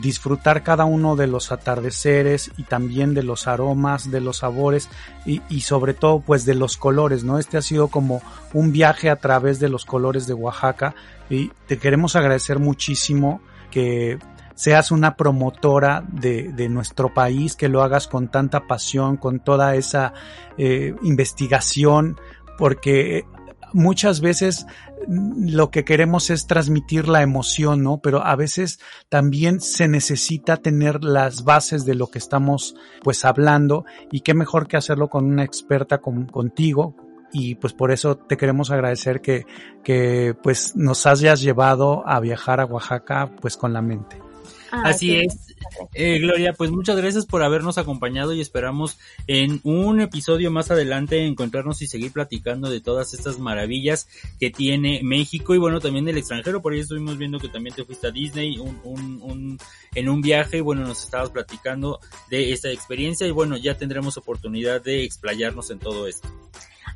disfrutar 0.00 0.62
cada 0.62 0.86
uno 0.86 1.16
de 1.16 1.26
los 1.26 1.52
atardeceres 1.52 2.50
y 2.56 2.62
también 2.62 3.12
de 3.12 3.22
los 3.22 3.46
aromas, 3.46 4.10
de 4.10 4.20
los 4.20 4.38
sabores 4.38 4.88
y, 5.26 5.42
y, 5.50 5.60
sobre 5.60 5.92
todo 5.92 6.20
pues 6.20 6.46
de 6.46 6.54
los 6.54 6.78
colores, 6.78 7.24
¿no? 7.24 7.38
Este 7.38 7.58
ha 7.58 7.62
sido 7.62 7.88
como 7.88 8.22
un 8.54 8.72
viaje 8.72 9.10
a 9.10 9.16
través 9.16 9.60
de 9.60 9.68
los 9.68 9.84
colores 9.84 10.26
de 10.26 10.32
Oaxaca 10.32 10.94
y 11.28 11.50
te 11.66 11.76
queremos 11.76 12.16
agradecer 12.16 12.58
muchísimo 12.58 13.42
que 13.70 14.18
seas 14.54 14.90
una 14.90 15.16
promotora 15.16 16.04
de, 16.12 16.68
nuestro 16.68 17.12
país, 17.12 17.56
que 17.56 17.68
lo 17.68 17.82
hagas 17.82 18.08
con 18.08 18.28
tanta 18.28 18.66
pasión, 18.66 19.16
con 19.16 19.40
toda 19.40 19.74
esa 19.74 20.12
eh, 20.58 20.94
investigación, 21.02 22.18
porque 22.58 23.24
muchas 23.72 24.20
veces 24.20 24.66
lo 25.08 25.70
que 25.70 25.84
queremos 25.84 26.30
es 26.30 26.46
transmitir 26.46 27.08
la 27.08 27.22
emoción, 27.22 27.82
¿no? 27.82 27.98
Pero 27.98 28.24
a 28.24 28.36
veces 28.36 28.78
también 29.08 29.60
se 29.60 29.88
necesita 29.88 30.58
tener 30.58 31.02
las 31.02 31.44
bases 31.44 31.84
de 31.84 31.94
lo 31.94 32.08
que 32.08 32.18
estamos 32.18 32.76
pues 33.02 33.24
hablando 33.24 33.84
y 34.10 34.20
qué 34.20 34.34
mejor 34.34 34.68
que 34.68 34.76
hacerlo 34.76 35.08
con 35.08 35.24
una 35.24 35.44
experta 35.44 35.98
como 35.98 36.26
contigo, 36.28 36.94
y 37.32 37.54
pues 37.54 37.72
por 37.72 37.90
eso 37.90 38.16
te 38.16 38.36
queremos 38.36 38.70
agradecer 38.70 39.20
que, 39.20 39.46
que 39.82 40.36
pues 40.42 40.76
nos 40.76 41.06
hayas 41.06 41.40
llevado 41.40 42.06
a 42.06 42.20
viajar 42.20 42.60
a 42.60 42.66
Oaxaca 42.66 43.30
pues 43.40 43.56
con 43.56 43.72
la 43.72 43.80
mente. 43.80 44.31
Ah, 44.74 44.84
Así 44.86 45.16
es, 45.16 45.54
eh, 45.92 46.18
Gloria, 46.18 46.54
pues 46.54 46.70
muchas 46.70 46.96
gracias 46.96 47.26
por 47.26 47.42
habernos 47.42 47.76
acompañado 47.76 48.32
y 48.32 48.40
esperamos 48.40 48.98
en 49.26 49.60
un 49.64 50.00
episodio 50.00 50.50
más 50.50 50.70
adelante 50.70 51.26
encontrarnos 51.26 51.82
y 51.82 51.86
seguir 51.86 52.10
platicando 52.10 52.70
de 52.70 52.80
todas 52.80 53.12
estas 53.12 53.38
maravillas 53.38 54.08
que 54.40 54.50
tiene 54.50 55.00
México 55.02 55.54
y 55.54 55.58
bueno, 55.58 55.78
también 55.78 56.06
del 56.06 56.16
extranjero, 56.16 56.62
por 56.62 56.72
ahí 56.72 56.80
estuvimos 56.80 57.18
viendo 57.18 57.38
que 57.38 57.50
también 57.50 57.76
te 57.76 57.84
fuiste 57.84 58.06
a 58.06 58.12
Disney 58.12 58.58
un, 58.58 58.80
un, 58.82 59.20
un, 59.22 59.58
en 59.94 60.08
un 60.08 60.22
viaje 60.22 60.56
y 60.56 60.62
bueno, 60.62 60.86
nos 60.86 61.04
estabas 61.04 61.28
platicando 61.28 62.00
de 62.30 62.52
esta 62.52 62.70
experiencia 62.70 63.26
y 63.26 63.30
bueno, 63.30 63.58
ya 63.58 63.76
tendremos 63.76 64.16
oportunidad 64.16 64.80
de 64.80 65.04
explayarnos 65.04 65.70
en 65.70 65.80
todo 65.80 66.06
esto. 66.06 66.28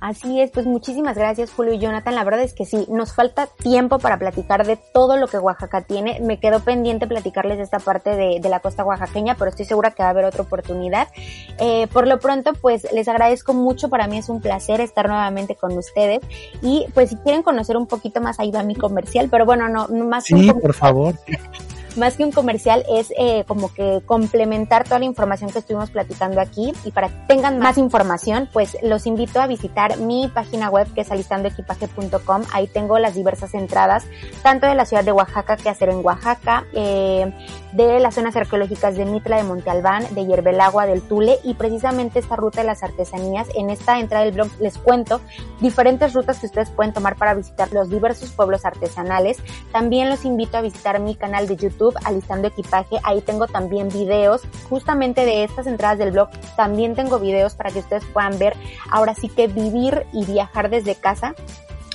Así 0.00 0.40
es, 0.40 0.50
pues 0.50 0.66
muchísimas 0.66 1.16
gracias 1.16 1.50
Julio 1.52 1.74
y 1.74 1.78
Jonathan. 1.78 2.14
La 2.14 2.24
verdad 2.24 2.42
es 2.42 2.52
que 2.52 2.64
sí, 2.64 2.86
nos 2.88 3.14
falta 3.14 3.46
tiempo 3.46 3.98
para 3.98 4.18
platicar 4.18 4.66
de 4.66 4.76
todo 4.76 5.16
lo 5.16 5.26
que 5.26 5.38
Oaxaca 5.38 5.82
tiene. 5.82 6.20
Me 6.20 6.38
quedó 6.38 6.60
pendiente 6.60 7.06
platicarles 7.06 7.58
de 7.58 7.64
esta 7.64 7.78
parte 7.78 8.10
de, 8.16 8.46
la 8.46 8.60
costa 8.60 8.84
oaxaqueña, 8.84 9.34
pero 9.34 9.50
estoy 9.50 9.64
segura 9.64 9.90
que 9.90 10.02
va 10.02 10.08
a 10.08 10.12
haber 10.12 10.24
otra 10.24 10.42
oportunidad. 10.42 11.08
Eh, 11.58 11.88
por 11.92 12.06
lo 12.06 12.20
pronto, 12.20 12.52
pues 12.52 12.86
les 12.92 13.08
agradezco 13.08 13.54
mucho. 13.54 13.88
Para 13.88 14.06
mí 14.06 14.18
es 14.18 14.28
un 14.28 14.40
placer 14.40 14.80
estar 14.80 15.08
nuevamente 15.08 15.56
con 15.56 15.76
ustedes. 15.76 16.20
Y 16.62 16.86
pues 16.94 17.10
si 17.10 17.16
quieren 17.16 17.42
conocer 17.42 17.76
un 17.76 17.86
poquito 17.86 18.20
más, 18.20 18.38
ahí 18.38 18.50
va 18.50 18.62
mi 18.62 18.76
comercial, 18.76 19.28
pero 19.30 19.44
bueno, 19.44 19.68
no, 19.68 19.88
más. 19.88 20.24
Sí, 20.24 20.52
por 20.52 20.74
favor. 20.74 21.14
Más 21.96 22.16
que 22.16 22.24
un 22.24 22.32
comercial, 22.32 22.84
es 22.88 23.12
eh, 23.18 23.44
como 23.46 23.72
que 23.72 24.02
complementar 24.06 24.84
toda 24.84 24.98
la 24.98 25.04
información 25.04 25.50
que 25.50 25.58
estuvimos 25.58 25.90
platicando 25.90 26.40
aquí 26.40 26.72
y 26.84 26.90
para 26.90 27.08
que 27.08 27.14
tengan 27.28 27.58
más 27.58 27.78
información, 27.78 28.48
pues 28.52 28.76
los 28.82 29.06
invito 29.06 29.40
a 29.40 29.46
visitar 29.46 29.98
mi 29.98 30.28
página 30.28 30.70
web 30.70 30.86
que 30.94 31.02
es 31.02 31.10
alistandoequipaje.com. 31.10 32.42
Ahí 32.52 32.66
tengo 32.66 32.98
las 32.98 33.14
diversas 33.14 33.54
entradas, 33.54 34.04
tanto 34.42 34.66
de 34.66 34.74
la 34.74 34.84
ciudad 34.84 35.04
de 35.04 35.12
Oaxaca 35.12 35.56
que 35.56 35.68
hacer 35.68 35.88
en 35.88 36.04
Oaxaca, 36.04 36.64
eh, 36.72 37.32
de 37.72 38.00
las 38.00 38.14
zonas 38.14 38.36
arqueológicas 38.36 38.96
de 38.96 39.04
Mitla, 39.04 39.36
de 39.36 39.44
Monte 39.44 39.70
Albán, 39.70 40.06
de 40.14 40.24
Hierbelagua, 40.24 40.86
del 40.86 41.02
Tule 41.02 41.38
y 41.44 41.54
precisamente 41.54 42.18
esta 42.18 42.36
ruta 42.36 42.62
de 42.62 42.66
las 42.66 42.82
artesanías. 42.82 43.48
En 43.54 43.70
esta 43.70 43.98
entrada 44.00 44.24
del 44.24 44.34
blog 44.34 44.48
les 44.60 44.78
cuento 44.78 45.20
diferentes 45.60 46.14
rutas 46.14 46.38
que 46.38 46.46
ustedes 46.46 46.70
pueden 46.70 46.92
tomar 46.92 47.16
para 47.16 47.34
visitar 47.34 47.72
los 47.72 47.90
diversos 47.90 48.30
pueblos 48.30 48.64
artesanales. 48.64 49.38
También 49.72 50.08
los 50.08 50.24
invito 50.24 50.56
a 50.56 50.62
visitar 50.62 51.00
mi 51.00 51.14
canal 51.14 51.46
de 51.46 51.56
YouTube 51.56 51.85
Alistando 52.04 52.48
Equipaje. 52.48 52.96
Ahí 53.02 53.20
tengo 53.20 53.46
también 53.46 53.88
videos 53.88 54.42
justamente 54.68 55.24
de 55.24 55.44
estas 55.44 55.66
entradas 55.66 55.98
del 55.98 56.12
blog. 56.12 56.28
También 56.56 56.94
tengo 56.94 57.18
videos 57.18 57.54
para 57.54 57.70
que 57.70 57.80
ustedes 57.80 58.04
puedan 58.06 58.38
ver 58.38 58.56
ahora 58.90 59.14
sí 59.14 59.28
que 59.28 59.46
vivir 59.46 60.06
y 60.12 60.24
viajar 60.24 60.70
desde 60.70 60.94
casa 60.94 61.34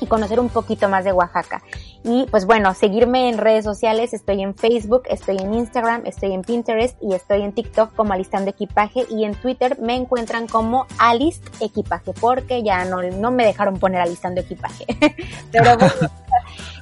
y 0.02 0.08
conocer 0.08 0.40
un 0.40 0.50
poquito 0.50 0.90
más 0.90 1.06
de 1.06 1.14
Oaxaca. 1.14 1.62
Y 2.04 2.26
pues 2.32 2.46
bueno, 2.46 2.74
seguirme 2.74 3.30
en 3.30 3.38
redes 3.38 3.64
sociales, 3.64 4.14
estoy 4.14 4.42
en 4.42 4.56
Facebook, 4.56 5.04
estoy 5.08 5.38
en 5.38 5.54
Instagram, 5.54 6.02
estoy 6.06 6.34
en 6.34 6.42
Pinterest 6.42 6.98
y 7.02 7.14
estoy 7.14 7.44
en 7.44 7.54
TikTok 7.54 7.94
como 7.96 8.14
Alistando 8.14 8.50
Equipaje 8.50 9.06
y 9.10 9.24
en 9.24 9.36
Twitter 9.36 9.78
me 9.80 9.96
encuentran 9.96 10.48
como 10.48 10.88
Alist 10.98 11.46
Equipaje 11.62 12.14
porque 12.20 12.64
ya 12.64 12.84
no, 12.86 13.04
no 13.04 13.32
me 13.32 13.46
dejaron 13.46 13.78
poner 13.80 14.02
Alistando 14.02 14.42
Equipaje. 14.42 14.86
Pero 15.52 15.78
bueno, 15.78 15.94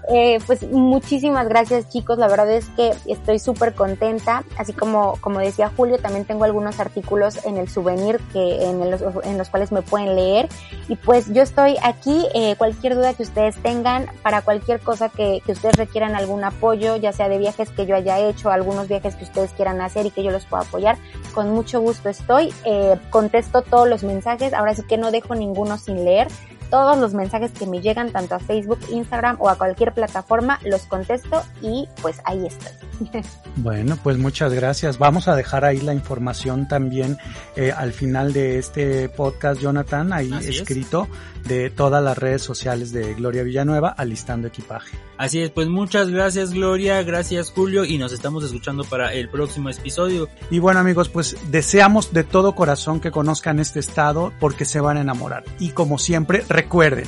eh, 0.08 0.40
pues 0.48 0.64
muchísimas 0.64 1.48
gracias 1.48 1.90
chicos, 1.90 2.18
la 2.18 2.28
verdad 2.28 2.52
es 2.52 2.66
que 2.70 2.94
estoy 3.06 3.40
súper 3.40 3.74
contenta, 3.76 4.44
así 4.58 4.74
como, 4.74 5.18
como 5.22 5.40
decía 5.40 5.72
Julio, 5.76 6.00
también 6.00 6.26
tengo 6.26 6.46
algunos 6.46 6.80
artículos 6.80 7.46
en 7.46 7.58
el 7.58 7.70
souvenir 7.70 8.20
que, 8.34 8.66
en, 8.66 8.90
los, 8.90 9.02
en 9.24 9.38
los 9.38 9.50
cuales 9.50 9.72
me 9.72 9.82
pueden 9.82 10.16
leer. 10.16 10.50
Y 10.88 10.96
pues 10.96 11.32
yo 11.32 11.42
estoy 11.42 11.76
aquí, 11.84 12.26
eh, 12.34 12.56
cualquier 12.58 12.96
duda 12.96 13.14
que 13.14 13.24
ustedes 13.24 13.56
tengan, 13.62 14.08
para 14.24 14.42
cualquier 14.42 14.80
cosa 14.80 15.10
que, 15.10 15.42
que 15.46 15.52
ustedes 15.52 15.76
requieran 15.76 16.16
algún 16.16 16.44
apoyo, 16.44 16.96
ya 16.96 17.14
sea 17.14 17.30
de 17.30 17.38
viajes 17.38 17.70
que 17.70 17.86
yo 17.86 17.96
haya 17.96 18.18
hecho, 18.20 18.50
algunos 18.50 18.88
viajes 18.88 19.16
que 19.16 19.26
ustedes 19.26 19.52
quieran 19.52 19.82
hacer 19.82 20.06
y 20.06 20.12
que 20.12 20.24
yo 20.24 20.32
los 20.32 20.46
pueda 20.46 20.64
apoyar, 20.64 20.98
con 21.34 21.52
mucho 21.52 21.82
gusto 21.82 22.10
estoy, 22.10 22.54
eh, 22.66 22.98
contesto 23.10 23.62
todos 23.62 23.88
los 23.88 24.04
mensajes, 24.04 24.54
ahora 24.54 24.74
sí 24.74 24.84
que 24.88 24.98
no 24.98 25.12
dejo 25.12 25.36
ninguno 25.36 25.78
sin 25.78 26.04
leer, 26.04 26.28
todos 26.70 26.98
los 26.98 27.14
mensajes 27.14 27.52
que 27.52 27.66
me 27.66 27.82
llegan 27.82 28.12
tanto 28.12 28.36
a 28.36 28.40
Facebook, 28.40 28.80
Instagram 28.92 29.38
o 29.40 29.50
a 29.50 29.58
cualquier 29.58 29.94
plataforma, 29.94 30.60
los 30.64 30.84
contesto 30.84 31.44
y 31.62 31.88
pues 32.02 32.22
ahí 32.26 32.46
estoy. 32.46 32.72
Bueno, 33.56 33.98
pues 34.02 34.18
muchas 34.18 34.54
gracias. 34.54 34.98
Vamos 34.98 35.28
a 35.28 35.36
dejar 35.36 35.66
ahí 35.66 35.82
la 35.82 35.94
información 35.94 36.68
también 36.68 37.18
eh, 37.56 37.74
al 37.76 37.92
final 37.92 38.32
de 38.32 38.58
este 38.58 39.10
podcast, 39.10 39.60
Jonathan, 39.60 40.14
ahí 40.14 40.32
escrito 40.44 41.08
de 41.46 41.70
todas 41.70 42.02
las 42.04 42.18
redes 42.18 42.42
sociales 42.42 42.92
de 42.92 43.14
Gloria 43.16 43.44
Villanueva, 43.44 43.90
alistando 43.90 44.48
equipaje. 44.48 44.98
Así 45.20 45.42
es, 45.42 45.50
pues 45.50 45.68
muchas 45.68 46.10
gracias 46.10 46.54
Gloria, 46.54 47.04
gracias 47.04 47.52
Julio 47.52 47.84
y 47.84 47.98
nos 47.98 48.14
estamos 48.14 48.42
escuchando 48.46 48.86
para 48.86 49.14
el 49.14 49.28
próximo 49.28 49.70
episodio. 49.70 50.30
Y 50.50 50.60
bueno 50.60 50.80
amigos, 50.80 51.10
pues 51.10 51.36
deseamos 51.52 52.14
de 52.14 52.24
todo 52.24 52.56
corazón 52.56 53.02
que 53.02 53.12
conozcan 53.12 53.60
este 53.60 53.82
estado 53.82 54.32
porque 54.40 54.64
se 54.64 54.80
van 54.80 54.96
a 54.96 55.02
enamorar. 55.02 55.44
Y 55.60 55.72
como 55.72 55.98
siempre, 55.98 56.46
recuerden, 56.48 57.06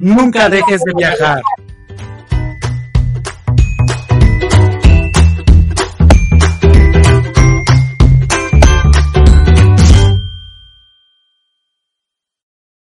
nunca 0.00 0.48
dejes 0.48 0.82
de 0.82 0.92
viajar. 0.92 1.40